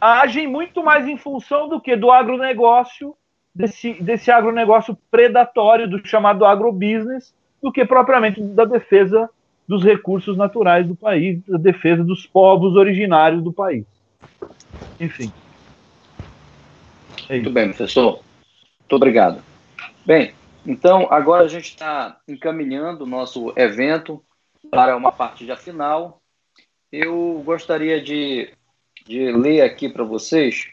[0.00, 3.14] agem muito mais em função do que do agronegócio
[3.54, 7.32] desse, desse agronegócio predatório, do chamado agrobusiness,
[7.62, 9.30] do que propriamente da defesa
[9.68, 13.86] dos recursos naturais do país, da defesa dos povos originários do país.
[14.98, 15.32] Enfim.
[17.28, 18.20] É Muito bem, professor.
[18.80, 19.51] Muito obrigado.
[20.04, 20.34] Bem,
[20.66, 24.22] então agora a gente está encaminhando o nosso evento
[24.70, 26.20] para uma partida final.
[26.90, 28.52] Eu gostaria de,
[29.06, 30.70] de ler aqui para vocês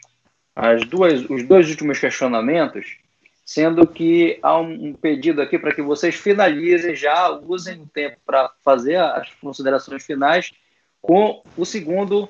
[0.54, 2.98] as duas, os dois últimos questionamentos,
[3.44, 8.50] sendo que há um, pedido aqui para que vocês finalizem já, usem o tempo para
[8.62, 10.52] fazer as considerações finais
[11.00, 12.28] com o segundo,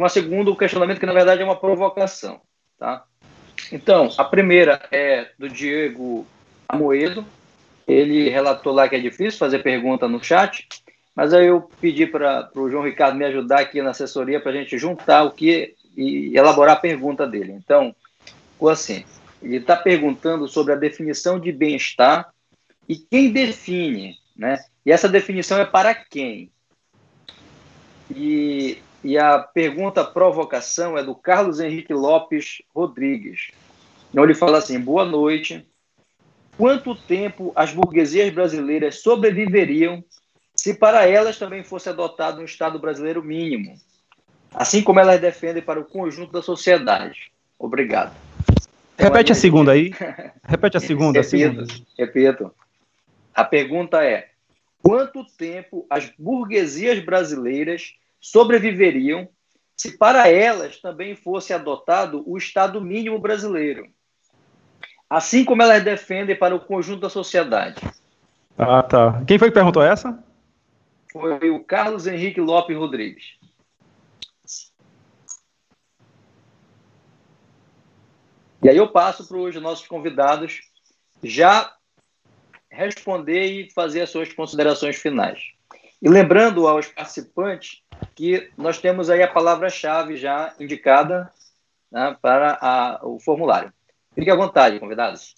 [0.00, 2.40] a segundo questionamento que na verdade é uma provocação,
[2.78, 3.04] tá?
[3.72, 6.26] Então, a primeira é do Diego
[6.68, 7.24] Amoedo.
[7.86, 10.66] Ele relatou lá que é difícil fazer pergunta no chat,
[11.14, 14.54] mas aí eu pedi para o João Ricardo me ajudar aqui na assessoria para a
[14.54, 17.52] gente juntar o que e elaborar a pergunta dele.
[17.52, 17.94] Então,
[18.52, 19.04] ficou assim:
[19.42, 22.32] ele está perguntando sobre a definição de bem-estar
[22.88, 24.58] e quem define, né?
[24.84, 26.50] E essa definição é para quem?
[28.14, 33.50] E, e a pergunta provocação é do Carlos Henrique Lopes Rodrigues.
[34.10, 35.66] Então ele fala assim: boa noite.
[36.56, 40.04] Quanto tempo as burguesias brasileiras sobreviveriam
[40.54, 43.80] se para elas também fosse adotado um Estado brasileiro mínimo,
[44.52, 47.32] assim como elas defendem para o conjunto da sociedade.
[47.58, 48.14] Obrigado.
[48.98, 49.90] Repete a segunda aí.
[50.44, 51.18] Repete a segunda.
[51.18, 51.74] repito, a segunda.
[51.96, 52.54] repito.
[53.34, 54.28] A pergunta é:
[54.82, 59.28] quanto tempo as burguesias brasileiras sobreviveriam
[59.76, 63.88] se para elas também fosse adotado o Estado mínimo brasileiro?
[65.08, 67.80] Assim como elas defendem para o conjunto da sociedade.
[68.58, 69.24] Ah, tá.
[69.26, 70.22] Quem foi que perguntou essa?
[71.10, 73.40] Foi o Carlos Henrique Lopes Rodrigues.
[78.62, 80.60] E aí eu passo para os nossos convidados
[81.22, 81.74] já
[82.70, 85.40] responder e fazer as suas considerações finais.
[86.02, 87.82] E lembrando aos participantes
[88.14, 91.30] que nós temos aí a palavra-chave já indicada
[91.92, 93.72] né, para a, o formulário.
[94.14, 95.34] Fique à vontade, convidados.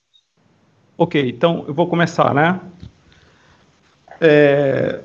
[0.96, 2.60] Ok, então eu vou começar, né?
[4.20, 5.00] É,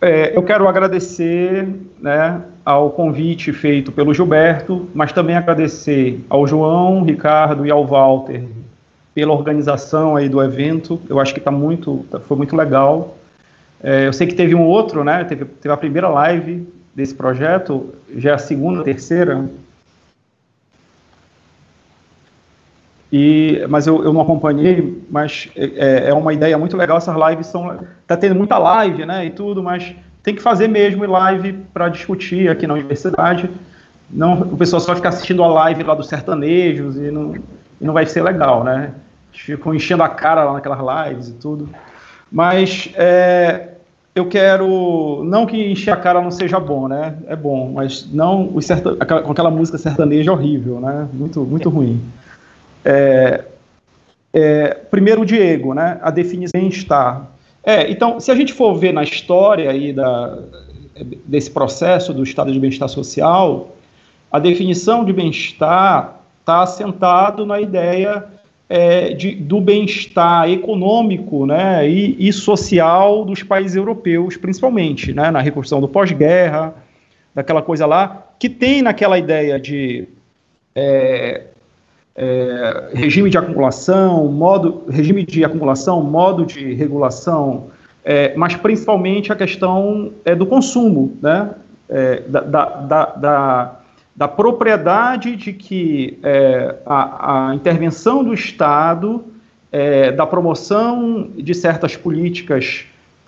[0.00, 1.66] é, eu quero agradecer
[1.98, 8.46] né, ao convite feito pelo Gilberto, mas também agradecer ao João, Ricardo e ao Walter
[9.14, 11.00] pela organização aí do evento.
[11.08, 13.16] Eu acho que tá muito, tá, foi muito legal.
[13.82, 15.24] É, eu sei que teve um outro, né?
[15.24, 19.48] Teve, teve a primeira live desse projeto, já é a segunda, terceira.
[23.12, 26.98] E, mas eu, eu não acompanhei, mas é, é uma ideia muito legal.
[26.98, 27.80] Essas lives são.
[28.06, 29.26] Tá tendo muita live, né?
[29.26, 33.50] E tudo, mas tem que fazer mesmo live para discutir aqui na universidade.
[34.08, 37.94] Não, o pessoal só fica assistindo a live lá dos sertanejos e não, e não
[37.94, 38.92] vai ser legal, né?
[39.32, 41.68] Ficam enchendo a cara lá naquelas lives e tudo.
[42.30, 43.69] Mas é,
[44.14, 45.22] eu quero.
[45.24, 47.16] Não que encher a cara não seja bom, né?
[47.26, 51.08] É bom, mas não o sertan, com aquela música sertaneja horrível, né?
[51.12, 52.00] Muito, muito ruim.
[52.84, 53.44] É,
[54.32, 55.98] é, primeiro, o Diego, né?
[56.02, 57.28] A definição bem-estar.
[57.62, 60.38] É, então, se a gente for ver na história aí da,
[61.26, 63.76] desse processo do estado de bem-estar social,
[64.32, 68.24] a definição de bem-estar está assentado na ideia
[68.70, 75.40] é, de, do bem-estar econômico né, e, e, social dos países europeus, principalmente, né, na
[75.40, 76.72] reconstrução do pós-guerra,
[77.34, 80.06] daquela coisa lá, que tem naquela ideia de
[80.72, 81.42] é,
[82.14, 87.66] é, regime de acumulação, modo, regime de acumulação, modo de regulação,
[88.04, 91.50] é, mas principalmente a questão é, do consumo, né,
[91.88, 93.79] é, da, da, da,
[94.20, 99.24] da, propriedade de que é, a, a, intervenção do Estado,
[99.72, 102.84] é, da promoção de certas políticas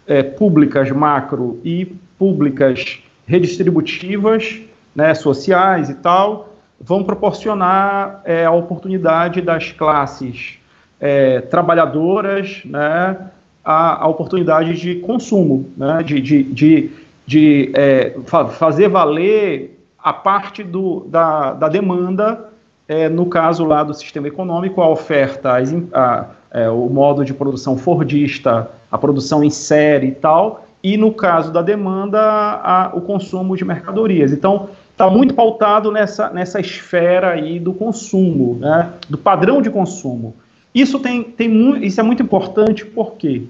[0.06, 1.86] é, públicas macro e
[2.18, 4.60] públicas redistributivas,
[4.94, 10.58] né, sociais e tal, vão proporcionar é, a oportunidade das classes
[11.00, 13.16] é, trabalhadoras, né,
[13.64, 16.90] a, a, oportunidade de consumo, né, de, de, de,
[17.26, 22.48] de é, fa fazer valer a parte do, da, da demanda,
[22.88, 25.58] é, no caso lá do sistema econômico, a oferta, a,
[25.92, 31.12] a, é, o modo de produção fordista, a produção em série e tal, e no
[31.12, 34.32] caso da demanda, o consumo de mercadorias.
[34.32, 40.34] Então, está muito pautado nessa, nessa esfera aí do consumo, né, do padrão de consumo.
[40.74, 43.42] Isso, tem, tem, isso é muito importante, por quê?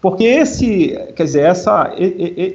[0.00, 1.92] Porque esse, quer dizer, essa,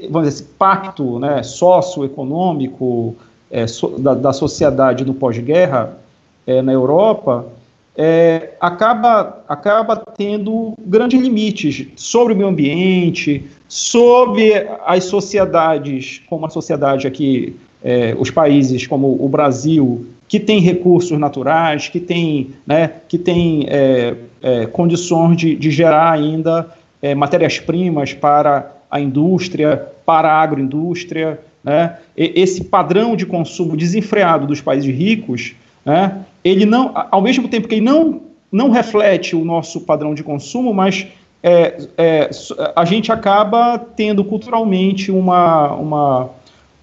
[0.09, 3.15] vamos dizer, esse pacto né, socioeconômico
[3.53, 5.95] é, so, da, da, sociedade do pós-guerra
[6.47, 7.45] é, na Europa
[7.95, 16.49] é, acaba, acaba tendo grandes limites sobre o meio ambiente, sobre as sociedades, como a
[16.49, 22.89] sociedade aqui é, os países como o Brasil, que tem recursos naturais, que tem, né,
[23.07, 26.69] que tem é, é, condições de, de, gerar ainda
[27.01, 34.61] é, matérias-primas para a indústria, para a agroindústria, né, esse padrão de consumo desenfreado dos
[34.61, 38.21] países ricos, né, ele não, ao mesmo tempo que ele não,
[38.51, 41.07] não reflete o nosso padrão de consumo, mas
[41.41, 42.29] é, é,
[42.75, 46.29] a gente acaba tendo culturalmente uma, uma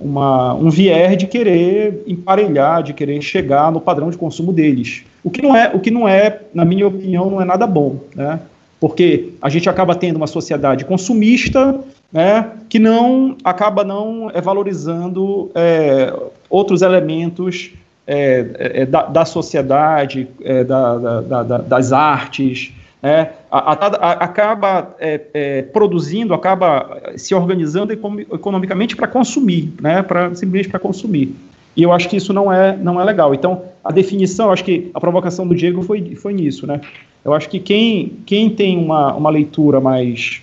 [0.00, 5.02] uma, um viés de querer emparelhar, de querer chegar no padrão de consumo deles.
[5.22, 8.00] O que não é, o que não é, na minha opinião, não é nada bom,
[8.16, 8.40] né?
[8.80, 11.78] Porque a gente acaba tendo uma sociedade consumista,
[12.12, 16.12] né, que não acaba não é, valorizando é,
[16.48, 17.70] outros elementos
[18.06, 22.72] é, é da, da, sociedade, é, da, da, das artes,
[23.02, 30.68] é, a, a, acaba é, produzindo, acaba se organizando economicamente para consumir, né, para simplesmente
[30.68, 31.34] para consumir.
[31.76, 33.32] E eu acho que isso não é, não é legal.
[33.32, 36.80] Então, a definição, acho que a provocação do Diego foi, foi nisso, né?
[37.24, 40.42] Eu acho que quem, quem tem uma, uma leitura mais,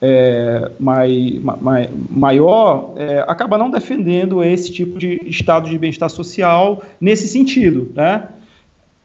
[0.00, 6.82] é, mais, mai, maior é, acaba não defendendo esse tipo de estado de bem-estar social
[7.00, 8.28] nesse sentido, né?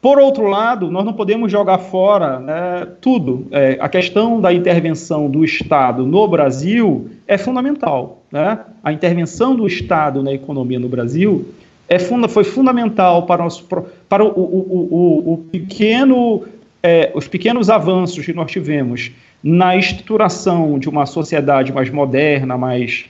[0.00, 3.46] Por outro lado, nós não podemos jogar fora né, tudo.
[3.50, 8.22] É, a questão da intervenção do Estado no Brasil é fundamental.
[8.30, 8.56] Né?
[8.84, 11.48] A intervenção do Estado na economia no Brasil
[11.88, 13.60] é funda foi fundamental para, os,
[14.08, 16.44] para o, o, o, o pequeno,
[16.82, 19.10] é, os pequenos avanços que nós tivemos
[19.42, 23.06] na estruturação de uma sociedade mais moderna, mais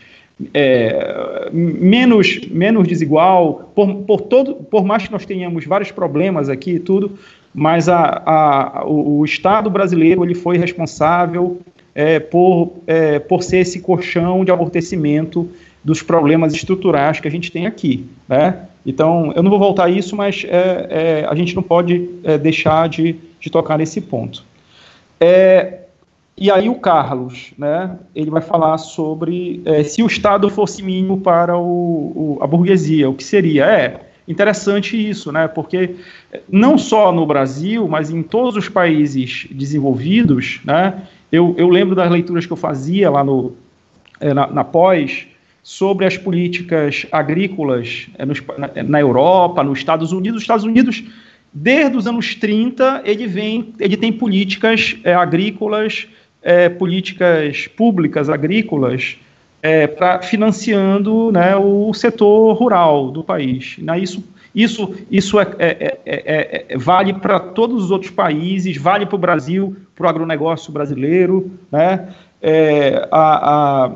[0.53, 6.73] é, menos, menos desigual, por, por, todo, por mais que nós tenhamos vários problemas aqui
[6.73, 7.19] e tudo,
[7.55, 11.59] mas a, a, o, o, Estado brasileiro ele foi responsável
[11.95, 15.49] é, por, é, por ser esse colchão de amortecimento
[15.83, 18.05] dos problemas estruturais que a gente tem aqui.
[18.29, 18.59] Né?
[18.85, 22.37] Então, eu não vou voltar a isso, mas é, é, a gente não pode é,
[22.37, 24.45] deixar de, de tocar nesse ponto.
[25.21, 25.81] É,
[26.37, 31.21] e aí o Carlos, né, ele vai falar sobre é, se o Estado fosse mínimo
[31.21, 33.65] para o, o, a burguesia, o que seria?
[33.65, 35.97] É interessante isso, né, porque
[36.51, 42.11] não só no Brasil, mas em todos os países desenvolvidos, né, eu, eu lembro das
[42.11, 43.55] leituras que eu fazia lá no,
[44.21, 45.27] é, na, na pós,
[45.63, 50.37] sobre as políticas agrícolas é, nos, na, na Europa, nos Estados Unidos.
[50.37, 51.03] Os Estados Unidos
[51.59, 56.07] desde os anos 30, ele vem, ele tem políticas é, agrícolas,
[56.43, 59.17] é, políticas públicas agrícolas,
[59.63, 59.89] é,
[60.23, 63.77] financiando né, o setor rural do país.
[63.79, 64.23] Né, isso
[64.55, 69.77] isso, isso é, é, é, vale para todos os outros países, vale para o Brasil,
[69.95, 71.51] para o agronegócio brasileiro.
[71.71, 72.09] Né?
[73.11, 73.91] A, a,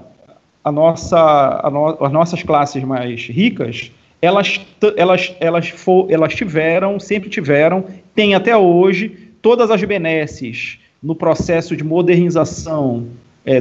[0.62, 3.90] a, nossa, a no, as nossas classes mais ricas,
[4.22, 4.60] elas,
[4.96, 7.84] elas, elas, for, elas tiveram, sempre tiveram,
[8.14, 13.06] tem até hoje, todas as benesses no processo de modernização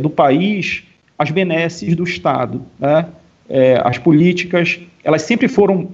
[0.01, 0.83] do país,
[1.17, 2.61] as benesses do Estado.
[2.77, 3.05] Né?
[3.49, 5.89] é, as políticas, elas sempre foram,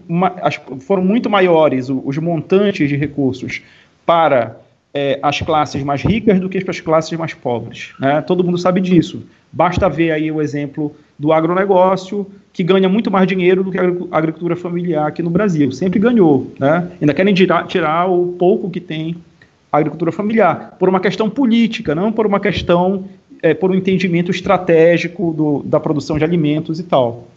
[0.82, 3.62] foram muito maiores, os montantes de recursos
[4.06, 4.60] para
[4.94, 7.94] é, as classes mais ricas do que para as classes mais pobres.
[8.00, 8.22] Né?
[8.22, 9.26] Todo mundo sabe disso.
[9.52, 14.18] Basta ver aí o exemplo do agronegócio, que ganha muito mais dinheiro do que a
[14.18, 15.72] agricultura familiar aqui no Brasil.
[15.72, 16.54] Sempre ganhou.
[16.60, 16.90] Né?
[17.02, 19.16] Ainda querem tirar, tirar o pouco que tem
[19.72, 23.06] a agricultura familiar, por uma questão política, não por uma questão,
[23.42, 27.28] é, por um entendimento estratégico do, da produção de alimentos e tal.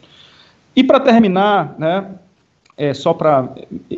[0.76, 2.06] E para terminar, né,
[2.76, 3.48] é, só para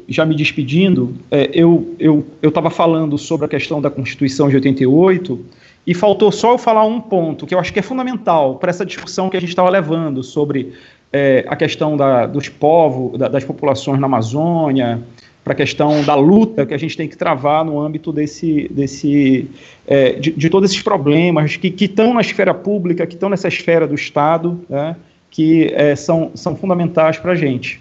[0.08, 5.38] já me despedindo, é, eu estava falando sobre a questão da Constituição de 88
[5.86, 8.84] e faltou só eu falar um ponto que eu acho que é fundamental para essa
[8.84, 10.74] discussão que a gente estava levando sobre
[11.12, 15.02] é, a questão da, dos povos, da, das populações na Amazônia,
[15.42, 19.50] para a questão da luta que a gente tem que travar no âmbito desse, desse
[19.86, 23.86] é, de, de, todos esses problemas que estão na esfera pública, que estão nessa esfera
[23.86, 24.94] do Estado, né?
[25.30, 27.80] que é, são, são fundamentais para a gente.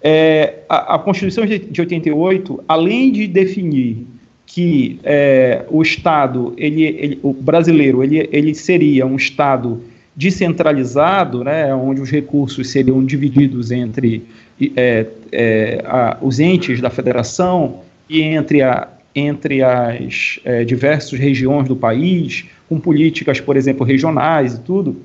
[0.00, 4.06] É, a, Constituição de 88, além de definir
[4.46, 9.82] que é, o Estado, ele, ele, o brasileiro, ele, ele seria um Estado
[10.14, 14.26] descentralizado, né, onde os recursos seriam divididos entre
[14.74, 21.68] é, é, a, os entes da federação e entre, a, entre as é, diversas regiões
[21.68, 24.96] do país, com políticas, por exemplo, regionais e tudo,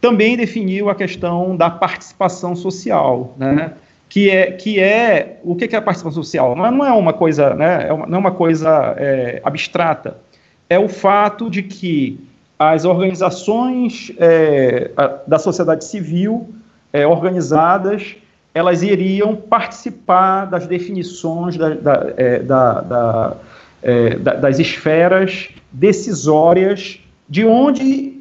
[0.00, 3.72] também definiu a questão da participação social, né?
[4.08, 6.56] Que é que é o que é a participação social?
[6.56, 7.88] Não, não é uma coisa, né?
[7.88, 10.16] É uma, não é uma coisa é, abstrata.
[10.68, 12.18] É o fato de que
[12.58, 14.90] as organizações é,
[15.26, 16.48] da sociedade civil
[16.92, 18.16] é, organizadas
[18.54, 23.36] elas iriam participar das definições da, da, é, da,
[23.82, 26.98] é, das esferas decisórias
[27.28, 28.18] de onde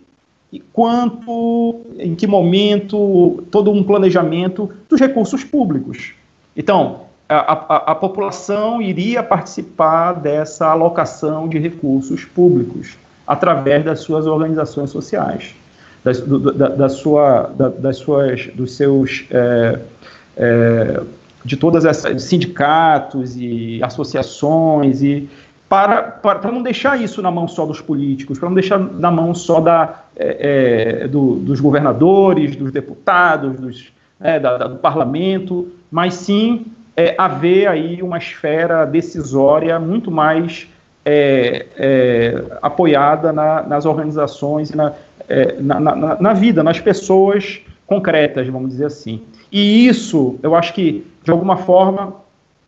[0.51, 6.14] e quanto, em que momento, todo um planejamento dos recursos públicos.
[6.56, 14.26] Então, a, a, a, população iria participar dessa alocação de recursos públicos através das suas
[14.26, 15.53] organizações sociais,
[16.03, 19.80] das, do, da, da, sua, da, das suas, dos seus, é,
[20.38, 21.02] é,
[21.44, 25.30] de todas essas sindicatos e associações e
[25.69, 29.11] para, para, para, não deixar isso na mão só dos políticos, para não deixar na
[29.11, 34.77] mão só da, é, é, do, dos governadores, dos deputados, dos, é, da, da, do
[34.77, 36.65] parlamento, mas sim
[36.95, 40.68] é, haver aí uma esfera decisória muito mais
[41.06, 44.94] é, é, apoiada na, nas organizações, na,
[45.60, 49.22] na, na, na vida, nas pessoas concretas, vamos dizer assim.
[49.52, 52.14] E isso, eu acho que, de alguma forma,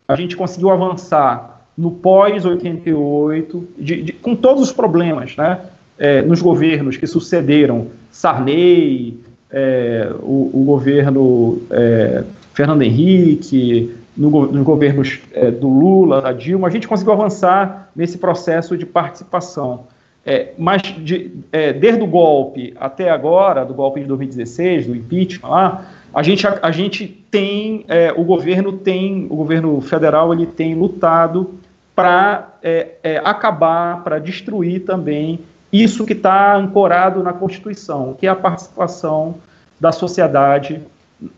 [0.06, 1.49] a gente conseguiu avançar
[1.80, 5.60] no pós-88, com todos os problemas, né?
[5.98, 9.18] É, nos governos que sucederam Sarney,
[9.50, 16.68] é, o, o, governo é, Fernando Henrique, no, nos governos é, do Lula, da Dilma,
[16.68, 19.84] a gente conseguiu avançar nesse processo de participação.
[20.24, 25.48] É, mas de, é, desde o golpe até agora, do golpe de 2016, do impeachment
[25.48, 27.86] lá, a gente, a, a gente tem,
[28.16, 31.59] o governo tem, o governo federal ele tem lutado
[32.00, 35.40] para é, é, acabar, para destruir também
[35.72, 39.36] isso que está ancorado na Constituição, que é a participação
[39.78, 40.80] da sociedade,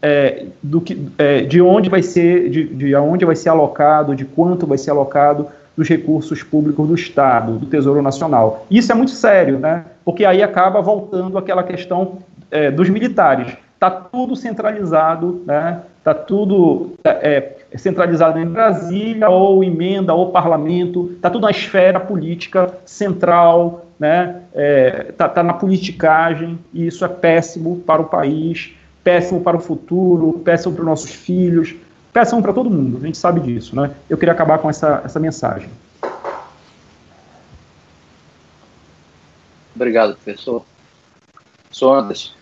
[0.01, 4.25] é, do que, é, de onde vai ser, de, de onde vai ser alocado, de
[4.25, 8.67] quanto vai ser alocado dos recursos públicos do Estado, do Tesouro Nacional.
[8.71, 9.85] Isso é muito sério, né?
[10.05, 12.19] Porque aí acaba voltando aquela questão
[12.51, 13.57] é, dos militares.
[13.75, 15.81] Está tudo centralizado, né?
[16.03, 22.01] Está tudo é, é, centralizado em Brasília, ou emenda, ou parlamento, está tudo na esfera
[22.01, 24.43] política central, né?
[24.49, 28.73] Está é, tá, tá na politicagem, e isso é péssimo para o país,
[29.05, 31.73] péssimo para o futuro, péssimo para os nossos filhos,
[32.13, 33.77] péssimo para todo mundo, a gente sabe disso.
[33.77, 33.93] Né?
[34.11, 35.69] Eu queria acabar com essa, essa mensagem.
[39.77, 40.65] Obrigado, professor.
[41.71, 42.42] Sou Anderson.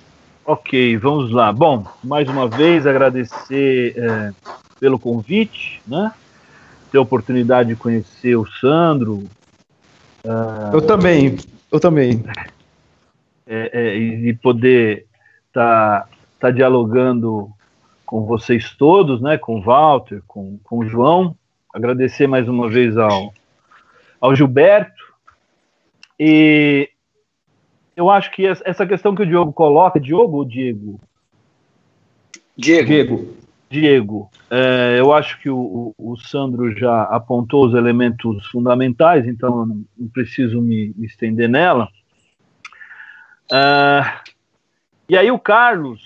[0.52, 1.52] Ok, vamos lá.
[1.52, 4.32] Bom, mais uma vez agradecer é,
[4.80, 6.12] pelo convite, né?
[6.90, 9.18] ter a oportunidade de conhecer o Sandro.
[10.24, 11.36] Uh, eu também,
[11.70, 12.24] eu também.
[13.46, 15.06] É, é, e poder
[15.46, 16.08] estar tá,
[16.40, 17.48] tá dialogando
[18.04, 21.36] com vocês todos, né, com o Walter, com, com o João.
[21.72, 23.32] Agradecer mais uma vez ao,
[24.20, 25.14] ao Gilberto.
[26.18, 26.90] E
[28.00, 30.98] eu acho que essa questão que o Diogo coloca, Diogo ou Diego?
[32.56, 32.86] Diego.
[32.88, 33.36] Diego.
[33.68, 39.84] Diego, é, eu acho que o, o, Sandro já apontou os elementos fundamentais, então não,
[39.96, 41.88] não preciso me, me, estender nela.
[43.52, 44.02] É,
[45.08, 46.02] e aí o Carlos,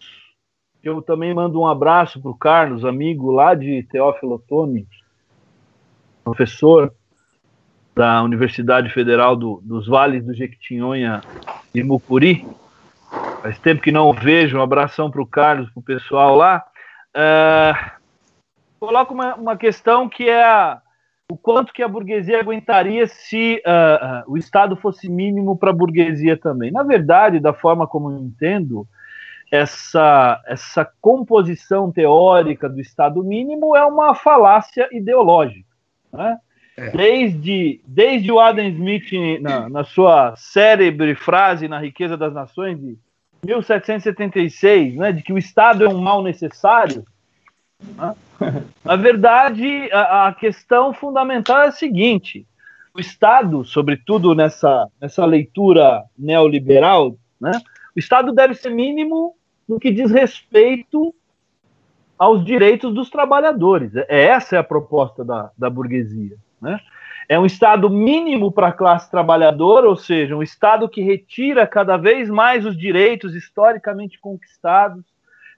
[0.83, 4.87] eu também mando um abraço para o Carlos, amigo lá de Teófilo Otoni,
[6.23, 6.93] professor
[7.95, 11.23] da Universidade Federal do, dos Vales do Jequitinhonha
[11.75, 12.47] e Mucuri.
[13.43, 14.57] Faz tempo que não o vejo.
[14.57, 16.65] Um abração para o Carlos, para o pessoal lá.
[17.15, 17.91] Uh,
[18.79, 20.79] coloco uma, uma, questão que é
[21.31, 25.75] o quanto que a burguesia aguentaria se uh, uh, o Estado fosse mínimo para a
[25.75, 26.71] burguesia também.
[26.71, 28.87] Na verdade, da forma como eu entendo,
[29.51, 35.69] essa, essa composição teórica do Estado mínimo é uma falácia ideológica.
[36.13, 36.39] Né?
[36.77, 36.91] É.
[36.91, 42.99] Desde, desde o Adam Smith, na, na sua célebre frase na Riqueza das Nações, de
[43.45, 47.05] 1776, né, de que o Estado é um mal necessário,
[47.97, 48.15] né?
[48.85, 52.47] na verdade, a, a, questão fundamental é a seguinte:
[52.95, 57.53] o Estado, sobretudo nessa, nessa leitura neoliberal, né,
[57.95, 59.37] o Estado deve ser mínimo
[59.69, 61.15] no que diz respeito
[62.19, 63.95] aos direitos dos trabalhadores.
[63.97, 66.37] É, essa é a proposta da, da burguesia.
[66.65, 66.81] Né?
[67.29, 71.97] É um Estado mínimo para a classe trabalhadora, ou seja, um Estado que retira cada
[71.97, 75.05] vez mais os direitos historicamente conquistados,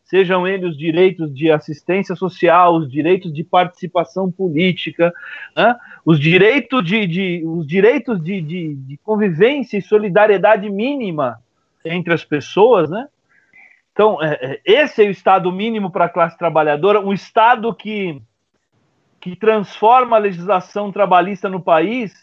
[0.05, 5.12] sejam eles os direitos de assistência social, os direitos de participação política,
[5.57, 5.77] né?
[6.05, 11.41] os direitos, de, de os direitos de, de, de, convivência e solidariedade mínima
[11.85, 13.09] entre as pessoas, né?
[13.93, 18.20] Então, é, é esse é o Estado mínimo para a classe trabalhadora, um Estado que
[19.27, 22.15] que transforma a legislação trabalhista no país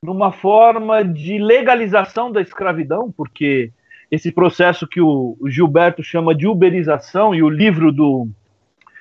[0.00, 3.72] numa forma de legalização da escravidão, porque
[4.08, 8.28] esse processo que o, Gilberto chama de uberização e o livro do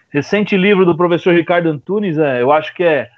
[0.09, 3.11] recente livro do professor Ricardo Antunes, é, eu acho que é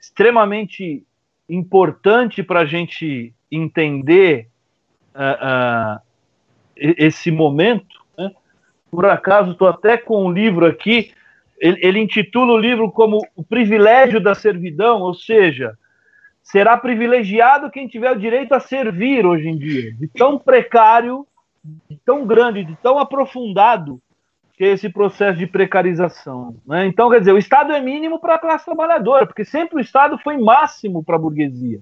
[0.00, 1.04] extremamente
[1.48, 4.48] importante para a gente entender
[5.14, 6.00] uh, uh,
[6.76, 8.04] esse momento.
[8.18, 8.32] Né?
[8.90, 11.12] Por acaso, estou até com um livro aqui
[11.58, 15.76] ele, ele intitula o livro como O Privilégio da Servidão, ou seja,
[16.42, 21.26] será privilegiado quem tiver o direito a servir hoje em dia, de tão precário,
[21.90, 24.00] de tão grande, de tão aprofundado
[24.56, 26.56] que é esse processo de precarização.
[26.66, 26.86] Né?
[26.86, 30.16] Então, quer dizer, o Estado é mínimo para a classe trabalhadora, porque sempre o Estado
[30.18, 31.80] foi máximo para a burguesia.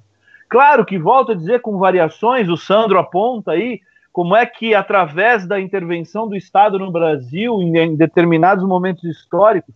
[0.48, 3.80] Claro que, volto a dizer, com variações, o Sandro aponta aí,
[4.14, 9.74] como é que, através da intervenção do Estado no Brasil, em, determinados momentos históricos,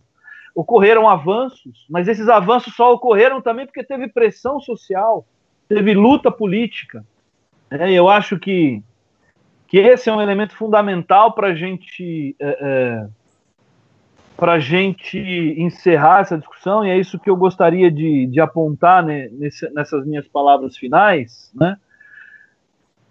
[0.55, 5.25] ocorreram avanços, mas esses avanços só ocorreram também porque teve pressão social,
[5.67, 7.03] teve luta política.
[7.69, 8.81] É, eu acho que,
[9.67, 13.07] que esse é um elemento fundamental para gente, é, é,
[14.39, 15.19] a gente
[15.57, 20.05] encerrar essa discussão, e é isso que eu gostaria de, de apontar né, nesse, nessas
[20.07, 21.75] minhas palavras finais, né?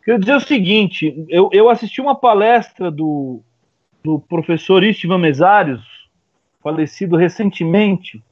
[0.08, 3.42] Quero dizer o seguinte: eu, eu assisti uma palestra do,
[4.02, 5.82] do professor Istvan Mesários,
[6.62, 8.24] falecido recentemente.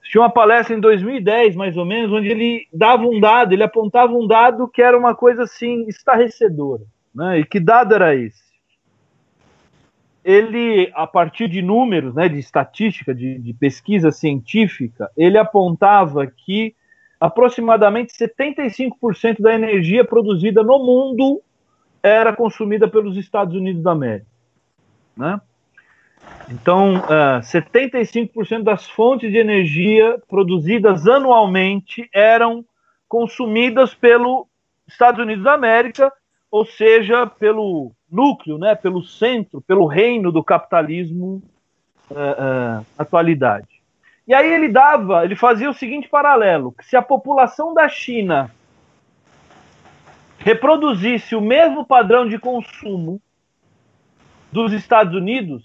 [0.00, 4.14] Assisti uma palestra em 2010, mais ou menos, onde ele dava um dado, ele apontava
[4.14, 6.84] um dado que era uma coisa assim estarrecedora.
[7.14, 7.40] Né?
[7.40, 8.48] E que dado era esse?
[10.24, 16.74] Ele, a partir de números, né, de estatística, de, de pesquisa científica, ele apontava que
[17.20, 21.40] aproximadamente 75% da energia produzida no mundo
[22.02, 24.26] era consumida pelos Estados Unidos da América.
[25.16, 25.40] Né?
[26.50, 32.64] Então, uh, é, 75% das fontes de energia produzidas anualmente eram
[33.08, 34.46] consumidas pelos
[34.86, 36.12] Estados Unidos da América,
[36.50, 41.42] ou seja, pelo núcleo, né, pelo centro, pelo reino do capitalismo
[42.10, 43.77] uh, uh, atualidade.
[44.28, 48.50] E aí ele dava, ele fazia o seguinte paralelo: que se a população da China
[50.38, 53.20] reproduzisse o mesmo padrão de consumo
[54.52, 55.64] dos Estados Unidos,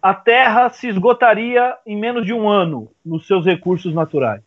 [0.00, 4.42] a Terra se esgotaria em menos de um ano nos seus recursos naturais.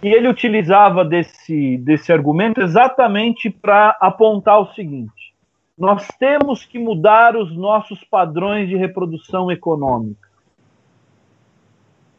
[0.00, 5.34] E ele utilizava desse, desse argumento exatamente para apontar o seguinte:
[5.76, 10.31] nós temos que mudar os nossos padrões de reprodução econômica.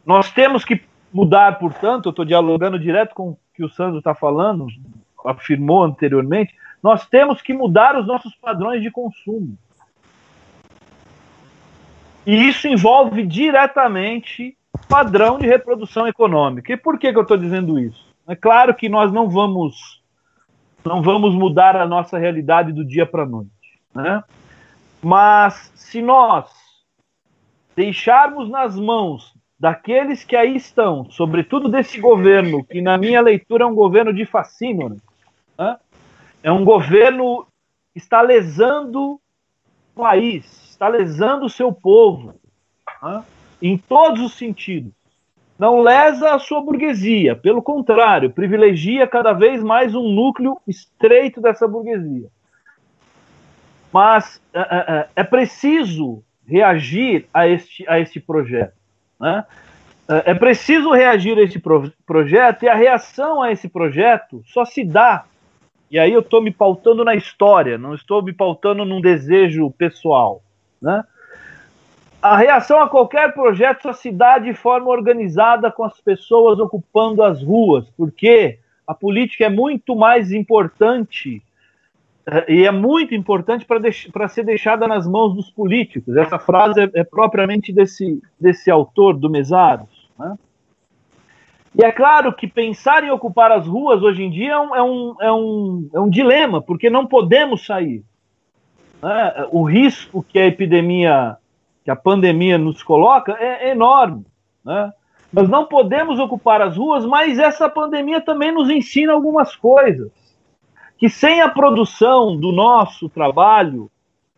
[0.06, 0.82] Nós temos que
[1.12, 4.68] mudar, portanto, eu estou dialogando direto com o que o Sandro está falando,
[5.26, 9.58] afirmou anteriormente, nós temos que mudar os nossos padrões de consumo.
[12.26, 14.58] E isso envolve diretamente
[14.88, 16.74] padrão de reprodução econômica.
[16.74, 18.14] E por que, que eu estou dizendo isso?
[18.28, 20.02] É claro que nós não vamos
[20.86, 23.50] não vamos mudar a nossa realidade do dia para a noite,
[23.96, 24.22] né?
[25.02, 26.52] Mas se nós
[27.74, 29.33] deixarmos nas mãos
[29.64, 34.26] daqueles que aí estão, sobretudo desse governo, que na minha leitura é um governo de
[34.26, 34.98] fascínio,
[35.58, 35.78] né?
[36.44, 37.48] é um governo
[37.94, 39.22] que está lesando o
[39.96, 42.36] país, está lesando o seu povo,
[43.02, 43.24] né?
[43.62, 44.92] em todos os sentidos.
[45.58, 51.66] Não lesa a sua burguesia, pelo contrário, privilegia cada vez mais um núcleo estreito dessa
[51.66, 52.28] burguesia.
[53.94, 58.83] Mas é, é, é, preciso reagir a este, a este projeto.
[59.24, 59.46] Né?
[60.10, 64.66] É, é preciso reagir a esse pro projeto e a reação a esse projeto só
[64.66, 65.24] se dá.
[65.90, 70.42] E aí eu estou me pautando na história, não estou me pautando num desejo pessoal.
[70.82, 71.04] Né?
[72.22, 77.24] A reação a qualquer projeto só se dá de forma organizada com as pessoas ocupando
[77.24, 81.42] as ruas, porque a política é muito mais importante
[82.48, 86.16] e é muito importante para ser deixada nas mãos dos políticos.
[86.16, 90.10] Essa frase é, é propriamente desse, desse autor, do Mesaros.
[90.18, 90.38] Né?
[91.76, 94.84] E é claro que pensar em ocupar as ruas hoje em dia é um, é
[94.84, 98.06] um, é um, é um dilema, porque não podemos sair.
[99.02, 99.48] Né?
[99.52, 101.36] O risco que a epidemia,
[101.84, 104.26] que a pandemia nos coloca é enorme.
[104.64, 104.94] Né?
[105.32, 110.23] Nós não podemos ocupar as ruas, mas essa pandemia também nos ensina algumas coisas
[111.04, 113.92] que sem a produção do nosso trabalho,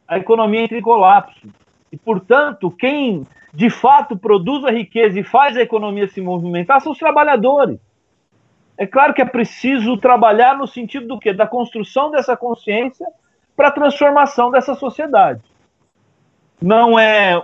[0.08, 1.48] a economia entra em colapso.
[1.92, 3.24] E, portanto, quem
[3.54, 7.80] de fato produz a riqueza e faz a economia se movimentar são os trabalhadores.
[8.80, 11.34] É claro que é preciso trabalhar no sentido do quê?
[11.34, 13.06] Da construção dessa consciência
[13.56, 15.44] para a transformação dessa sociedade.
[16.60, 17.40] Não é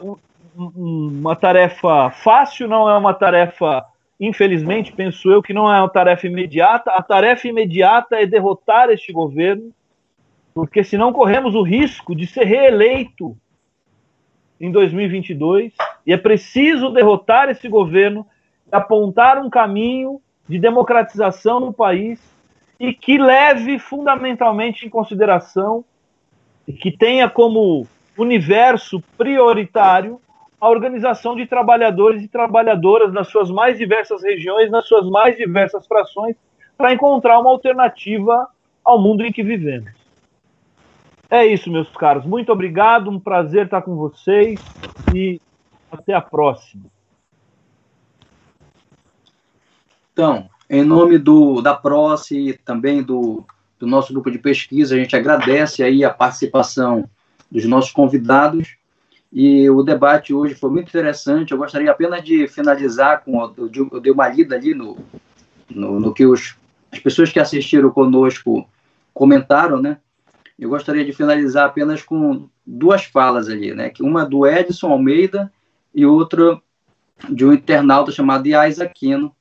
[0.55, 3.85] uma tarefa fácil, não é uma tarefa
[4.21, 6.91] infelizmente, penso eu que não é uma tarefa imediata.
[6.91, 9.73] A tarefa imediata é derrotar este governo,
[10.53, 13.35] porque senão corremos o risco de ser reeleito
[14.59, 15.73] em 2022.
[16.05, 18.25] E é preciso derrotar esse governo,
[18.71, 22.21] apontar um caminho de democratização no país
[22.79, 25.83] e que leve fundamentalmente em consideração
[26.67, 30.21] e que tenha como universo prioritário
[30.61, 35.87] a organização de trabalhadores e trabalhadoras nas suas mais diversas regiões, nas suas mais diversas
[35.87, 36.35] frações,
[36.77, 38.47] para encontrar uma alternativa
[38.85, 39.91] ao mundo em que vivemos.
[41.27, 42.25] É isso, meus caros.
[42.25, 44.59] Muito obrigado, um prazer estar com vocês
[45.15, 45.41] e
[45.91, 46.83] até a próxima.
[50.13, 53.43] Então, em nome do da PROCE e também do,
[53.79, 57.09] do nosso grupo de pesquisa, a gente agradece aí a participação
[57.49, 58.79] dos nossos convidados
[59.31, 61.51] e o debate hoje foi muito interessante.
[61.51, 63.41] Eu gostaria apenas de finalizar com.
[63.57, 64.97] Eu dei uma lida ali no,
[65.69, 66.55] no, no que os,
[66.91, 68.67] as pessoas que assistiram conosco
[69.13, 69.97] comentaram, né?
[70.59, 73.91] Eu gostaria de finalizar apenas com duas falas ali, né?
[74.01, 75.51] Uma do Edson Almeida
[75.95, 76.61] e outra
[77.29, 79.33] de um internauta chamado Iais Aquino,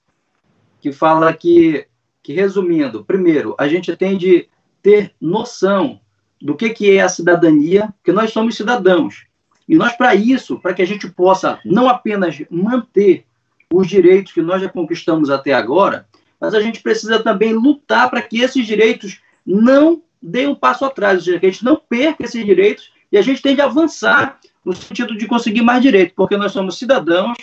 [0.81, 1.87] que fala que,
[2.23, 4.49] que, resumindo, primeiro, a gente tem de
[4.83, 6.01] ter noção
[6.41, 9.30] do que, que é a cidadania, porque nós somos cidadãos.
[9.71, 13.25] E nós, para isso, para que a gente possa não apenas manter
[13.73, 16.09] os direitos que nós já conquistamos até agora,
[16.41, 21.19] mas a gente precisa também lutar para que esses direitos não deem um passo atrás,
[21.19, 24.41] ou seja, que a gente não perca esses direitos e a gente tem de avançar
[24.65, 27.39] no sentido de conseguir mais direitos, porque nós somos cidadãos,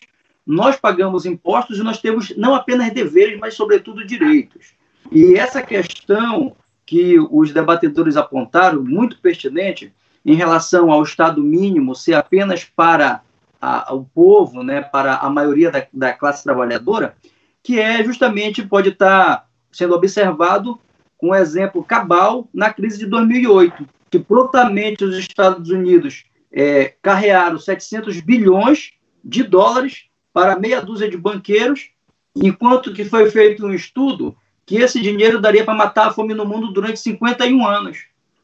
[0.45, 4.73] nós pagamos impostos e nós temos não apenas deveres, mas, sobretudo, direitos.
[5.13, 9.93] E essa questão que os debatedores apontaram, muito pertinente,
[10.27, 13.21] em relação ao Estado mínimo ser apenas para
[13.61, 17.15] a, o povo, né, para a maioria da, da, classe trabalhadora,
[17.63, 20.77] que é justamente pode estar sendo observado
[21.17, 27.57] com um exemplo cabal na crise de 2008, que prontamente os Estados Unidos é, carrearam
[27.57, 28.91] 700 bilhões
[29.23, 31.89] de dólares para meia dúzia de banqueiros,
[32.35, 34.35] enquanto que foi feito um estudo
[34.65, 37.99] que esse dinheiro daria para matar a fome no mundo durante 51 anos.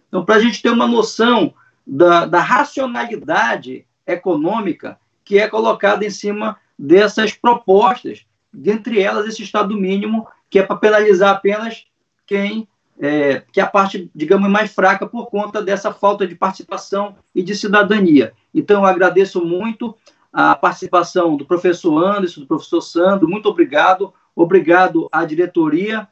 [0.07, 1.53] Então, para a gente ter uma noção
[1.85, 9.76] da, da racionalidade econômica que é colocada em cima dessas propostas, dentre elas esse Estado
[9.76, 11.85] mínimo, que é para penalizar apenas
[12.26, 12.68] quem
[12.99, 17.41] é, que é a parte, digamos, mais fraca por conta dessa falta de participação e
[17.41, 18.34] de cidadania.
[18.53, 19.97] Então, eu agradeço muito
[20.31, 24.14] a participação do professor Anderson, do professor Sandro, muito obrigado.
[24.35, 26.07] Obrigado à diretoria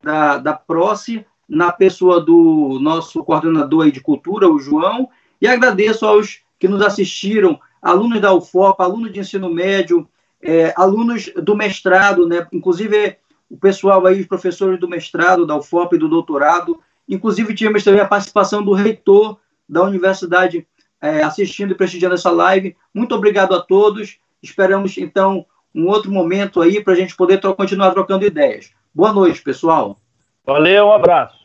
[0.00, 5.08] da, da PROCE, na pessoa do nosso coordenador de cultura, o João,
[5.40, 10.08] e agradeço aos que nos assistiram, alunos da UFOP, alunos de ensino médio,
[10.40, 12.46] é, alunos do mestrado, né?
[12.52, 13.16] inclusive
[13.50, 18.00] o pessoal aí, os professores do mestrado, da UFOP e do doutorado, inclusive tivemos também
[18.00, 19.38] a participação do reitor
[19.68, 20.66] da universidade
[21.00, 22.76] é, assistindo e prestigiando essa live.
[22.92, 24.18] Muito obrigado a todos.
[24.42, 25.44] Esperamos, então,
[25.74, 28.70] um outro momento aí para a gente poder tro continuar trocando ideias.
[28.94, 30.00] Boa noite, pessoal.
[30.46, 31.38] Valeu, um abraço.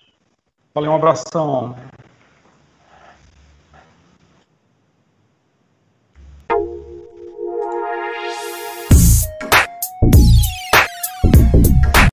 [0.74, 1.76] Valeu, um abração.